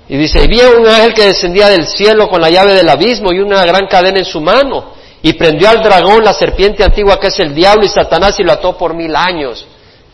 Y 0.09 0.17
dice, 0.17 0.43
y 0.43 0.47
vi 0.47 0.59
un 0.61 0.87
ángel 0.87 1.13
que 1.13 1.27
descendía 1.27 1.69
del 1.69 1.85
cielo 1.85 2.27
con 2.29 2.41
la 2.41 2.49
llave 2.49 2.73
del 2.73 2.89
abismo 2.89 3.31
y 3.31 3.39
una 3.39 3.63
gran 3.63 3.85
cadena 3.87 4.19
en 4.19 4.25
su 4.25 4.41
mano, 4.41 4.93
y 5.21 5.33
prendió 5.33 5.69
al 5.69 5.83
dragón, 5.83 6.23
la 6.23 6.33
serpiente 6.33 6.83
antigua 6.83 7.19
que 7.19 7.27
es 7.27 7.39
el 7.39 7.53
diablo 7.53 7.85
y 7.85 7.89
Satanás, 7.89 8.39
y 8.39 8.43
lo 8.43 8.53
ató 8.53 8.75
por 8.77 8.95
mil 8.95 9.15
años. 9.15 9.67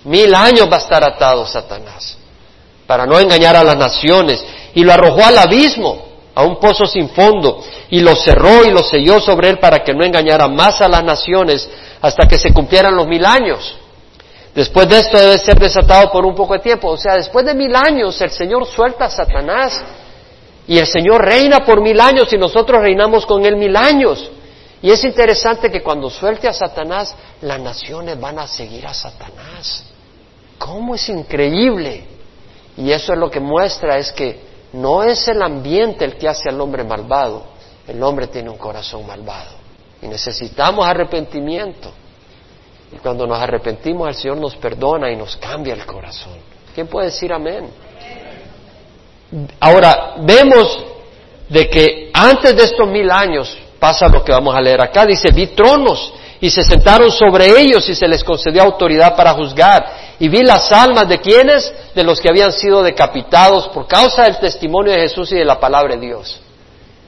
Mil 0.03 0.35
años 0.35 0.69
va 0.69 0.75
a 0.75 0.79
estar 0.79 1.03
atado 1.03 1.45
Satanás, 1.45 2.17
para 2.85 3.05
no 3.05 3.19
engañar 3.19 3.55
a 3.55 3.63
las 3.63 3.77
naciones, 3.77 4.43
y 4.73 4.83
lo 4.83 4.91
arrojó 4.91 5.23
al 5.23 5.37
abismo, 5.37 6.05
a 6.35 6.43
un 6.43 6.59
pozo 6.59 6.85
sin 6.85 7.09
fondo, 7.09 7.63
y 7.89 8.01
lo 8.01 8.15
cerró 8.15 8.65
y 8.65 8.71
lo 8.71 8.83
selló 8.83 9.21
sobre 9.21 9.49
él 9.49 9.59
para 9.59 9.81
que 9.81 9.93
no 9.93 10.03
engañara 10.03 10.49
más 10.49 10.81
a 10.81 10.89
las 10.89 11.03
naciones 11.03 11.69
hasta 12.01 12.27
que 12.27 12.37
se 12.37 12.51
cumplieran 12.51 12.95
los 12.95 13.07
mil 13.07 13.25
años. 13.25 13.77
Después 14.55 14.87
de 14.87 14.99
esto 14.99 15.17
debe 15.19 15.37
ser 15.37 15.59
desatado 15.59 16.09
por 16.13 16.25
un 16.25 16.33
poco 16.33 16.53
de 16.53 16.59
tiempo. 16.59 16.89
O 16.89 16.97
sea, 16.97 17.15
después 17.15 17.45
de 17.45 17.53
mil 17.53 17.75
años 17.75 18.19
el 18.21 18.31
Señor 18.31 18.65
suelta 18.65 19.05
a 19.05 19.09
Satanás 19.09 19.83
y 20.65 20.77
el 20.77 20.87
Señor 20.87 21.25
reina 21.25 21.65
por 21.65 21.81
mil 21.81 21.99
años 21.99 22.31
y 22.31 22.37
nosotros 22.37 22.81
reinamos 22.81 23.25
con 23.25 23.45
Él 23.45 23.57
mil 23.57 23.75
años. 23.75 24.31
Y 24.81 24.91
es 24.91 25.03
interesante 25.03 25.69
que 25.69 25.83
cuando 25.83 26.09
suelte 26.09 26.47
a 26.47 26.53
Satanás, 26.53 27.13
las 27.41 27.59
naciones 27.59 28.19
van 28.19 28.39
a 28.39 28.47
seguir 28.47 28.87
a 28.87 28.93
Satanás. 28.93 29.83
¿Cómo 30.57 30.95
es 30.95 31.09
increíble? 31.09 32.05
Y 32.77 32.91
eso 32.91 33.11
es 33.11 33.19
lo 33.19 33.29
que 33.29 33.39
muestra, 33.39 33.97
es 33.97 34.11
que 34.11 34.39
no 34.73 35.03
es 35.03 35.27
el 35.27 35.41
ambiente 35.41 36.05
el 36.05 36.17
que 36.17 36.29
hace 36.29 36.49
al 36.49 36.61
hombre 36.61 36.83
malvado, 36.83 37.43
el 37.87 38.01
hombre 38.03 38.27
tiene 38.27 38.49
un 38.49 38.57
corazón 38.57 39.05
malvado. 39.05 39.51
Y 40.01 40.07
necesitamos 40.07 40.85
arrepentimiento. 40.85 41.91
Y 42.93 42.97
cuando 42.97 43.25
nos 43.27 43.39
arrepentimos, 43.39 44.07
el 44.07 44.15
Señor 44.15 44.37
nos 44.37 44.55
perdona 44.55 45.11
y 45.11 45.15
nos 45.15 45.35
cambia 45.37 45.73
el 45.73 45.85
corazón. 45.85 46.33
¿Quién 46.73 46.87
puede 46.87 47.07
decir 47.07 47.31
amén? 47.33 47.69
Ahora, 49.59 50.15
vemos 50.19 50.85
de 51.49 51.69
que 51.69 52.11
antes 52.13 52.55
de 52.55 52.63
estos 52.63 52.87
mil 52.87 53.09
años 53.09 53.57
pasa 53.79 54.07
lo 54.07 54.23
que 54.23 54.31
vamos 54.31 54.55
a 54.55 54.61
leer 54.61 54.81
acá. 54.81 55.05
Dice, 55.05 55.31
vi 55.31 55.47
tronos 55.47 56.13
y 56.39 56.49
se 56.49 56.63
sentaron 56.63 57.11
sobre 57.11 57.47
ellos 57.59 57.87
y 57.89 57.95
se 57.95 58.07
les 58.07 58.23
concedió 58.23 58.63
autoridad 58.63 59.15
para 59.15 59.31
juzgar. 59.33 60.15
Y 60.19 60.27
vi 60.27 60.43
las 60.43 60.71
almas 60.71 61.07
de 61.09 61.19
quienes, 61.19 61.73
de 61.93 62.03
los 62.03 62.19
que 62.19 62.29
habían 62.29 62.51
sido 62.51 62.83
decapitados 62.83 63.67
por 63.69 63.87
causa 63.87 64.23
del 64.23 64.37
testimonio 64.37 64.93
de 64.93 65.01
Jesús 65.01 65.31
y 65.31 65.35
de 65.35 65.45
la 65.45 65.59
palabra 65.59 65.95
de 65.95 66.01
Dios. 66.01 66.39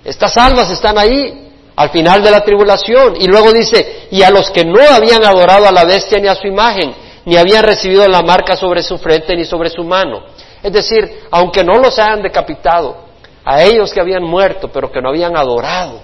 Estas 0.03 0.37
almas 0.37 0.69
están 0.69 0.97
ahí 0.97 1.46
al 1.77 1.91
final 1.91 2.23
de 2.23 2.31
la 2.31 2.43
tribulación. 2.43 3.15
Y 3.21 3.27
luego 3.27 3.53
dice, 3.53 4.07
y 4.11 4.23
a 4.23 4.31
los 4.31 4.51
que 4.51 4.65
no 4.65 4.81
habían 4.89 5.23
adorado 5.23 5.67
a 5.67 5.71
la 5.71 5.85
bestia 5.85 6.19
ni 6.19 6.27
a 6.27 6.35
su 6.35 6.47
imagen, 6.47 6.93
ni 7.23 7.37
habían 7.37 7.63
recibido 7.63 8.05
la 8.07 8.23
marca 8.23 8.57
sobre 8.57 8.81
su 8.81 8.97
frente 8.97 9.35
ni 9.35 9.45
sobre 9.45 9.69
su 9.69 9.83
mano. 9.83 10.23
Es 10.63 10.73
decir, 10.73 11.23
aunque 11.29 11.63
no 11.63 11.77
los 11.77 11.97
hayan 11.99 12.23
decapitado, 12.23 13.05
a 13.45 13.63
ellos 13.63 13.93
que 13.93 14.01
habían 14.01 14.23
muerto, 14.23 14.69
pero 14.69 14.91
que 14.91 15.01
no 15.01 15.09
habían 15.09 15.37
adorado 15.37 16.01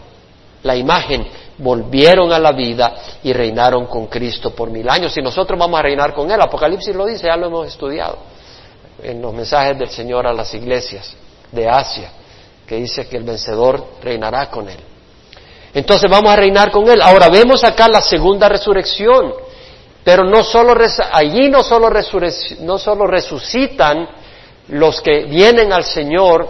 la 0.62 0.76
imagen, 0.76 1.28
volvieron 1.58 2.32
a 2.32 2.40
la 2.40 2.52
vida 2.52 2.94
y 3.24 3.34
reinaron 3.34 3.88
con 3.88 4.08
Cristo 4.08 4.52
por 4.52 4.70
mil 4.70 4.88
años. 4.88 5.18
Y 5.18 5.22
nosotros 5.22 5.60
vamos 5.60 5.80
a 5.80 5.84
reinar 5.84 6.14
con 6.14 6.30
Él. 6.30 6.40
Apocalipsis 6.40 6.96
lo 6.96 7.06
dice, 7.06 7.28
ya 7.28 7.36
lo 7.36 7.48
hemos 7.48 7.68
estudiado 7.68 8.18
en 9.02 9.22
los 9.22 9.34
mensajes 9.34 9.78
del 9.78 9.90
Señor 9.90 10.28
a 10.28 10.34
las 10.34 10.54
iglesias 10.54 11.16
de 11.52 11.68
Asia, 11.68 12.12
que 12.68 12.76
dice 12.76 13.08
que 13.08 13.18
el 13.18 13.24
vencedor 13.24 13.84
reinará 14.02 14.50
con 14.50 14.70
Él. 14.70 14.93
Entonces 15.74 16.10
vamos 16.10 16.32
a 16.32 16.36
reinar 16.36 16.72
con 16.72 16.90
Él. 16.90 17.02
Ahora 17.02 17.30
vemos 17.30 17.64
acá 17.64 17.88
la 17.88 18.02
segunda 18.02 18.48
resurrección, 18.48 19.34
pero 20.04 20.24
no 20.24 20.44
solo 20.44 20.76
allí 21.12 21.50
no 21.50 21.64
solo, 21.64 21.90
no 22.60 22.78
solo 22.78 23.08
resucitan 23.08 24.08
los 24.68 25.02
que 25.02 25.26
vienen 25.26 25.74
al 25.74 25.84
Señor 25.84 26.48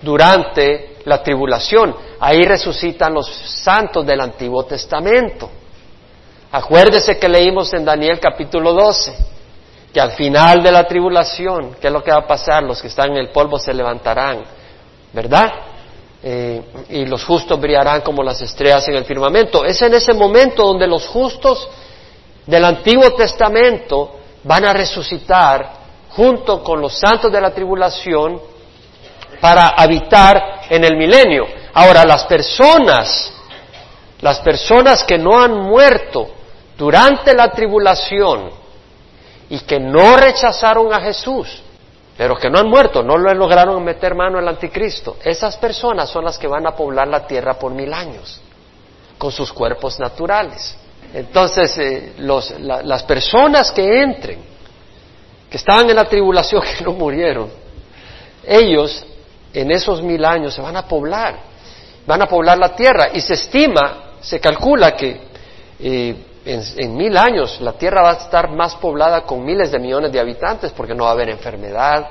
durante 0.00 0.96
la 1.04 1.22
tribulación, 1.22 1.94
ahí 2.20 2.42
resucitan 2.42 3.14
los 3.14 3.28
santos 3.28 4.04
del 4.06 4.20
Antiguo 4.20 4.64
Testamento. 4.64 5.50
Acuérdese 6.52 7.18
que 7.18 7.28
leímos 7.28 7.72
en 7.74 7.84
Daniel 7.84 8.18
capítulo 8.20 8.72
12, 8.72 9.14
que 9.92 10.00
al 10.00 10.12
final 10.12 10.62
de 10.62 10.72
la 10.72 10.86
tribulación, 10.86 11.76
¿qué 11.80 11.88
es 11.88 11.92
lo 11.92 12.02
que 12.02 12.10
va 12.10 12.18
a 12.18 12.26
pasar? 12.26 12.62
Los 12.62 12.80
que 12.80 12.88
están 12.88 13.10
en 13.10 13.18
el 13.18 13.30
polvo 13.30 13.58
se 13.58 13.74
levantarán, 13.74 14.44
¿verdad? 15.12 15.52
Eh, 16.28 16.60
y 16.88 17.04
los 17.06 17.24
justos 17.24 17.60
brillarán 17.60 18.00
como 18.00 18.20
las 18.20 18.40
estrellas 18.40 18.88
en 18.88 18.96
el 18.96 19.04
firmamento. 19.04 19.64
Es 19.64 19.80
en 19.82 19.94
ese 19.94 20.12
momento 20.12 20.64
donde 20.64 20.88
los 20.88 21.06
justos 21.06 21.68
del 22.44 22.64
Antiguo 22.64 23.14
Testamento 23.14 24.16
van 24.42 24.64
a 24.64 24.72
resucitar 24.72 25.70
junto 26.10 26.64
con 26.64 26.80
los 26.80 26.98
santos 26.98 27.30
de 27.30 27.40
la 27.40 27.54
tribulación 27.54 28.40
para 29.40 29.68
habitar 29.68 30.62
en 30.68 30.82
el 30.82 30.96
milenio. 30.96 31.46
Ahora, 31.72 32.04
las 32.04 32.24
personas, 32.24 33.32
las 34.20 34.40
personas 34.40 35.04
que 35.04 35.18
no 35.18 35.40
han 35.40 35.56
muerto 35.56 36.28
durante 36.76 37.36
la 37.36 37.52
tribulación 37.52 38.50
y 39.48 39.60
que 39.60 39.78
no 39.78 40.16
rechazaron 40.16 40.92
a 40.92 41.00
Jesús, 41.02 41.62
pero 42.16 42.36
que 42.36 42.48
no 42.48 42.58
han 42.58 42.68
muerto, 42.68 43.02
no 43.02 43.18
lo 43.18 43.32
lograron 43.34 43.84
meter 43.84 44.14
mano 44.14 44.38
al 44.38 44.48
anticristo. 44.48 45.18
Esas 45.22 45.56
personas 45.58 46.08
son 46.08 46.24
las 46.24 46.38
que 46.38 46.46
van 46.46 46.66
a 46.66 46.74
poblar 46.74 47.08
la 47.08 47.26
tierra 47.26 47.58
por 47.58 47.72
mil 47.72 47.92
años, 47.92 48.40
con 49.18 49.30
sus 49.30 49.52
cuerpos 49.52 50.00
naturales. 50.00 50.76
Entonces, 51.12 51.76
eh, 51.78 52.12
las 52.18 53.02
personas 53.02 53.70
que 53.70 54.02
entren, 54.02 54.38
que 55.50 55.56
estaban 55.56 55.88
en 55.90 55.96
la 55.96 56.04
tribulación, 56.04 56.62
que 56.78 56.84
no 56.84 56.92
murieron, 56.92 57.50
ellos 58.46 59.04
en 59.52 59.70
esos 59.70 60.02
mil 60.02 60.24
años 60.24 60.54
se 60.54 60.62
van 60.62 60.76
a 60.76 60.88
poblar, 60.88 61.38
van 62.06 62.22
a 62.22 62.26
poblar 62.26 62.56
la 62.56 62.74
tierra 62.74 63.10
y 63.12 63.20
se 63.20 63.34
estima, 63.34 64.12
se 64.20 64.40
calcula 64.40 64.92
que 64.92 65.20
eh, 65.78 66.16
en, 66.46 66.96
mil 66.96 67.16
años 67.16 67.60
la 67.60 67.72
Tierra 67.72 68.02
va 68.02 68.10
a 68.12 68.16
estar 68.24 68.50
más 68.50 68.76
poblada 68.76 69.22
con 69.22 69.44
miles 69.44 69.72
de 69.72 69.78
millones 69.78 70.12
de 70.12 70.20
habitantes 70.20 70.72
porque 70.72 70.94
no 70.94 71.04
va 71.04 71.10
a 71.10 71.12
haber 71.12 71.28
enfermedad. 71.28 72.06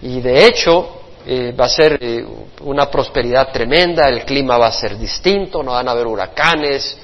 Y 0.00 0.20
de 0.20 0.46
hecho 0.46 1.02
eh, 1.26 1.54
va 1.58 1.66
a 1.66 1.68
ser 1.68 1.98
eh, 2.00 2.26
una 2.62 2.90
prosperidad 2.90 3.52
tremenda, 3.52 4.08
el 4.08 4.24
clima 4.24 4.56
va 4.56 4.68
a 4.68 4.72
ser 4.72 4.98
distinto, 4.98 5.62
no 5.62 5.72
van 5.72 5.88
a 5.88 5.90
haber 5.92 6.06
huracanes, 6.06 6.96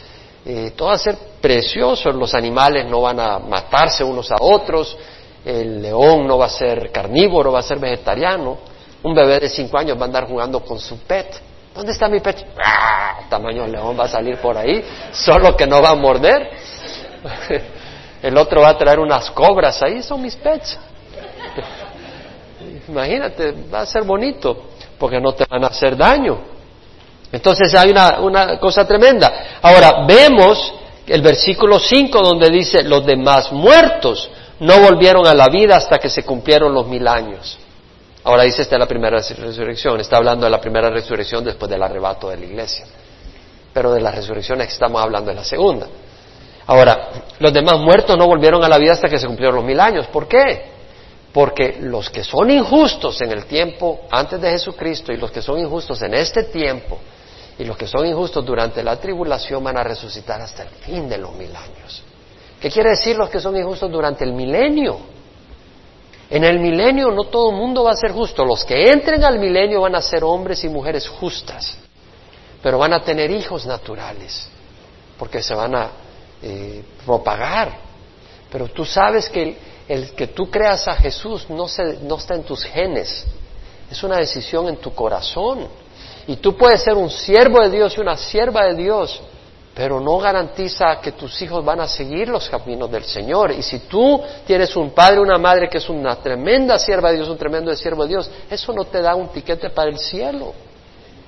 eh, 0.45 0.73
todo 0.75 0.89
va 0.89 0.95
a 0.95 0.99
ser 0.99 1.17
precioso, 1.41 2.11
los 2.11 2.35
animales 2.35 2.87
no 2.87 3.03
van 3.03 3.21
a 3.21 3.39
matarse 3.39 4.03
unos 4.03 4.31
a 4.31 4.37
otros, 4.41 4.97
el 5.45 5.83
león 5.83 6.27
no 6.27 6.39
va 6.39 6.47
a 6.47 6.51
ser 6.51 6.91
carnívoro, 6.91 7.53
va 7.53 7.61
a 7.61 7.63
ser 7.63 7.79
vegetariano, 7.79 8.59
un 9.03 9.15
bebé 9.15 9.41
de 9.41 9.49
cinco 9.49 9.79
años 9.79 9.97
va 9.97 10.03
a 10.03 10.07
andar 10.07 10.27
jugando 10.27 10.61
con 10.61 10.79
su 10.79 10.99
pet 10.99 11.50
¿Dónde 11.81 11.95
está 11.95 12.09
mi 12.11 12.21
pecho? 12.21 12.45
¡Ah! 12.63 13.21
Tamaño 13.31 13.67
león 13.67 13.99
va 13.99 14.05
a 14.05 14.09
salir 14.09 14.37
por 14.37 14.55
ahí, 14.55 14.85
solo 15.13 15.57
que 15.57 15.67
no 15.67 15.81
va 15.81 15.93
a 15.93 15.95
morder. 15.95 16.51
El 18.23 18.37
otro 18.37 18.61
va 18.61 18.69
a 18.69 18.77
traer 18.77 18.99
unas 18.99 19.31
cobras 19.31 19.83
ahí, 19.83 20.03
son 20.03 20.21
mis 20.21 20.37
pets. 20.37 20.79
Imagínate, 22.87 23.55
va 23.73 23.81
a 23.81 23.87
ser 23.87 24.03
bonito, 24.03 24.65
porque 24.99 25.19
no 25.23 25.33
te 25.33 25.47
van 25.49 25.65
a 25.65 25.69
hacer 25.69 25.97
daño. 25.97 26.39
Entonces 27.33 27.75
hay 27.75 27.93
una, 27.93 28.21
una 28.21 28.59
cosa 28.59 28.87
tremenda. 28.87 29.33
Ahora, 29.63 30.05
vemos 30.07 30.75
el 31.07 31.23
versículo 31.23 31.79
5 31.79 32.21
donde 32.21 32.51
dice, 32.51 32.83
los 32.83 33.07
demás 33.07 33.51
muertos 33.53 34.31
no 34.59 34.81
volvieron 34.81 35.27
a 35.27 35.33
la 35.33 35.47
vida 35.47 35.79
hasta 35.79 35.97
que 35.97 36.11
se 36.11 36.25
cumplieron 36.25 36.75
los 36.75 36.87
mil 36.87 37.09
años. 37.09 37.59
Ahora 38.31 38.45
dice 38.45 38.63
esta 38.63 38.77
es 38.77 38.79
la 38.79 38.87
primera 38.87 39.19
resurrección, 39.19 39.99
está 39.99 40.19
hablando 40.19 40.45
de 40.45 40.51
la 40.51 40.61
primera 40.61 40.89
resurrección 40.89 41.43
después 41.43 41.69
del 41.69 41.83
arrebato 41.83 42.29
de 42.29 42.37
la 42.37 42.47
iglesia. 42.47 42.87
Pero 43.73 43.93
de 43.93 44.01
las 44.01 44.15
resurrecciones 44.15 44.69
que 44.69 44.73
estamos 44.73 45.03
hablando 45.03 45.33
es 45.33 45.37
la 45.37 45.43
segunda. 45.43 45.89
Ahora, 46.69 47.09
los 47.41 47.53
demás 47.53 47.81
muertos 47.81 48.17
no 48.17 48.29
volvieron 48.29 48.63
a 48.63 48.69
la 48.69 48.79
vida 48.79 48.93
hasta 48.93 49.09
que 49.09 49.19
se 49.19 49.27
cumplieron 49.27 49.57
los 49.57 49.65
mil 49.65 49.81
años. 49.81 50.07
¿Por 50.07 50.29
qué? 50.29 50.63
Porque 51.33 51.79
los 51.81 52.09
que 52.09 52.23
son 52.23 52.49
injustos 52.53 53.21
en 53.21 53.33
el 53.33 53.47
tiempo 53.47 54.03
antes 54.13 54.41
de 54.41 54.49
Jesucristo 54.53 55.13
y 55.13 55.17
los 55.17 55.33
que 55.33 55.43
son 55.43 55.59
injustos 55.59 56.01
en 56.03 56.15
este 56.15 56.45
tiempo 56.45 57.01
y 57.59 57.65
los 57.65 57.77
que 57.77 57.89
son 57.89 58.07
injustos 58.07 58.47
durante 58.47 58.85
la 58.85 58.95
tribulación 58.95 59.65
van 59.65 59.77
a 59.77 59.83
resucitar 59.83 60.41
hasta 60.41 60.63
el 60.63 60.69
fin 60.69 61.09
de 61.09 61.19
los 61.19 61.35
mil 61.35 61.51
años. 61.57 62.05
¿Qué 62.61 62.71
quiere 62.71 62.91
decir 62.91 63.17
los 63.17 63.29
que 63.29 63.41
son 63.41 63.57
injustos 63.57 63.91
durante 63.91 64.23
el 64.23 64.35
milenio? 64.35 65.19
En 66.31 66.45
el 66.45 66.61
milenio 66.61 67.11
no 67.11 67.25
todo 67.25 67.51
el 67.51 67.57
mundo 67.57 67.83
va 67.83 67.91
a 67.91 67.97
ser 67.97 68.13
justo. 68.13 68.45
Los 68.45 68.65
que 68.65 68.91
entren 68.91 69.25
al 69.25 69.41
milenio 69.41 69.81
van 69.81 69.97
a 69.97 70.01
ser 70.01 70.23
hombres 70.23 70.63
y 70.63 70.69
mujeres 70.69 71.09
justas, 71.09 71.77
pero 72.63 72.79
van 72.79 72.93
a 72.93 73.03
tener 73.03 73.33
hijos 73.33 73.67
naturales, 73.67 74.47
porque 75.19 75.43
se 75.43 75.55
van 75.55 75.75
a 75.75 75.91
eh, 76.41 76.85
propagar. 77.05 77.79
Pero 78.51 78.69
tú 78.69 78.85
sabes 78.85 79.29
que 79.29 79.57
el, 79.89 80.13
que 80.13 80.29
tú 80.29 80.49
creas 80.49 80.87
a 80.87 80.95
Jesús 80.95 81.51
no, 81.51 81.67
no 82.03 82.17
está 82.17 82.35
en 82.37 82.45
tus 82.45 82.63
genes, 82.63 83.27
es 83.91 84.03
una 84.05 84.19
decisión 84.19 84.69
en 84.69 84.77
tu 84.77 84.95
corazón. 84.95 85.67
Y 86.29 86.37
tú 86.37 86.57
puedes 86.57 86.83
ser 86.83 86.95
un 86.95 87.11
siervo 87.11 87.61
de 87.61 87.71
Dios 87.71 87.97
y 87.97 88.01
una 88.01 88.17
sierva 88.17 88.67
de 88.67 88.75
Dios, 88.75 89.21
pero 89.75 90.01
no 90.01 90.19
garantiza 90.19 91.01
que 91.01 91.13
tus 91.13 91.41
hijos 91.43 91.65
van 91.65 91.81
a 91.81 91.87
seguir 91.87 92.29
los 92.29 92.49
caminos 92.49 92.91
del 92.91 93.05
Señor. 93.05 93.53
Y 93.53 93.63
si 93.63 93.81
tú 93.81 94.21
tienes 94.47 94.75
un 94.77 94.91
padre 94.91 95.21
una 95.21 95.39
madre 95.39 95.69
que 95.69 95.79
es 95.79 95.89
una 95.89 96.17
tremenda 96.17 96.79
sierva 96.79 97.11
de 97.11 97.17
Dios, 97.17 97.29
un 97.29 97.39
tremendo 97.39 97.75
siervo 97.75 98.03
de 98.03 98.09
Dios, 98.09 98.31
eso 98.51 98.73
no 98.73 98.85
te 98.85 99.01
da 99.01 99.15
un 99.15 99.29
tiquete 99.29 99.71
para 99.71 99.91
el 99.91 99.99
cielo. 99.99 100.53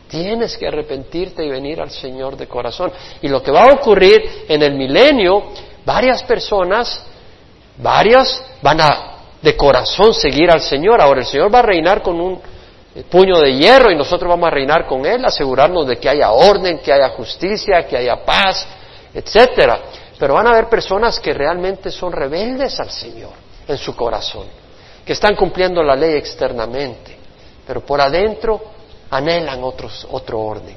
Tienes 0.09 0.59
que 0.59 0.67
arrepentirte 0.67 1.45
y 1.45 1.49
venir 1.49 1.81
al 1.81 1.91
Señor 1.91 2.37
de 2.37 2.47
corazón. 2.47 2.93
Y 3.23 3.29
lo 3.29 3.43
que 3.43 3.51
va 3.51 3.65
a 3.65 3.73
ocurrir 3.73 4.45
en 4.49 4.63
el 4.63 4.75
milenio, 4.75 5.45
varias 5.87 6.23
personas, 6.25 7.03
varias 7.79 8.45
van 8.61 8.81
a 8.81 9.13
de 9.41 9.57
corazón 9.57 10.15
seguir 10.15 10.51
al 10.51 10.61
Señor. 10.61 11.01
Ahora 11.01 11.21
el 11.21 11.27
Señor 11.27 11.53
va 11.53 11.61
a 11.61 11.63
reinar 11.63 12.03
con 12.03 12.21
un 12.21 12.41
puño 13.11 13.41
de 13.41 13.55
hierro 13.55 13.91
y 13.91 13.97
nosotros 13.97 14.29
vamos 14.29 14.47
a 14.49 14.51
reinar 14.51 14.87
con 14.87 15.07
Él, 15.07 15.25
asegurarnos 15.25 15.87
de 15.87 15.97
que 15.97 16.09
haya 16.09 16.31
orden, 16.31 16.79
que 16.79 16.93
haya 16.93 17.09
justicia, 17.11 17.87
que 17.87 17.97
haya 17.97 18.25
paz, 18.25 18.67
etcétera. 19.15 19.81
Pero 20.19 20.35
van 20.35 20.47
a 20.47 20.51
haber 20.51 20.69
personas 20.69 21.19
que 21.19 21.33
realmente 21.33 21.91
son 21.91 22.13
rebeldes 22.13 22.79
al 22.79 22.91
Señor 22.91 23.33
en 23.67 23.79
su 23.79 23.97
corazón, 23.97 24.47
que 25.05 25.15
están 25.15 25.35
cumpliendo 25.35 25.83
la 25.83 25.97
ley 25.97 26.15
externamente, 26.15 27.17
pero 27.67 27.81
por 27.81 28.01
adentro 28.01 28.61
anhelan 29.11 29.65
otros, 29.65 30.07
otro 30.11 30.41
orden, 30.41 30.77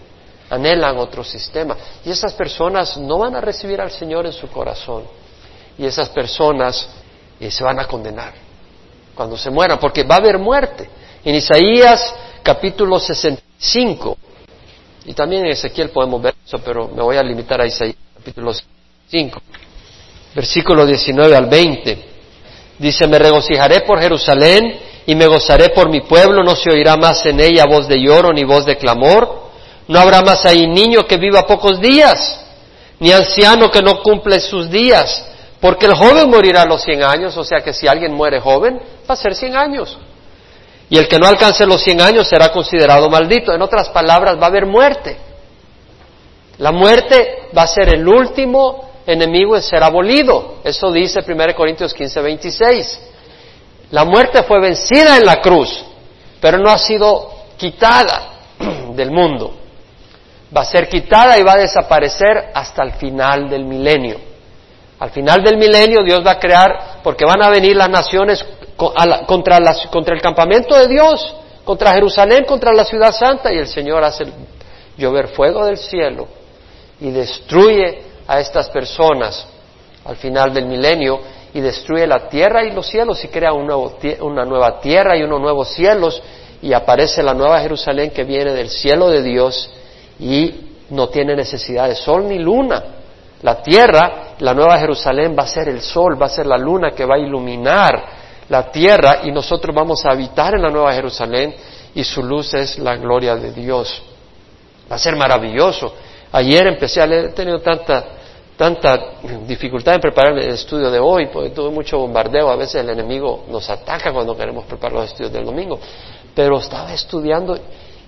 anhelan 0.49 0.97
otro 0.97 1.24
sistema. 1.24 1.76
Y 2.03 2.11
esas 2.11 2.34
personas 2.34 2.97
no 2.97 3.18
van 3.18 3.36
a 3.36 3.41
recibir 3.41 3.82
al 3.82 3.91
Señor 3.91 4.26
en 4.26 4.34
su 4.34 4.47
corazón. 4.49 5.03
Y 5.78 5.86
esas 5.86 6.09
personas 6.09 6.88
eh, 7.39 7.51
se 7.51 7.63
van 7.63 7.80
a 7.80 7.86
condenar 7.86 8.34
cuando 9.13 9.38
se 9.38 9.49
mueran, 9.49 9.80
porque 9.80 10.03
va 10.03 10.16
a 10.16 10.20
haber 10.20 10.38
muerte. 10.38 10.89
En 11.26 11.34
Isaías 11.34 12.13
capítulo 12.43 12.99
65, 12.99 14.15
y 15.05 15.13
también 15.13 15.43
en 15.43 15.53
Ezequiel 15.53 15.89
podemos 15.89 16.21
ver 16.21 16.36
eso, 16.45 16.59
pero 16.59 16.88
me 16.88 17.01
voy 17.01 17.17
a 17.17 17.23
limitar 17.23 17.59
a 17.59 17.65
Isaías 17.65 17.95
capítulo 18.15 18.53
65, 18.53 19.41
versículo 20.36 20.86
19 20.86 21.36
al 21.36 21.47
20. 21.47 22.05
Dice, 22.78 23.07
me 23.07 23.17
regocijaré 23.17 23.82
por 23.82 23.99
Jerusalén 23.99 24.80
y 25.07 25.15
me 25.15 25.26
gozaré 25.26 25.69
por 25.69 25.89
mi 25.89 26.01
pueblo, 26.01 26.43
no 26.43 26.55
se 26.55 26.69
oirá 26.69 26.95
más 26.95 27.26
en 27.26 27.39
ella 27.39 27.65
voz 27.65 27.88
de 27.88 27.99
lloro 27.99 28.32
ni 28.32 28.43
voz 28.43 28.63
de 28.63 28.78
clamor, 28.78 29.49
no 29.88 29.99
habrá 29.99 30.21
más 30.21 30.45
ahí 30.45 30.67
niño 30.67 31.07
que 31.07 31.17
viva 31.17 31.47
pocos 31.47 31.82
días, 31.82 32.45
ni 32.99 33.11
anciano 33.11 33.71
que 33.71 33.82
no 33.82 34.03
cumple 34.03 34.39
sus 34.39 34.69
días, 34.69 35.26
porque 35.59 35.88
el 35.88 35.95
joven 35.95 36.30
morirá 36.30 36.61
a 36.61 36.65
los 36.67 36.84
cien 36.84 37.01
años, 37.01 37.36
o 37.36 37.43
sea 37.43 37.61
que 37.61 37.73
si 37.73 37.88
alguien 37.88 38.13
muere 38.13 38.39
joven, 38.39 38.80
va 39.09 39.15
a 39.15 39.17
ser 39.17 39.34
cien 39.34 39.55
años. 39.55 39.97
Y 40.89 40.97
el 40.97 41.07
que 41.07 41.17
no 41.17 41.27
alcance 41.27 41.65
los 41.65 41.81
100 41.81 42.01
años 42.01 42.27
será 42.27 42.51
considerado 42.51 43.09
maldito. 43.09 43.53
En 43.53 43.61
otras 43.61 43.89
palabras, 43.89 44.38
va 44.39 44.43
a 44.43 44.49
haber 44.49 44.65
muerte. 44.65 45.17
La 46.57 46.71
muerte 46.71 47.49
va 47.55 47.63
a 47.63 47.67
ser 47.67 47.93
el 47.93 48.07
último 48.07 48.89
enemigo 49.05 49.55
en 49.55 49.63
ser 49.63 49.83
abolido. 49.83 50.55
Eso 50.63 50.91
dice 50.91 51.19
1 51.27 51.55
Corintios 51.55 51.93
15, 51.93 52.21
26. 52.21 52.99
La 53.91 54.05
muerte 54.05 54.43
fue 54.43 54.59
vencida 54.59 55.17
en 55.17 55.25
la 55.25 55.41
cruz, 55.41 55.86
pero 56.39 56.57
no 56.57 56.69
ha 56.69 56.77
sido 56.77 57.31
quitada 57.57 58.29
del 58.95 59.11
mundo. 59.11 59.55
Va 60.55 60.61
a 60.61 60.65
ser 60.65 60.88
quitada 60.88 61.38
y 61.38 61.43
va 61.43 61.53
a 61.53 61.57
desaparecer 61.57 62.51
hasta 62.53 62.83
el 62.83 62.93
final 62.93 63.49
del 63.49 63.65
milenio. 63.65 64.19
Al 64.99 65.09
final 65.09 65.43
del 65.43 65.57
milenio 65.57 66.03
Dios 66.03 66.25
va 66.25 66.31
a 66.31 66.39
crear, 66.39 66.99
porque 67.03 67.25
van 67.25 67.43
a 67.43 67.49
venir 67.49 67.75
las 67.75 67.89
naciones 67.89 68.45
contra, 68.76 69.57
el 69.57 70.21
campamento 70.21 70.76
de 70.76 70.88
Dios, 70.88 71.36
contra 71.63 71.93
Jerusalén, 71.93 72.45
contra 72.45 72.73
la 72.73 72.86
ciudad 72.86 73.11
santa, 73.11 73.53
y 73.53 73.57
el 73.57 73.67
Señor 73.67 74.03
hace 74.03 74.26
llover 74.97 75.30
fuego 75.30 75.65
del 75.65 75.78
cielo 75.78 76.28
y 76.99 77.11
destruye 77.11 78.01
a 78.28 78.39
estas 78.39 78.69
personas 78.69 79.45
al 80.05 80.15
final 80.15 80.53
del 80.53 80.65
milenio 80.65 81.19
y 81.53 81.61
destruye 81.61 82.07
la 82.07 82.30
tierra 82.30 82.63
y 82.63 82.71
los 82.71 82.88
cielos 82.88 83.23
y 83.23 83.28
crea 83.28 83.53
una 83.53 84.45
nueva 84.45 84.80
tierra 84.80 85.17
y 85.17 85.23
unos 85.23 85.41
nuevos 85.41 85.69
cielos 85.69 86.21
y 86.61 86.73
aparece 86.73 87.21
la 87.23 87.34
nueva 87.34 87.59
Jerusalén 87.59 88.11
que 88.11 88.23
viene 88.23 88.53
del 88.53 88.69
cielo 88.69 89.09
de 89.09 89.21
Dios 89.21 89.71
y 90.19 90.53
no 90.89 91.09
tiene 91.09 91.36
necesidad 91.36 91.88
de 91.88 91.95
sol 91.95 92.28
ni 92.28 92.39
luna. 92.39 92.84
La 93.41 93.61
tierra, 93.61 94.36
la 94.39 94.53
nueva 94.53 94.80
Jerusalén 94.80 95.36
va 95.38 95.43
a 95.43 95.47
ser 95.47 95.69
el 95.69 95.82
sol, 95.82 96.19
va 96.19 96.28
a 96.28 96.30
ser 96.30 96.45
la 96.45 96.57
luna 96.57 96.91
que 96.91 97.05
va 97.05 97.15
a 97.15 97.19
iluminar 97.19 98.03
la 98.50 98.72
tierra 98.72 99.22
y 99.24 99.32
nosotros 99.32 99.74
vamos 99.74 100.06
a 100.06 100.12
habitar 100.12 100.54
en 100.54 100.62
la 100.62 100.70
Nueva 100.70 100.93
Jerusalén 100.93 101.56
y 101.93 102.04
su 102.04 102.22
luz 102.22 102.54
es 102.54 102.78
la 102.78 102.96
gloria 102.96 103.36
de 103.36 103.52
Dios. 103.52 104.02
Va 104.91 104.98
a 104.98 105.00
ser 105.00 105.16
maravilloso. 105.16 105.93
Ayer 106.32 106.68
empecé 106.68 107.02
a 107.02 107.08
leer, 107.08 107.26
he 107.26 107.30
tenido 107.30 107.60
tanta, 107.60 108.06
tanta 108.58 109.00
dificultad 109.48 109.96
en 109.96 110.02
preparar 110.02 110.38
el 110.38 110.50
estudio 110.50 110.91
de 110.91 111.00
hoy, 111.00 111.28
porque 111.28 111.50
tuve 111.52 111.72
mucho 111.72 111.98
bombardeo, 111.98 112.50
a 112.50 112.56
veces 112.56 112.76
el 112.76 112.89
enemigo 112.89 113.46
nos 113.50 113.70
ataca 113.70 114.12
cuando 114.12 114.36
queremos 114.36 114.66
preparar 114.66 115.00
los 115.00 115.06
estudios 115.12 115.32
del 115.32 115.46
domingo, 115.46 115.80
pero 116.36 116.60
estaba 116.60 116.93
estudiando 116.93 117.58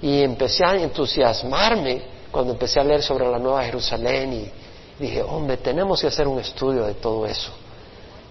y 0.02 0.22
empecé 0.22 0.66
a 0.66 0.76
entusiasmarme 0.76 2.02
cuando 2.30 2.54
empecé 2.54 2.80
a 2.80 2.84
leer 2.84 3.02
sobre 3.02 3.26
la 3.28 3.40
Nueva 3.40 3.64
Jerusalén 3.64 4.34
y 4.34 4.52
dije, 5.00 5.24
hombre, 5.24 5.58
tenemos 5.58 6.02
que 6.02 6.08
hacer 6.08 6.28
un 6.28 6.40
estudio 6.40 6.86
de 6.86 6.96
todo 6.96 7.26
eso, 7.26 7.52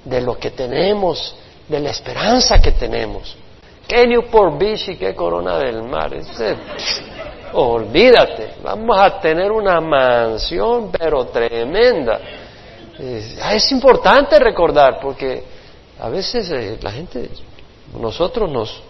de 0.05 0.21
lo 0.21 0.39
que 0.39 0.51
tenemos 0.51 1.35
de 1.69 1.81
la 1.81 1.91
esperanza 1.91 2.59
que 2.61 2.73
tenemos. 2.73 3.37
¿Qué 3.87 4.07
Newport 4.07 4.59
Beach 4.59 4.89
y 4.89 4.97
qué 4.97 5.15
Corona 5.15 5.59
del 5.59 5.83
Mar? 5.83 6.13
olvídate, 7.53 8.55
vamos 8.63 8.99
a 8.99 9.21
tener 9.21 9.51
una 9.51 9.81
mansión 9.81 10.91
pero 10.91 11.27
tremenda. 11.27 12.21
Es, 12.99 13.71
importante 13.73 14.39
recordar 14.39 14.99
porque 15.01 15.45
a 16.01 16.09
veces 16.09 16.51
eh, 16.51 16.79
la 16.81 16.91
gente, 16.91 17.31
nosotros 17.99 18.51
nos 18.51 18.83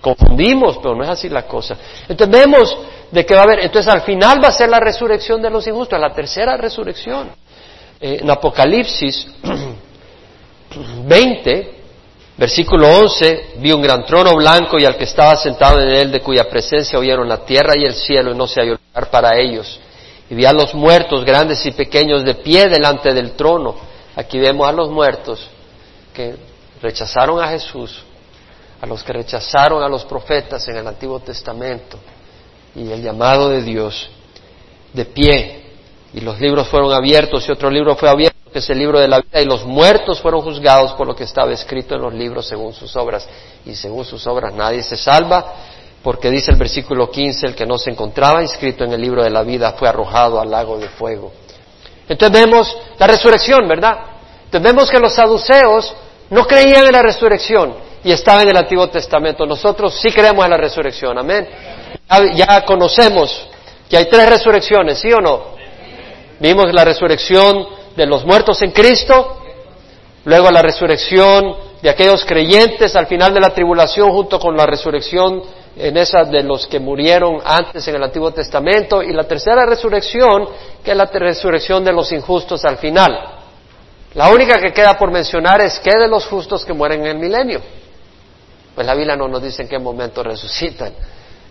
confundimos, 0.00 0.78
pero 0.78 0.94
no 0.94 1.04
es 1.04 1.10
así 1.10 1.28
la 1.28 1.46
cosa. 1.46 1.76
Entonces 2.08 2.28
vemos 2.28 2.78
de 3.10 3.24
que 3.24 3.34
va 3.34 3.40
a 3.40 3.44
haber, 3.44 3.60
entonces 3.60 3.92
al 3.92 4.02
final 4.02 4.42
va 4.42 4.48
a 4.48 4.52
ser 4.52 4.68
la 4.68 4.80
resurrección 4.80 5.40
de 5.40 5.50
los 5.50 5.66
injustos, 5.66 5.98
la 5.98 6.12
tercera 6.12 6.56
resurrección. 6.56 7.30
Eh, 8.00 8.18
en 8.20 8.30
Apocalipsis 8.30 9.26
20, 11.06 11.75
Versículo 12.36 12.86
11, 12.98 13.54
vi 13.58 13.72
un 13.72 13.80
gran 13.80 14.04
trono 14.04 14.34
blanco 14.34 14.78
y 14.78 14.84
al 14.84 14.96
que 14.96 15.04
estaba 15.04 15.36
sentado 15.36 15.80
en 15.80 15.88
él, 15.88 16.12
de 16.12 16.20
cuya 16.20 16.48
presencia 16.48 16.98
oyeron 16.98 17.26
la 17.26 17.46
tierra 17.46 17.72
y 17.76 17.84
el 17.84 17.94
cielo, 17.94 18.32
y 18.32 18.36
no 18.36 18.46
se 18.46 18.60
halló 18.60 18.72
lugar 18.72 19.10
para 19.10 19.38
ellos. 19.38 19.80
Y 20.28 20.34
vi 20.34 20.44
a 20.44 20.52
los 20.52 20.74
muertos, 20.74 21.24
grandes 21.24 21.64
y 21.64 21.70
pequeños, 21.70 22.24
de 22.24 22.34
pie 22.34 22.68
delante 22.68 23.14
del 23.14 23.32
trono. 23.32 23.76
Aquí 24.14 24.38
vemos 24.38 24.68
a 24.68 24.72
los 24.72 24.90
muertos 24.90 25.48
que 26.12 26.36
rechazaron 26.82 27.42
a 27.42 27.48
Jesús, 27.48 28.02
a 28.82 28.86
los 28.86 29.02
que 29.02 29.14
rechazaron 29.14 29.82
a 29.82 29.88
los 29.88 30.04
profetas 30.04 30.68
en 30.68 30.76
el 30.76 30.86
Antiguo 30.86 31.20
Testamento 31.20 31.98
y 32.74 32.90
el 32.90 33.02
llamado 33.02 33.48
de 33.48 33.62
Dios, 33.62 34.10
de 34.92 35.06
pie. 35.06 35.62
Y 36.12 36.20
los 36.20 36.38
libros 36.38 36.68
fueron 36.68 36.92
abiertos 36.92 37.48
y 37.48 37.52
otro 37.52 37.70
libro 37.70 37.96
fue 37.96 38.10
abierto 38.10 38.35
que 38.56 38.60
es 38.60 38.70
el 38.70 38.78
libro 38.78 38.98
de 38.98 39.06
la 39.06 39.20
vida, 39.20 39.42
y 39.42 39.44
los 39.44 39.66
muertos 39.66 40.18
fueron 40.18 40.40
juzgados 40.40 40.94
por 40.94 41.06
lo 41.06 41.14
que 41.14 41.24
estaba 41.24 41.52
escrito 41.52 41.94
en 41.94 42.00
los 42.00 42.14
libros 42.14 42.48
según 42.48 42.72
sus 42.72 42.96
obras. 42.96 43.28
Y 43.66 43.74
según 43.74 44.02
sus 44.06 44.26
obras 44.26 44.54
nadie 44.54 44.82
se 44.82 44.96
salva, 44.96 45.44
porque 46.02 46.30
dice 46.30 46.52
el 46.52 46.56
versículo 46.56 47.10
15, 47.10 47.48
el 47.48 47.54
que 47.54 47.66
no 47.66 47.76
se 47.76 47.90
encontraba 47.90 48.40
inscrito 48.40 48.82
en 48.84 48.94
el 48.94 49.02
libro 49.02 49.22
de 49.22 49.28
la 49.28 49.42
vida 49.42 49.72
fue 49.72 49.90
arrojado 49.90 50.40
al 50.40 50.50
lago 50.50 50.78
de 50.78 50.88
fuego. 50.88 51.34
Entonces 52.08 52.46
vemos 52.46 52.74
la 52.98 53.06
resurrección, 53.06 53.68
¿verdad? 53.68 53.98
Entonces 54.46 54.62
vemos 54.62 54.90
que 54.90 55.00
los 55.00 55.12
saduceos 55.12 55.94
no 56.30 56.46
creían 56.46 56.86
en 56.86 56.92
la 56.92 57.02
resurrección 57.02 57.74
y 58.02 58.10
estaban 58.10 58.44
en 58.44 58.48
el 58.48 58.56
Antiguo 58.56 58.88
Testamento. 58.88 59.44
Nosotros 59.44 60.00
sí 60.00 60.10
creemos 60.10 60.42
en 60.46 60.50
la 60.50 60.56
resurrección, 60.56 61.18
amén. 61.18 61.46
Ya, 62.34 62.64
conocemos 62.64 63.48
que 63.90 63.98
hay 63.98 64.08
tres 64.08 64.30
resurrecciones, 64.30 64.98
¿sí 64.98 65.12
o 65.12 65.20
no? 65.20 65.56
Vimos 66.40 66.72
la 66.72 66.86
resurrección 66.86 67.75
de 67.96 68.06
los 68.06 68.24
muertos 68.24 68.60
en 68.62 68.70
Cristo, 68.70 69.38
luego 70.24 70.50
la 70.50 70.62
resurrección 70.62 71.56
de 71.80 71.90
aquellos 71.90 72.24
creyentes 72.24 72.94
al 72.96 73.06
final 73.06 73.32
de 73.32 73.40
la 73.40 73.50
tribulación 73.50 74.10
junto 74.10 74.38
con 74.38 74.56
la 74.56 74.66
resurrección 74.66 75.42
en 75.76 75.96
esa 75.96 76.24
de 76.24 76.42
los 76.42 76.66
que 76.66 76.80
murieron 76.80 77.40
antes 77.44 77.86
en 77.88 77.96
el 77.96 78.02
Antiguo 78.02 78.30
Testamento 78.32 79.02
y 79.02 79.12
la 79.12 79.24
tercera 79.24 79.66
resurrección 79.66 80.48
que 80.82 80.92
es 80.92 80.96
la 80.96 81.06
resurrección 81.06 81.84
de 81.84 81.92
los 81.92 82.10
injustos 82.12 82.64
al 82.64 82.78
final. 82.78 83.36
La 84.14 84.30
única 84.30 84.58
que 84.58 84.72
queda 84.72 84.98
por 84.98 85.10
mencionar 85.10 85.60
es 85.60 85.78
que 85.78 85.90
de 85.90 86.08
los 86.08 86.26
justos 86.26 86.64
que 86.64 86.72
mueren 86.72 87.02
en 87.02 87.08
el 87.08 87.18
milenio. 87.18 87.60
Pues 88.74 88.86
la 88.86 88.94
Biblia 88.94 89.16
no 89.16 89.28
nos 89.28 89.42
dice 89.42 89.62
en 89.62 89.68
qué 89.68 89.78
momento 89.78 90.22
resucitan. 90.22 90.92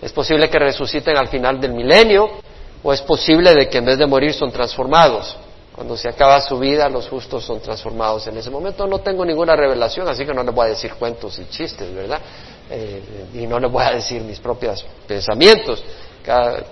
Es 0.01 0.11
posible 0.11 0.49
que 0.49 0.59
resuciten 0.59 1.15
al 1.15 1.27
final 1.27 1.59
del 1.59 1.73
milenio 1.73 2.29
o 2.81 2.93
es 2.93 3.01
posible 3.01 3.53
de 3.53 3.69
que 3.69 3.77
en 3.77 3.85
vez 3.85 3.97
de 3.97 4.05
morir 4.07 4.33
son 4.33 4.51
transformados. 4.51 5.37
Cuando 5.75 5.97
se 5.97 6.07
acaba 6.07 6.39
su 6.39 6.57
vida, 6.57 6.87
los 6.87 7.09
justos 7.09 7.43
son 7.43 7.59
transformados. 7.59 8.25
En 8.27 8.37
ese 8.37 8.49
momento 8.49 8.87
no 8.87 8.99
tengo 8.99 9.25
ninguna 9.25 9.57
revelación, 9.57 10.07
así 10.07 10.25
que 10.25 10.33
no 10.33 10.41
les 10.41 10.55
voy 10.55 10.67
a 10.67 10.69
decir 10.69 10.93
cuentos 10.93 11.37
y 11.37 11.49
chistes, 11.49 11.93
¿verdad? 11.93 12.21
Eh, 12.69 13.27
y 13.33 13.45
no 13.45 13.59
les 13.59 13.69
voy 13.69 13.83
a 13.83 13.91
decir 13.91 14.21
mis 14.21 14.39
propios 14.39 14.85
pensamientos. 15.05 15.83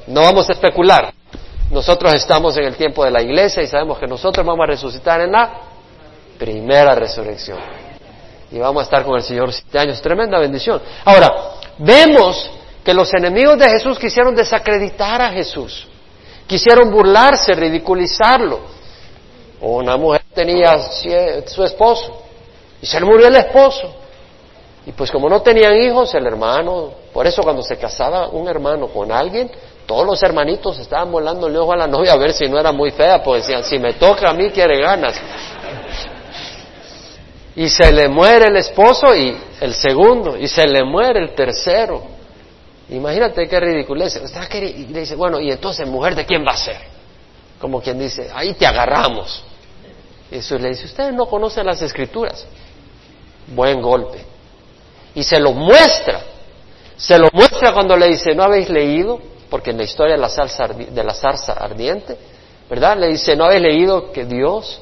No 0.08 0.22
vamos 0.22 0.50
a 0.50 0.54
especular. 0.54 1.14
Nosotros 1.70 2.14
estamos 2.14 2.56
en 2.56 2.64
el 2.64 2.78
tiempo 2.78 3.04
de 3.04 3.12
la 3.12 3.22
iglesia 3.22 3.62
y 3.62 3.68
sabemos 3.68 4.00
que 4.00 4.08
nosotros 4.08 4.46
vamos 4.46 4.64
a 4.64 4.68
resucitar 4.68 5.20
en 5.20 5.34
la 5.34 5.52
primera 6.40 6.96
resurrección. 6.96 7.60
Y 8.52 8.60
vamos 8.60 8.82
a 8.82 8.84
estar 8.86 9.04
con 9.04 9.18
el 9.18 9.24
Señor 9.24 9.52
siete 9.52 9.80
años. 9.80 10.02
Tremenda 10.02 10.40
bendición. 10.40 10.82
Ahora, 11.04 11.30
vemos 11.78 12.50
que 12.86 12.94
los 12.94 13.14
enemigos 13.14 13.60
de 13.60 13.68
Jesús 13.68 14.00
quisieron 14.00 14.34
desacreditar 14.34 15.22
a 15.22 15.32
Jesús. 15.32 15.88
Quisieron 16.48 16.90
burlarse, 16.90 17.54
ridiculizarlo. 17.54 18.72
Una 19.64 19.96
mujer 19.96 20.24
tenía 20.34 20.78
su 20.78 21.64
esposo 21.64 22.22
y 22.82 22.86
se 22.86 23.00
le 23.00 23.06
murió 23.06 23.28
el 23.28 23.36
esposo. 23.38 23.96
Y 24.86 24.92
pues 24.92 25.10
como 25.10 25.30
no 25.30 25.42
tenían 25.42 25.74
hijos, 25.76 26.14
el 26.16 26.28
hermano, 26.28 26.92
por 27.14 27.26
eso 27.26 27.42
cuando 27.42 27.64
se 27.64 27.78
casaba 27.78 28.28
un 28.28 28.50
hermano 28.50 28.88
con 28.88 29.10
alguien, 29.10 29.50
todos 29.86 30.06
los 30.06 30.22
hermanitos 30.22 30.78
estaban 30.80 31.10
volando 31.10 31.48
el 31.48 31.56
ojo 31.56 31.72
a 31.72 31.78
la 31.78 31.88
novia 31.88 32.12
a 32.12 32.18
ver 32.18 32.34
si 32.34 32.50
no 32.50 32.60
era 32.60 32.74
muy 32.74 32.92
fea, 32.92 33.24
pues 33.24 33.48
decían, 33.48 33.64
si 33.64 33.80
me 33.80 33.94
toca 33.94 34.30
a 34.30 34.34
mí 34.34 34.50
quiere 34.50 34.82
ganas. 34.82 35.16
Y 37.56 37.70
se 37.70 37.90
le 37.94 38.10
muere 38.10 38.48
el 38.50 38.58
esposo 38.58 39.16
y 39.16 39.38
el 39.62 39.74
segundo, 39.74 40.38
y 40.38 40.50
se 40.50 40.68
le 40.68 40.84
muere 40.84 41.20
el 41.22 41.34
tercero. 41.34 42.04
Imagínate 42.90 43.48
qué 43.48 43.60
ridiculez. 43.62 44.22
Y 44.52 44.88
le 44.88 45.00
dice, 45.00 45.16
bueno, 45.16 45.40
y 45.40 45.52
entonces, 45.52 45.88
mujer, 45.88 46.16
¿de 46.16 46.26
quién 46.26 46.44
va 46.46 46.52
a 46.52 46.58
ser? 46.58 46.78
Como 47.62 47.82
quien 47.82 47.98
dice, 47.98 48.30
ahí 48.34 48.54
te 48.56 48.66
agarramos. 48.66 49.46
Jesús 50.34 50.60
le 50.60 50.70
dice, 50.70 50.86
ustedes 50.86 51.14
no 51.14 51.28
conocen 51.28 51.66
las 51.66 51.82
escrituras. 51.82 52.46
Buen 53.48 53.82
golpe. 53.82 54.26
Y 55.14 55.24
se 55.24 55.40
lo 55.40 55.52
muestra. 55.54 56.22
Se 56.98 57.20
lo 57.20 57.28
muestra 57.32 57.72
cuando 57.72 57.96
le 57.96 58.08
dice, 58.08 58.34
¿no 58.34 58.44
habéis 58.44 58.68
leído? 58.70 59.20
Porque 59.50 59.70
en 59.70 59.78
la 59.78 59.84
historia 59.84 60.16
de 60.16 60.22
la, 60.22 60.30
salsa, 60.30 60.68
de 60.68 61.04
la 61.04 61.14
zarza 61.14 61.54
ardiente, 61.54 62.18
¿verdad? 62.68 62.98
Le 62.98 63.10
dice, 63.10 63.36
¿no 63.36 63.46
habéis 63.46 63.62
leído 63.62 64.12
que 64.12 64.26
Dios 64.26 64.82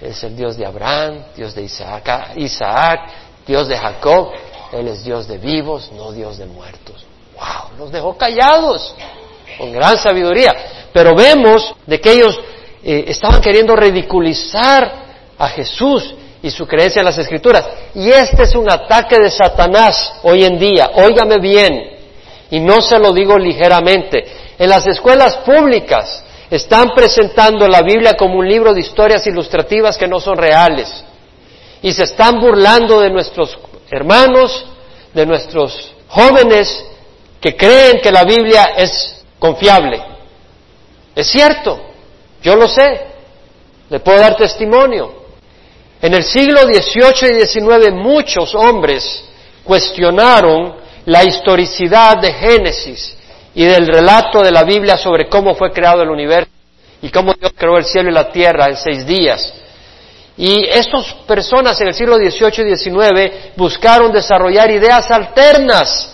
es 0.00 0.22
el 0.22 0.36
Dios 0.36 0.56
de 0.56 0.66
Abraham, 0.66 1.24
Dios 1.36 1.52
de 1.54 1.62
Isaac, 1.62 2.36
Isaac, 2.36 3.00
Dios 3.44 3.66
de 3.66 3.76
Jacob? 3.76 4.30
Él 4.72 4.86
es 4.86 5.02
Dios 5.02 5.26
de 5.26 5.38
vivos, 5.38 5.90
no 5.92 6.12
Dios 6.12 6.38
de 6.38 6.46
muertos. 6.46 7.04
¡Wow! 7.34 7.78
Los 7.78 7.90
dejó 7.90 8.16
callados, 8.16 8.94
con 9.58 9.72
gran 9.72 9.98
sabiduría. 9.98 10.54
Pero 10.92 11.16
vemos 11.16 11.74
de 11.86 12.00
que 12.00 12.12
ellos 12.12 12.38
eh, 12.84 13.04
estaban 13.08 13.40
queriendo 13.40 13.76
ridiculizar 13.76 15.02
a 15.38 15.48
Jesús 15.48 16.14
y 16.42 16.50
su 16.50 16.66
creencia 16.66 17.00
en 17.00 17.06
las 17.06 17.18
escrituras. 17.18 17.64
Y 17.94 18.08
este 18.10 18.42
es 18.42 18.54
un 18.54 18.70
ataque 18.70 19.18
de 19.18 19.30
Satanás 19.30 20.14
hoy 20.22 20.44
en 20.44 20.58
día. 20.58 20.90
Óigame 20.94 21.38
bien, 21.38 21.92
y 22.50 22.60
no 22.60 22.80
se 22.80 22.98
lo 22.98 23.12
digo 23.12 23.38
ligeramente. 23.38 24.24
En 24.58 24.68
las 24.68 24.86
escuelas 24.86 25.36
públicas 25.38 26.22
están 26.50 26.90
presentando 26.94 27.66
la 27.66 27.80
Biblia 27.80 28.14
como 28.14 28.38
un 28.38 28.46
libro 28.46 28.74
de 28.74 28.80
historias 28.80 29.26
ilustrativas 29.26 29.96
que 29.96 30.06
no 30.06 30.20
son 30.20 30.36
reales. 30.36 31.02
Y 31.80 31.92
se 31.92 32.02
están 32.02 32.38
burlando 32.40 33.00
de 33.00 33.10
nuestros 33.10 33.58
hermanos, 33.90 34.66
de 35.14 35.24
nuestros 35.24 35.94
jóvenes 36.08 36.84
que 37.40 37.56
creen 37.56 38.00
que 38.02 38.12
la 38.12 38.24
Biblia 38.24 38.74
es 38.76 39.24
confiable. 39.38 40.02
Es 41.14 41.28
cierto, 41.28 41.80
yo 42.42 42.56
lo 42.56 42.68
sé, 42.68 43.00
le 43.88 44.00
puedo 44.00 44.18
dar 44.18 44.36
testimonio. 44.36 45.22
En 46.00 46.14
el 46.14 46.24
siglo 46.24 46.62
XVIII 46.62 47.38
y 47.38 47.46
XIX 47.46 47.92
muchos 47.92 48.54
hombres 48.54 49.24
cuestionaron 49.62 50.74
la 51.04 51.24
historicidad 51.24 52.18
de 52.18 52.32
Génesis 52.32 53.16
y 53.54 53.64
del 53.64 53.86
relato 53.86 54.42
de 54.42 54.50
la 54.50 54.64
Biblia 54.64 54.96
sobre 54.96 55.28
cómo 55.28 55.54
fue 55.54 55.70
creado 55.70 56.02
el 56.02 56.10
universo 56.10 56.50
y 57.00 57.10
cómo 57.10 57.34
Dios 57.34 57.52
creó 57.56 57.76
el 57.76 57.84
cielo 57.84 58.10
y 58.10 58.14
la 58.14 58.30
tierra 58.30 58.66
en 58.66 58.76
seis 58.76 59.06
días. 59.06 59.52
Y 60.36 60.64
estas 60.64 61.12
personas 61.26 61.80
en 61.80 61.88
el 61.88 61.94
siglo 61.94 62.16
XVIII 62.16 62.72
y 62.72 62.76
XIX 62.76 63.32
buscaron 63.56 64.10
desarrollar 64.10 64.70
ideas 64.70 65.10
alternas. 65.10 66.08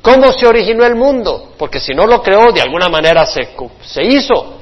¿Cómo 0.00 0.32
se 0.32 0.46
originó 0.46 0.84
el 0.84 0.96
mundo? 0.96 1.52
Porque 1.58 1.78
si 1.78 1.92
no 1.92 2.06
lo 2.06 2.22
creó, 2.22 2.50
de 2.50 2.60
alguna 2.60 2.88
manera 2.88 3.26
se, 3.26 3.50
se 3.84 4.02
hizo. 4.02 4.61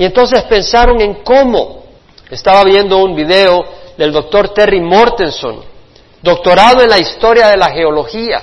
Y 0.00 0.04
entonces 0.06 0.44
pensaron 0.44 0.98
en 1.02 1.16
cómo. 1.22 1.84
Estaba 2.30 2.64
viendo 2.64 2.96
un 3.04 3.14
video 3.14 3.62
del 3.98 4.10
doctor 4.12 4.48
Terry 4.54 4.80
Mortenson, 4.80 5.62
doctorado 6.22 6.80
en 6.82 6.88
la 6.88 6.98
historia 6.98 7.48
de 7.48 7.58
la 7.58 7.68
geología. 7.68 8.40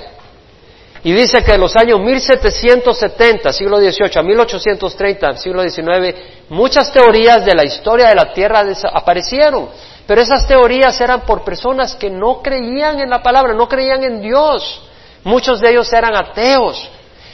Y 1.02 1.10
dice 1.12 1.42
que 1.42 1.54
en 1.54 1.60
los 1.60 1.74
años 1.74 1.98
1770, 1.98 3.52
siglo 3.52 3.78
XVIII, 3.78 4.18
a 4.20 4.22
1830, 4.22 5.36
siglo 5.38 5.68
XIX, 5.68 6.14
muchas 6.48 6.92
teorías 6.92 7.44
de 7.44 7.56
la 7.56 7.64
historia 7.64 8.10
de 8.10 8.14
la 8.14 8.32
Tierra 8.32 8.64
aparecieron. 8.92 9.68
Pero 10.06 10.20
esas 10.20 10.46
teorías 10.46 11.00
eran 11.00 11.22
por 11.22 11.42
personas 11.42 11.96
que 11.96 12.08
no 12.08 12.40
creían 12.40 13.00
en 13.00 13.10
la 13.10 13.20
palabra, 13.20 13.52
no 13.52 13.66
creían 13.66 14.04
en 14.04 14.20
Dios. 14.20 14.80
Muchos 15.24 15.60
de 15.60 15.70
ellos 15.70 15.92
eran 15.92 16.14
ateos. 16.14 16.88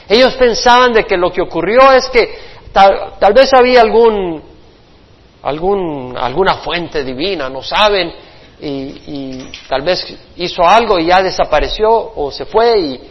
Ellos 0.09 0.33
pensaban 0.33 0.93
de 0.93 1.03
que 1.03 1.15
lo 1.15 1.31
que 1.31 1.43
ocurrió 1.43 1.91
es 1.91 2.09
que 2.09 2.54
tal, 3.19 3.33
vez 3.33 3.49
había 3.57 3.81
algún 3.81 4.43
algún, 5.43 6.15
alguna 6.17 6.55
fuente 6.55 7.03
divina, 7.03 7.49
no 7.49 7.61
saben, 7.61 8.11
y, 8.59 9.49
tal 9.69 9.83
vez 9.83 10.05
hizo 10.37 10.63
algo 10.63 10.97
y 10.97 11.05
ya 11.05 11.21
desapareció 11.21 11.89
o 12.15 12.31
se 12.31 12.45
fue 12.45 12.79
y, 12.79 13.01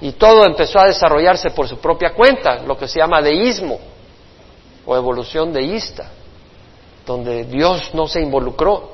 y 0.00 0.12
todo 0.12 0.44
empezó 0.44 0.80
a 0.80 0.86
desarrollarse 0.86 1.50
por 1.50 1.68
su 1.68 1.78
propia 1.78 2.12
cuenta, 2.12 2.62
lo 2.66 2.76
que 2.76 2.88
se 2.88 2.98
llama 2.98 3.22
deísmo 3.22 3.78
o 4.84 4.96
evolución 4.96 5.52
deísta, 5.52 6.10
donde 7.06 7.44
Dios 7.44 7.94
no 7.94 8.06
se 8.06 8.20
involucró. 8.20 8.92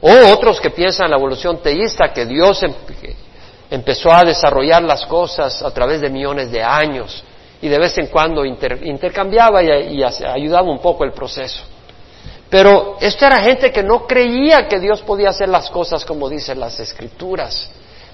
O 0.00 0.32
otros 0.32 0.60
que 0.60 0.70
piensan 0.70 1.06
en 1.06 1.10
la 1.12 1.16
evolución 1.16 1.58
teísta, 1.58 2.12
que 2.12 2.26
Dios 2.26 2.62
em, 2.62 2.72
empezó 3.70 4.12
a 4.12 4.24
desarrollar 4.24 4.82
las 4.82 5.04
cosas 5.06 5.62
a 5.62 5.70
través 5.72 6.00
de 6.00 6.10
millones 6.10 6.50
de 6.50 6.62
años 6.62 7.24
y 7.66 7.68
de 7.68 7.80
vez 7.80 7.98
en 7.98 8.06
cuando 8.06 8.44
intercambiaba 8.44 9.60
y 9.60 10.04
ayudaba 10.04 10.70
un 10.70 10.78
poco 10.78 11.02
el 11.02 11.10
proceso. 11.10 11.64
Pero 12.48 12.96
esto 13.00 13.26
era 13.26 13.42
gente 13.42 13.72
que 13.72 13.82
no 13.82 14.06
creía 14.06 14.68
que 14.68 14.78
Dios 14.78 15.02
podía 15.02 15.30
hacer 15.30 15.48
las 15.48 15.68
cosas 15.68 16.04
como 16.04 16.28
dicen 16.28 16.60
las 16.60 16.78
escrituras. 16.78 17.68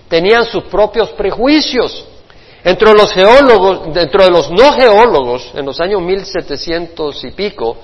Tenían 0.08 0.46
sus 0.46 0.64
propios 0.64 1.10
prejuicios. 1.10 2.06
Entre 2.64 2.94
los 2.94 3.12
geólogos, 3.12 3.92
dentro 3.92 4.24
de 4.24 4.30
los 4.30 4.50
no 4.50 4.72
geólogos, 4.72 5.52
en 5.54 5.66
los 5.66 5.78
años 5.80 6.00
1700 6.00 7.24
y 7.24 7.30
pico, 7.32 7.76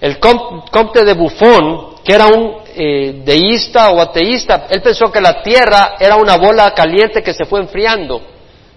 el 0.00 0.18
comte 0.18 1.04
de 1.04 1.14
Buffon, 1.14 2.02
que 2.02 2.14
era 2.14 2.26
un 2.26 2.56
eh, 2.74 3.22
deísta 3.24 3.90
o 3.90 4.00
ateísta, 4.00 4.66
él 4.70 4.82
pensó 4.82 5.12
que 5.12 5.20
la 5.20 5.40
Tierra 5.40 5.94
era 6.00 6.16
una 6.16 6.36
bola 6.36 6.74
caliente 6.74 7.22
que 7.22 7.32
se 7.32 7.44
fue 7.44 7.60
enfriando, 7.60 8.20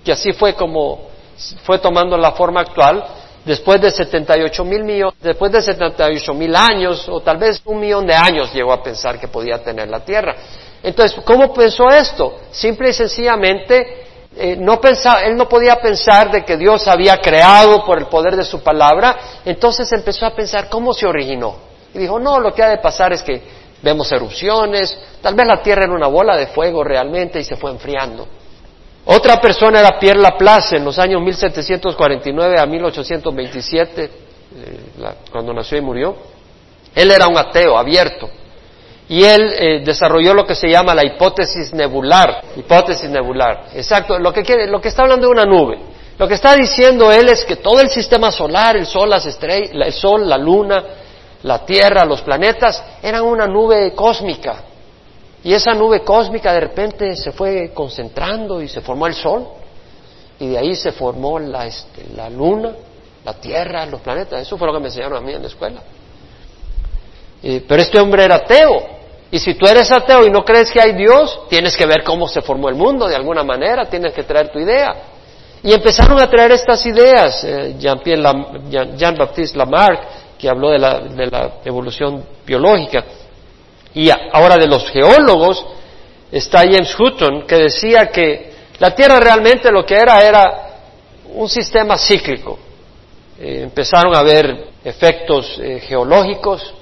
que 0.05 0.11
así 0.11 0.31
fue 0.33 0.53
como 0.53 1.12
fue 1.63 1.79
tomando 1.79 2.17
la 2.17 2.31
forma 2.31 2.61
actual, 2.61 3.03
después 3.45 3.81
de 3.81 3.91
78 3.91 4.63
mil 4.63 4.83
millones, 4.83 5.15
después 5.21 5.51
de 5.51 5.61
78 5.61 6.33
mil 6.33 6.55
años, 6.55 7.07
o 7.09 7.21
tal 7.21 7.37
vez 7.37 7.61
un 7.65 7.79
millón 7.79 8.05
de 8.05 8.13
años 8.13 8.53
llegó 8.53 8.71
a 8.71 8.81
pensar 8.81 9.19
que 9.19 9.27
podía 9.27 9.63
tener 9.63 9.89
la 9.89 9.99
Tierra. 9.99 10.35
Entonces, 10.81 11.17
¿cómo 11.23 11.53
pensó 11.53 11.87
esto? 11.89 12.39
Simple 12.51 12.89
y 12.89 12.93
sencillamente, 12.93 14.05
eh, 14.35 14.55
no 14.59 14.81
pensaba, 14.81 15.21
él 15.23 15.35
no 15.35 15.47
podía 15.47 15.79
pensar 15.79 16.31
de 16.31 16.43
que 16.43 16.57
Dios 16.57 16.87
había 16.87 17.21
creado 17.21 17.85
por 17.85 17.97
el 17.97 18.07
poder 18.07 18.35
de 18.35 18.43
su 18.43 18.61
palabra, 18.61 19.17
entonces 19.45 19.91
empezó 19.91 20.25
a 20.25 20.35
pensar 20.35 20.69
cómo 20.69 20.93
se 20.93 21.05
originó. 21.05 21.55
Y 21.93 21.99
dijo, 21.99 22.19
no, 22.19 22.39
lo 22.39 22.53
que 22.53 22.63
ha 22.63 22.69
de 22.69 22.79
pasar 22.79 23.13
es 23.13 23.21
que 23.21 23.41
vemos 23.81 24.11
erupciones, 24.11 24.97
tal 25.21 25.35
vez 25.35 25.45
la 25.45 25.61
Tierra 25.61 25.83
era 25.83 25.93
una 25.93 26.07
bola 26.07 26.35
de 26.35 26.47
fuego 26.47 26.83
realmente 26.83 27.39
y 27.39 27.43
se 27.43 27.55
fue 27.55 27.71
enfriando. 27.71 28.27
Otra 29.05 29.41
persona 29.41 29.79
era 29.79 29.99
Pierre 29.99 30.21
Laplace 30.21 30.77
en 30.77 30.85
los 30.85 30.97
años 30.97 31.21
1749 31.21 32.59
a 32.59 32.65
1827, 32.65 34.03
eh, 34.03 34.09
cuando 35.29 35.53
nació 35.53 35.77
y 35.77 35.81
murió. 35.81 36.15
Él 36.95 37.11
era 37.11 37.27
un 37.27 37.37
ateo 37.37 37.77
abierto 37.77 38.29
y 39.09 39.23
él 39.23 39.53
eh, 39.57 39.81
desarrolló 39.83 40.33
lo 40.33 40.45
que 40.45 40.55
se 40.55 40.69
llama 40.69 40.95
la 40.95 41.05
hipótesis 41.05 41.73
nebular. 41.73 42.43
Hipótesis 42.55 43.09
nebular, 43.09 43.65
exacto. 43.73 44.17
Lo 44.19 44.31
que, 44.31 44.43
quiere, 44.43 44.67
lo 44.67 44.79
que 44.79 44.87
está 44.87 45.01
hablando 45.01 45.27
de 45.27 45.33
una 45.33 45.45
nube. 45.45 45.79
Lo 46.17 46.27
que 46.27 46.35
está 46.35 46.55
diciendo 46.55 47.11
él 47.11 47.27
es 47.27 47.43
que 47.43 47.57
todo 47.57 47.81
el 47.81 47.89
sistema 47.89 48.31
solar, 48.31 48.77
el 48.77 48.85
sol, 48.85 49.09
las 49.09 49.25
estrellas, 49.25 49.71
el 49.73 49.91
sol, 49.91 50.29
la 50.29 50.37
luna, 50.37 50.83
la 51.41 51.65
Tierra, 51.65 52.05
los 52.05 52.21
planetas, 52.21 52.81
eran 53.01 53.23
una 53.23 53.47
nube 53.47 53.93
cósmica 53.93 54.63
y 55.43 55.53
esa 55.53 55.73
nube 55.73 56.01
cósmica 56.01 56.53
de 56.53 56.61
repente 56.61 57.15
se 57.15 57.31
fue 57.33 57.71
concentrando 57.73 58.61
y 58.61 58.69
se 58.69 58.81
formó 58.81 59.07
el 59.07 59.13
Sol. 59.13 59.45
Y 60.39 60.47
de 60.47 60.57
ahí 60.57 60.75
se 60.75 60.91
formó 60.93 61.37
la, 61.37 61.67
este, 61.67 62.05
la 62.15 62.29
Luna, 62.29 62.71
la 63.25 63.33
Tierra, 63.33 63.85
los 63.85 64.01
planetas. 64.01 64.41
Eso 64.41 64.57
fue 64.57 64.67
lo 64.67 64.73
que 64.73 64.79
me 64.79 64.87
enseñaron 64.87 65.17
a 65.17 65.21
mí 65.21 65.33
en 65.33 65.41
la 65.41 65.47
escuela. 65.47 65.81
Eh, 67.41 67.63
pero 67.67 67.81
este 67.81 67.99
hombre 67.99 68.23
era 68.23 68.35
ateo. 68.35 68.93
Y 69.31 69.39
si 69.39 69.55
tú 69.55 69.65
eres 69.65 69.91
ateo 69.91 70.25
y 70.25 70.29
no 70.29 70.45
crees 70.45 70.71
que 70.71 70.79
hay 70.79 70.93
Dios, 70.93 71.41
tienes 71.49 71.75
que 71.75 71.85
ver 71.85 72.03
cómo 72.03 72.27
se 72.27 72.41
formó 72.41 72.69
el 72.69 72.75
mundo 72.75 73.07
de 73.07 73.15
alguna 73.15 73.43
manera, 73.43 73.85
tienes 73.85 74.13
que 74.13 74.23
traer 74.23 74.49
tu 74.49 74.59
idea. 74.59 74.93
Y 75.61 75.73
empezaron 75.73 76.21
a 76.21 76.29
traer 76.29 76.51
estas 76.51 76.85
ideas. 76.85 77.43
Eh, 77.43 77.75
Jean-Baptiste 77.79 79.57
Lamarck, 79.57 80.37
que 80.37 80.47
habló 80.47 80.69
de 80.69 80.79
la, 80.79 80.99
de 80.99 81.25
la 81.27 81.53
evolución 81.65 82.23
biológica, 82.45 83.03
y 83.95 84.09
ahora 84.09 84.57
de 84.57 84.67
los 84.67 84.89
geólogos, 84.89 85.65
está 86.31 86.59
James 86.59 86.95
Hutton, 86.99 87.45
que 87.45 87.55
decía 87.55 88.07
que 88.09 88.53
la 88.79 88.95
Tierra 88.95 89.19
realmente 89.19 89.71
lo 89.71 89.85
que 89.85 89.95
era 89.95 90.19
era 90.21 90.63
un 91.35 91.47
sistema 91.47 91.97
cíclico. 91.97 92.57
Eh, 93.39 93.61
empezaron 93.63 94.15
a 94.15 94.19
haber 94.19 94.69
efectos 94.83 95.59
eh, 95.61 95.79
geológicos 95.87 96.73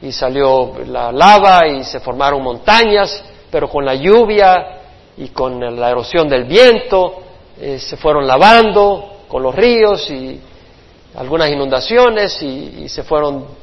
y 0.00 0.12
salió 0.12 0.74
la 0.86 1.10
lava 1.10 1.66
y 1.66 1.84
se 1.84 2.00
formaron 2.00 2.42
montañas, 2.42 3.24
pero 3.50 3.68
con 3.68 3.84
la 3.84 3.94
lluvia 3.94 4.80
y 5.16 5.28
con 5.28 5.60
la 5.78 5.90
erosión 5.90 6.28
del 6.28 6.44
viento 6.44 7.22
eh, 7.60 7.78
se 7.78 7.96
fueron 7.96 8.26
lavando 8.26 9.24
con 9.28 9.42
los 9.42 9.54
ríos 9.54 10.08
y 10.10 10.40
algunas 11.16 11.50
inundaciones 11.50 12.40
y 12.42 12.88
se 12.88 13.02
fueron 13.02 13.61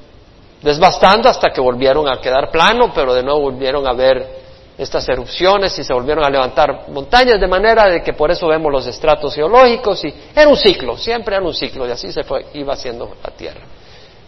desbastando 0.61 1.29
hasta 1.29 1.51
que 1.51 1.61
volvieron 1.61 2.07
a 2.07 2.19
quedar 2.19 2.51
plano, 2.51 2.91
pero 2.93 3.13
de 3.13 3.23
nuevo 3.23 3.41
volvieron 3.41 3.87
a 3.87 3.93
ver 3.93 4.39
estas 4.77 5.07
erupciones 5.09 5.77
y 5.77 5.83
se 5.83 5.93
volvieron 5.93 6.23
a 6.23 6.29
levantar 6.29 6.85
montañas, 6.89 7.39
de 7.39 7.47
manera 7.47 7.89
de 7.89 8.01
que 8.01 8.13
por 8.13 8.31
eso 8.31 8.47
vemos 8.47 8.71
los 8.71 8.87
estratos 8.87 9.35
geológicos 9.35 10.03
y 10.05 10.13
era 10.33 10.47
un 10.47 10.55
ciclo, 10.55 10.97
siempre 10.97 11.35
era 11.35 11.45
un 11.45 11.53
ciclo 11.53 11.85
y 11.85 11.91
así 11.91 12.11
se 12.11 12.23
fue, 12.23 12.45
iba 12.53 12.73
haciendo 12.73 13.17
la 13.21 13.31
Tierra. 13.31 13.61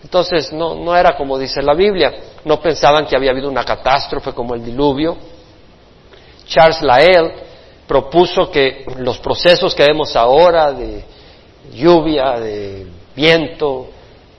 Entonces 0.03 0.51
no, 0.51 0.75
no 0.75 0.95
era 0.95 1.15
como 1.15 1.37
dice 1.37 1.61
la 1.61 1.73
Biblia, 1.73 2.13
no 2.43 2.59
pensaban 2.59 3.05
que 3.05 3.15
había 3.15 3.31
habido 3.31 3.49
una 3.49 3.63
catástrofe 3.63 4.33
como 4.33 4.53
el 4.53 4.63
diluvio. 4.63 5.15
Charles 6.47 6.81
Lael 6.81 7.31
propuso 7.87 8.51
que 8.51 8.85
los 8.97 9.19
procesos 9.19 9.73
que 9.73 9.85
vemos 9.85 10.15
ahora 10.15 10.73
de 10.73 11.03
lluvia, 11.73 12.39
de 12.39 12.87
viento, 13.15 13.87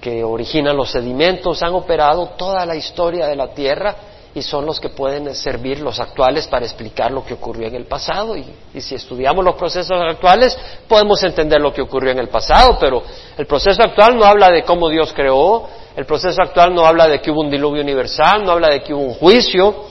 que 0.03 0.25
originan 0.25 0.77
los 0.77 0.91
sedimentos, 0.91 1.63
han 1.63 1.75
operado 1.75 2.31
toda 2.37 2.67
la 2.67 2.75
historia 2.75 3.29
de 3.29 3.37
la 3.37 3.55
Tierra 3.55 3.95
y 4.35 4.43
son 4.43 4.67
los 4.67 4.81
que 4.81 4.89
pueden 4.89 5.33
servir 5.33 5.79
los 5.79 6.01
actuales 6.01 6.49
para 6.49 6.65
explicar 6.65 7.13
lo 7.13 7.25
que 7.25 7.35
ocurrió 7.35 7.69
en 7.69 7.77
el 7.77 7.85
pasado. 7.85 8.37
Y, 8.37 8.45
si 8.81 8.97
estudiamos 8.97 9.45
los 9.45 9.55
procesos 9.55 9.97
actuales, 10.01 10.59
podemos 10.89 11.23
entender 11.23 11.61
lo 11.61 11.73
que 11.73 11.83
ocurrió 11.83 12.11
en 12.11 12.19
el 12.19 12.29
pasado, 12.29 12.77
pero 12.81 13.01
el 13.39 13.47
proceso 13.47 13.81
actual 13.81 14.17
no 14.17 14.25
habla 14.25 14.51
de 14.51 14.65
cómo 14.65 14.89
Dios 14.89 15.13
creó, 15.13 15.69
el 15.95 16.05
proceso 16.05 16.43
actual 16.43 16.75
no 16.75 16.85
habla 16.85 17.07
de 17.07 17.21
que 17.21 17.31
hubo 17.31 17.43
un 17.43 17.51
diluvio 17.51 17.83
universal, 17.83 18.43
no 18.45 18.51
habla 18.51 18.71
de 18.71 18.83
que 18.83 18.93
hubo 18.93 19.05
un 19.05 19.15
juicio. 19.15 19.85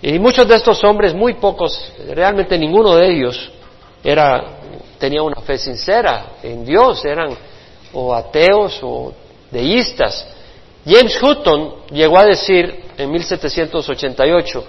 Y 0.00 0.18
muchos 0.18 0.48
de 0.48 0.54
estos 0.54 0.82
hombres, 0.82 1.12
muy 1.12 1.34
pocos, 1.34 1.92
realmente 2.08 2.56
ninguno 2.56 2.94
de 2.94 3.12
ellos 3.12 3.52
era, 4.02 4.44
tenía 4.98 5.22
una 5.22 5.42
fe 5.42 5.58
sincera 5.58 6.36
en 6.42 6.64
Dios, 6.64 7.04
eran 7.04 7.36
o 7.92 8.14
ateos 8.14 8.78
o 8.82 9.12
deístas. 9.50 10.26
James 10.84 11.20
Hutton 11.20 11.86
llegó 11.90 12.18
a 12.18 12.24
decir 12.24 12.84
en 12.96 13.10
1788, 13.10 14.64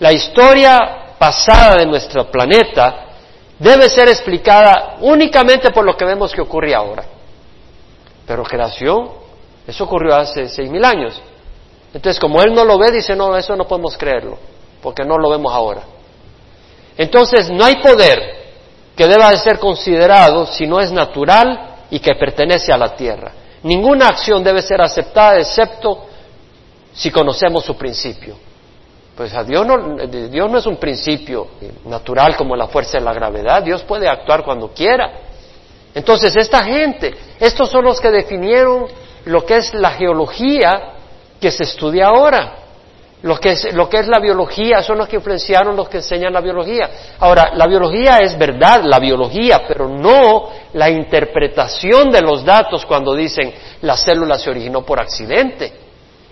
la 0.00 0.12
historia 0.12 1.14
pasada 1.18 1.76
de 1.76 1.86
nuestro 1.86 2.30
planeta 2.30 3.06
debe 3.58 3.88
ser 3.88 4.08
explicada 4.08 4.96
únicamente 5.00 5.70
por 5.70 5.84
lo 5.84 5.96
que 5.96 6.04
vemos 6.04 6.32
que 6.32 6.40
ocurre 6.40 6.74
ahora. 6.74 7.04
Pero 8.26 8.42
creación, 8.42 9.10
eso 9.66 9.84
ocurrió 9.84 10.16
hace 10.16 10.48
seis 10.48 10.70
mil 10.70 10.84
años. 10.84 11.20
Entonces, 11.94 12.18
como 12.18 12.42
él 12.42 12.54
no 12.54 12.64
lo 12.64 12.78
ve, 12.78 12.90
dice, 12.90 13.14
no, 13.14 13.36
eso 13.36 13.54
no 13.54 13.66
podemos 13.66 13.96
creerlo, 13.96 14.38
porque 14.82 15.04
no 15.04 15.18
lo 15.18 15.30
vemos 15.30 15.52
ahora. 15.52 15.82
Entonces, 16.96 17.50
no 17.50 17.64
hay 17.64 17.76
poder 17.76 18.42
que 18.96 19.06
deba 19.06 19.30
de 19.30 19.38
ser 19.38 19.58
considerado 19.58 20.46
si 20.46 20.66
no 20.66 20.80
es 20.80 20.90
natural 20.90 21.76
y 21.90 22.00
que 22.00 22.14
pertenece 22.14 22.72
a 22.72 22.78
la 22.78 22.94
tierra. 22.96 23.32
Ninguna 23.62 24.08
acción 24.08 24.42
debe 24.42 24.62
ser 24.62 24.80
aceptada 24.80 25.38
excepto 25.38 26.06
si 26.92 27.10
conocemos 27.10 27.64
su 27.64 27.76
principio. 27.76 28.36
Pues 29.16 29.34
a 29.34 29.44
Dios 29.44 29.66
no, 29.66 30.06
Dios 30.06 30.50
no 30.50 30.58
es 30.58 30.66
un 30.66 30.76
principio 30.76 31.48
natural 31.84 32.36
como 32.36 32.56
la 32.56 32.66
fuerza 32.66 32.98
de 32.98 33.04
la 33.04 33.12
gravedad, 33.12 33.62
Dios 33.62 33.82
puede 33.82 34.08
actuar 34.08 34.42
cuando 34.42 34.68
quiera. 34.68 35.12
Entonces, 35.94 36.34
esta 36.36 36.64
gente, 36.64 37.14
estos 37.38 37.68
son 37.70 37.84
los 37.84 38.00
que 38.00 38.10
definieron 38.10 38.86
lo 39.26 39.44
que 39.44 39.58
es 39.58 39.74
la 39.74 39.90
geología 39.90 40.94
que 41.38 41.50
se 41.50 41.64
estudia 41.64 42.06
ahora. 42.06 42.61
Lo 43.22 43.38
que, 43.38 43.56
lo 43.72 43.88
que 43.88 43.98
es 43.98 44.08
la 44.08 44.18
biología, 44.18 44.82
son 44.82 44.98
los 44.98 45.08
que 45.08 45.16
influenciaron 45.16 45.76
los 45.76 45.88
que 45.88 45.98
enseñan 45.98 46.32
la 46.32 46.40
biología. 46.40 46.90
Ahora, 47.20 47.52
la 47.54 47.68
biología 47.68 48.18
es 48.18 48.36
verdad, 48.36 48.82
la 48.84 48.98
biología, 48.98 49.62
pero 49.66 49.88
no 49.88 50.48
la 50.72 50.90
interpretación 50.90 52.10
de 52.10 52.20
los 52.20 52.44
datos 52.44 52.84
cuando 52.84 53.14
dicen 53.14 53.54
la 53.82 53.96
célula 53.96 54.38
se 54.38 54.50
originó 54.50 54.82
por 54.82 55.00
accidente. 55.00 55.72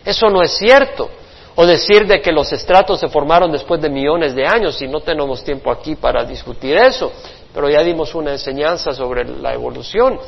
Eso 0.04 0.28
no 0.30 0.42
es 0.42 0.56
cierto. 0.56 1.08
O 1.54 1.64
decir 1.64 2.06
de 2.06 2.20
que 2.20 2.32
los 2.32 2.52
estratos 2.52 2.98
se 2.98 3.08
formaron 3.08 3.52
después 3.52 3.80
de 3.80 3.88
millones 3.88 4.34
de 4.34 4.46
años, 4.46 4.80
y 4.82 4.88
no 4.88 5.00
tenemos 5.00 5.44
tiempo 5.44 5.70
aquí 5.70 5.94
para 5.94 6.24
discutir 6.24 6.76
eso, 6.76 7.12
pero 7.54 7.68
ya 7.68 7.82
dimos 7.82 8.14
una 8.16 8.32
enseñanza 8.32 8.92
sobre 8.92 9.24
la 9.24 9.52
evolución. 9.52 10.18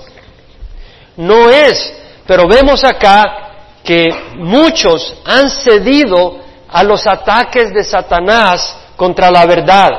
No 1.16 1.50
es, 1.50 1.92
pero 2.26 2.46
vemos 2.46 2.84
acá 2.84 3.50
que 3.82 4.08
muchos 4.36 5.14
han 5.24 5.50
cedido 5.50 6.41
a 6.72 6.82
los 6.82 7.06
ataques 7.06 7.72
de 7.72 7.84
Satanás 7.84 8.76
contra 8.96 9.30
la 9.30 9.44
verdad, 9.46 9.90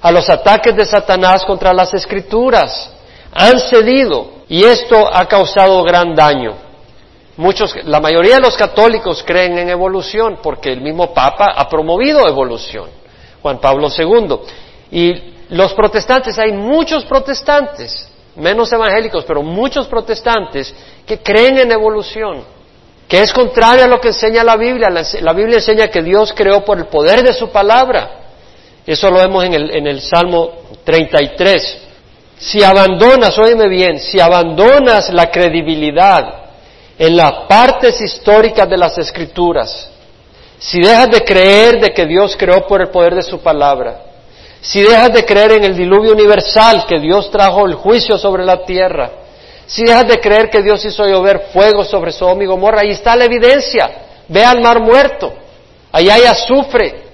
a 0.00 0.10
los 0.12 0.28
ataques 0.28 0.74
de 0.76 0.84
Satanás 0.84 1.44
contra 1.44 1.72
las 1.72 1.92
escrituras. 1.94 2.92
Han 3.32 3.58
cedido 3.60 4.36
y 4.48 4.64
esto 4.64 5.08
ha 5.12 5.26
causado 5.26 5.82
gran 5.82 6.14
daño. 6.14 6.54
Muchos, 7.36 7.74
la 7.84 8.00
mayoría 8.00 8.36
de 8.36 8.40
los 8.40 8.56
católicos 8.56 9.22
creen 9.26 9.58
en 9.58 9.68
evolución 9.68 10.38
porque 10.42 10.72
el 10.72 10.80
mismo 10.80 11.12
Papa 11.12 11.52
ha 11.54 11.68
promovido 11.68 12.26
evolución, 12.26 12.88
Juan 13.42 13.58
Pablo 13.58 13.88
II. 13.88 14.36
Y 14.90 15.34
los 15.50 15.74
protestantes, 15.74 16.38
hay 16.38 16.52
muchos 16.52 17.04
protestantes, 17.04 18.10
menos 18.36 18.72
evangélicos, 18.72 19.24
pero 19.24 19.42
muchos 19.42 19.86
protestantes 19.86 20.74
que 21.04 21.18
creen 21.18 21.58
en 21.58 21.72
evolución, 21.72 22.42
que 23.08 23.20
es 23.20 23.32
contraria 23.32 23.84
a 23.84 23.88
lo 23.88 24.00
que 24.00 24.08
enseña 24.08 24.42
la 24.42 24.56
Biblia. 24.56 24.90
La, 24.90 25.32
Biblia 25.32 25.56
enseña 25.56 25.88
que 25.88 26.02
Dios 26.02 26.32
creó 26.34 26.64
por 26.64 26.78
el 26.78 26.86
poder 26.86 27.22
de 27.22 27.32
su 27.32 27.50
palabra. 27.50 28.22
Eso 28.84 29.10
lo 29.10 29.18
vemos 29.18 29.44
en 29.44 29.54
el, 29.54 29.70
en 29.70 29.86
el 29.86 30.00
Salmo 30.00 30.52
33. 30.84 31.78
Si 32.38 32.62
abandonas, 32.62 33.38
óyeme 33.38 33.68
bien, 33.68 33.98
si 33.98 34.20
abandonas 34.20 35.10
la 35.10 35.30
credibilidad 35.30 36.46
en 36.98 37.16
las 37.16 37.32
partes 37.48 38.00
históricas 38.00 38.68
de 38.68 38.76
las 38.76 38.98
escrituras, 38.98 39.88
si 40.58 40.80
dejas 40.80 41.10
de 41.10 41.22
creer 41.22 41.80
de 41.80 41.92
que 41.92 42.06
Dios 42.06 42.36
creó 42.36 42.66
por 42.66 42.80
el 42.80 42.88
poder 42.88 43.14
de 43.14 43.22
su 43.22 43.40
palabra, 43.40 44.02
si 44.60 44.82
dejas 44.82 45.12
de 45.12 45.24
creer 45.24 45.52
en 45.52 45.64
el 45.64 45.76
diluvio 45.76 46.12
universal, 46.12 46.86
que 46.86 46.98
Dios 46.98 47.30
trajo 47.30 47.66
el 47.66 47.74
juicio 47.74 48.18
sobre 48.18 48.44
la 48.44 48.64
tierra, 48.64 49.10
si 49.66 49.84
dejas 49.84 50.06
de 50.06 50.20
creer 50.20 50.48
que 50.48 50.62
Dios 50.62 50.84
hizo 50.84 51.04
llover 51.06 51.48
fuego 51.52 51.84
sobre 51.84 52.12
Sodoma 52.12 52.44
y 52.44 52.46
Gomorra, 52.46 52.82
ahí 52.82 52.90
está 52.90 53.16
la 53.16 53.24
evidencia. 53.24 53.90
Ve 54.28 54.44
al 54.44 54.60
mar 54.60 54.80
muerto, 54.80 55.32
ahí 55.90 56.08
hay 56.08 56.22
azufre. 56.22 57.04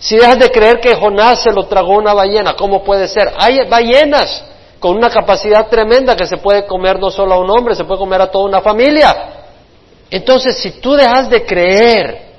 Si 0.00 0.16
dejas 0.16 0.38
de 0.38 0.50
creer 0.50 0.80
que 0.80 0.94
Jonás 0.94 1.42
se 1.42 1.52
lo 1.52 1.66
tragó 1.66 1.96
una 1.96 2.14
ballena, 2.14 2.54
¿cómo 2.56 2.82
puede 2.82 3.06
ser? 3.06 3.32
Hay 3.36 3.60
ballenas 3.68 4.44
con 4.78 4.96
una 4.96 5.10
capacidad 5.10 5.68
tremenda 5.68 6.16
que 6.16 6.26
se 6.26 6.38
puede 6.38 6.66
comer 6.66 6.98
no 6.98 7.10
solo 7.10 7.34
a 7.34 7.38
un 7.38 7.50
hombre, 7.50 7.74
se 7.74 7.84
puede 7.84 7.98
comer 7.98 8.22
a 8.22 8.30
toda 8.30 8.46
una 8.46 8.60
familia. 8.60 9.14
Entonces, 10.10 10.56
si 10.56 10.80
tú 10.80 10.94
dejas 10.94 11.28
de 11.28 11.44
creer 11.44 12.30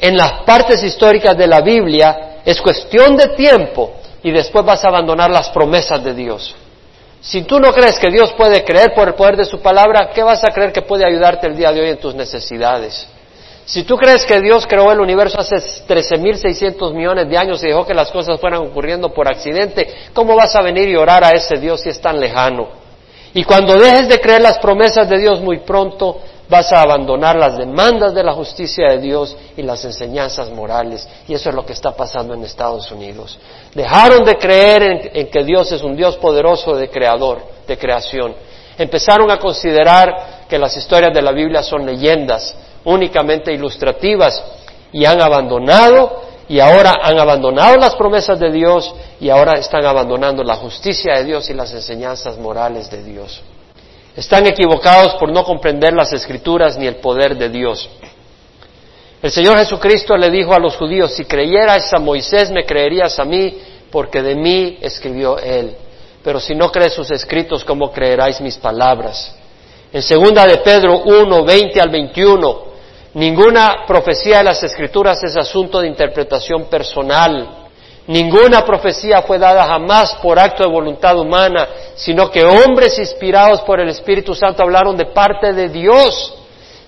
en 0.00 0.16
las 0.16 0.42
partes 0.44 0.82
históricas 0.82 1.36
de 1.36 1.46
la 1.46 1.60
Biblia, 1.60 2.40
es 2.44 2.60
cuestión 2.60 3.16
de 3.16 3.28
tiempo 3.28 3.92
y 4.22 4.32
después 4.32 4.64
vas 4.64 4.84
a 4.84 4.88
abandonar 4.88 5.30
las 5.30 5.50
promesas 5.50 6.02
de 6.02 6.14
Dios. 6.14 6.56
Si 7.22 7.42
tú 7.42 7.60
no 7.60 7.72
crees 7.72 8.00
que 8.00 8.10
Dios 8.10 8.32
puede 8.32 8.64
creer 8.64 8.94
por 8.94 9.06
el 9.06 9.14
poder 9.14 9.36
de 9.36 9.44
su 9.44 9.60
palabra, 9.60 10.10
¿qué 10.12 10.24
vas 10.24 10.42
a 10.42 10.48
creer 10.48 10.72
que 10.72 10.82
puede 10.82 11.06
ayudarte 11.06 11.46
el 11.46 11.56
día 11.56 11.72
de 11.72 11.80
hoy 11.80 11.88
en 11.90 11.98
tus 11.98 12.16
necesidades? 12.16 13.06
Si 13.64 13.84
tú 13.84 13.96
crees 13.96 14.24
que 14.24 14.40
Dios 14.40 14.66
creó 14.66 14.90
el 14.90 14.98
universo 14.98 15.38
hace 15.38 15.54
13.600 15.54 16.92
millones 16.92 17.28
de 17.28 17.38
años 17.38 17.62
y 17.62 17.68
dejó 17.68 17.86
que 17.86 17.94
las 17.94 18.10
cosas 18.10 18.40
fueran 18.40 18.62
ocurriendo 18.62 19.14
por 19.14 19.28
accidente, 19.28 19.86
¿cómo 20.12 20.34
vas 20.34 20.56
a 20.56 20.62
venir 20.62 20.88
y 20.88 20.96
orar 20.96 21.22
a 21.22 21.30
ese 21.30 21.60
Dios 21.60 21.80
si 21.82 21.90
es 21.90 22.00
tan 22.00 22.18
lejano? 22.18 22.68
Y 23.34 23.44
cuando 23.44 23.78
dejes 23.78 24.08
de 24.08 24.20
creer 24.20 24.40
las 24.40 24.58
promesas 24.58 25.08
de 25.08 25.18
Dios 25.18 25.40
muy 25.40 25.60
pronto, 25.60 26.20
vas 26.52 26.70
a 26.70 26.82
abandonar 26.82 27.34
las 27.34 27.56
demandas 27.56 28.12
de 28.12 28.22
la 28.22 28.34
justicia 28.34 28.86
de 28.90 28.98
Dios 28.98 29.34
y 29.56 29.62
las 29.62 29.82
enseñanzas 29.86 30.50
morales. 30.50 31.08
Y 31.26 31.32
eso 31.32 31.48
es 31.48 31.54
lo 31.54 31.64
que 31.64 31.72
está 31.72 31.92
pasando 31.96 32.34
en 32.34 32.44
Estados 32.44 32.92
Unidos. 32.92 33.38
Dejaron 33.74 34.22
de 34.22 34.36
creer 34.36 34.82
en, 34.82 35.10
en 35.14 35.30
que 35.30 35.44
Dios 35.44 35.72
es 35.72 35.82
un 35.82 35.96
Dios 35.96 36.18
poderoso 36.18 36.76
de 36.76 36.90
creador, 36.90 37.40
de 37.66 37.78
creación. 37.78 38.34
Empezaron 38.76 39.30
a 39.30 39.38
considerar 39.38 40.44
que 40.46 40.58
las 40.58 40.76
historias 40.76 41.14
de 41.14 41.22
la 41.22 41.32
Biblia 41.32 41.62
son 41.62 41.86
leyendas, 41.86 42.54
únicamente 42.84 43.50
ilustrativas 43.50 44.44
y 44.92 45.06
han 45.06 45.22
abandonado 45.22 46.20
y 46.50 46.60
ahora 46.60 46.98
han 47.02 47.18
abandonado 47.18 47.78
las 47.78 47.94
promesas 47.94 48.38
de 48.38 48.52
Dios 48.52 48.94
y 49.18 49.30
ahora 49.30 49.58
están 49.58 49.86
abandonando 49.86 50.44
la 50.44 50.56
justicia 50.56 51.14
de 51.14 51.24
Dios 51.24 51.48
y 51.48 51.54
las 51.54 51.72
enseñanzas 51.72 52.36
morales 52.36 52.90
de 52.90 53.02
Dios. 53.02 53.42
Están 54.16 54.46
equivocados 54.46 55.14
por 55.14 55.32
no 55.32 55.42
comprender 55.42 55.94
las 55.94 56.12
escrituras 56.12 56.76
ni 56.76 56.86
el 56.86 56.96
poder 56.96 57.36
de 57.36 57.48
Dios. 57.48 57.88
El 59.22 59.30
Señor 59.30 59.56
Jesucristo 59.56 60.16
le 60.16 60.30
dijo 60.30 60.52
a 60.52 60.58
los 60.58 60.76
judíos, 60.76 61.12
si 61.12 61.24
creyerais 61.24 61.92
a 61.94 61.98
Moisés, 61.98 62.50
me 62.50 62.66
creerías 62.66 63.18
a 63.18 63.24
mí, 63.24 63.56
porque 63.90 64.20
de 64.20 64.34
mí 64.34 64.78
escribió 64.82 65.38
él. 65.38 65.76
Pero 66.22 66.40
si 66.40 66.54
no 66.54 66.70
crees 66.70 66.92
sus 66.92 67.10
escritos, 67.10 67.64
¿cómo 67.64 67.90
creeráis 67.90 68.40
mis 68.40 68.58
palabras? 68.58 69.34
En 69.92 70.02
segunda 70.02 70.46
de 70.46 70.58
Pedro 70.58 71.02
1, 71.04 71.44
20 71.44 71.80
al 71.80 71.90
21, 71.90 72.64
ninguna 73.14 73.84
profecía 73.86 74.38
de 74.38 74.44
las 74.44 74.62
escrituras 74.62 75.22
es 75.22 75.36
asunto 75.36 75.80
de 75.80 75.88
interpretación 75.88 76.64
personal. 76.64 77.61
Ninguna 78.06 78.64
profecía 78.64 79.22
fue 79.22 79.38
dada 79.38 79.64
jamás 79.66 80.14
por 80.14 80.38
acto 80.38 80.64
de 80.64 80.70
voluntad 80.70 81.16
humana, 81.16 81.68
sino 81.94 82.30
que 82.30 82.44
hombres 82.44 82.98
inspirados 82.98 83.60
por 83.60 83.78
el 83.78 83.88
Espíritu 83.88 84.34
Santo 84.34 84.62
hablaron 84.62 84.96
de 84.96 85.06
parte 85.06 85.52
de 85.52 85.68
Dios. 85.68 86.34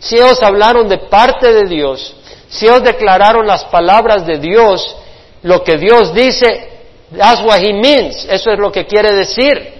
Si 0.01 0.17
ellos 0.17 0.43
hablaron 0.43 0.89
de 0.89 0.99
parte 0.99 1.53
de 1.53 1.69
Dios, 1.69 2.15
si 2.49 2.67
ellos 2.67 2.83
declararon 2.83 3.47
las 3.47 3.65
palabras 3.67 4.27
de 4.27 4.39
Dios, 4.39 4.97
lo 5.43 5.63
que 5.63 5.77
Dios 5.77 6.13
dice, 6.13 6.69
that's 7.17 7.43
what 7.43 7.61
he 7.61 7.73
means, 7.73 8.27
eso 8.29 8.51
es 8.51 8.59
lo 8.59 8.73
que 8.73 8.85
quiere 8.85 9.13
decir. 9.13 9.73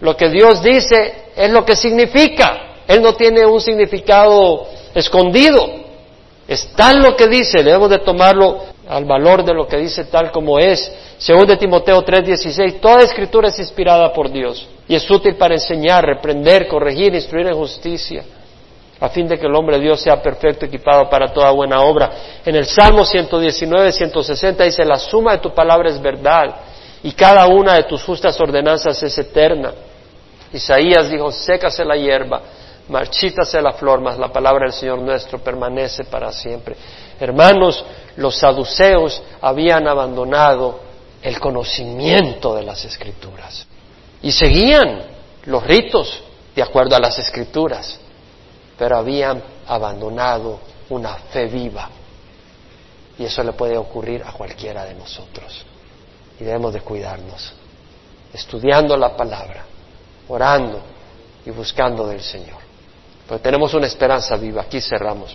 Lo 0.00 0.16
que 0.16 0.30
Dios 0.30 0.62
dice 0.62 1.26
es 1.36 1.50
lo 1.50 1.64
que 1.64 1.76
significa. 1.76 2.82
Él 2.88 3.02
no 3.02 3.14
tiene 3.14 3.44
un 3.44 3.60
significado 3.60 4.66
escondido. 4.94 5.68
Es 6.48 6.72
tal 6.74 6.96
lo 7.00 7.14
que 7.14 7.28
dice, 7.28 7.62
debemos 7.62 7.90
de 7.90 7.98
tomarlo 7.98 8.64
al 8.90 9.04
valor 9.04 9.44
de 9.44 9.54
lo 9.54 9.68
que 9.68 9.76
dice 9.76 10.04
tal 10.06 10.32
como 10.32 10.58
es. 10.58 10.92
Según 11.16 11.46
de 11.46 11.56
Timoteo 11.56 12.02
3:16, 12.04 12.80
toda 12.80 13.04
escritura 13.04 13.48
es 13.48 13.58
inspirada 13.58 14.12
por 14.12 14.30
Dios 14.30 14.68
y 14.88 14.96
es 14.96 15.08
útil 15.08 15.36
para 15.36 15.54
enseñar, 15.54 16.04
reprender, 16.04 16.66
corregir, 16.66 17.14
instruir 17.14 17.46
en 17.46 17.54
justicia 17.54 18.24
a 19.00 19.08
fin 19.08 19.26
de 19.26 19.38
que 19.38 19.46
el 19.46 19.54
hombre 19.54 19.78
de 19.78 19.84
Dios 19.84 20.02
sea 20.02 20.20
perfecto, 20.20 20.66
equipado 20.66 21.08
para 21.08 21.32
toda 21.32 21.50
buena 21.52 21.80
obra. 21.80 22.10
En 22.44 22.54
el 22.54 22.66
Salmo 22.66 23.04
119, 23.04 23.92
160 23.92 24.64
dice, 24.64 24.84
la 24.84 24.98
suma 24.98 25.32
de 25.32 25.38
tu 25.38 25.54
palabra 25.54 25.88
es 25.88 26.00
verdad 26.00 26.54
y 27.02 27.12
cada 27.12 27.46
una 27.46 27.76
de 27.76 27.84
tus 27.84 28.04
justas 28.04 28.38
ordenanzas 28.38 29.02
es 29.02 29.16
eterna. 29.16 29.72
Isaías 30.52 31.08
dijo, 31.08 31.32
sécase 31.32 31.82
la 31.82 31.96
hierba, 31.96 32.42
marchítase 32.88 33.62
la 33.62 33.72
flor, 33.72 34.02
mas 34.02 34.18
la 34.18 34.28
palabra 34.28 34.66
del 34.66 34.74
Señor 34.74 34.98
nuestro 34.98 35.38
permanece 35.38 36.04
para 36.04 36.30
siempre. 36.30 36.76
Hermanos, 37.20 37.84
los 38.16 38.36
saduceos 38.36 39.22
habían 39.40 39.86
abandonado 39.86 40.80
el 41.22 41.38
conocimiento 41.38 42.54
de 42.54 42.64
las 42.64 42.84
escrituras 42.84 43.66
y 44.22 44.32
seguían 44.32 45.02
los 45.44 45.62
ritos 45.64 46.22
de 46.56 46.62
acuerdo 46.62 46.96
a 46.96 46.98
las 46.98 47.18
escrituras 47.18 48.00
pero 48.80 48.96
habían 48.96 49.42
abandonado 49.66 50.58
una 50.88 51.14
fe 51.14 51.44
viva. 51.44 51.90
Y 53.18 53.26
eso 53.26 53.42
le 53.42 53.52
puede 53.52 53.76
ocurrir 53.76 54.22
a 54.24 54.32
cualquiera 54.32 54.86
de 54.86 54.94
nosotros. 54.94 55.66
Y 56.40 56.44
debemos 56.44 56.72
de 56.72 56.80
cuidarnos, 56.80 57.52
estudiando 58.32 58.96
la 58.96 59.14
palabra, 59.14 59.66
orando 60.28 60.80
y 61.44 61.50
buscando 61.50 62.06
del 62.06 62.22
Señor. 62.22 62.56
Pero 63.28 63.38
tenemos 63.42 63.74
una 63.74 63.86
esperanza 63.86 64.34
viva. 64.38 64.62
Aquí 64.62 64.80
cerramos. 64.80 65.28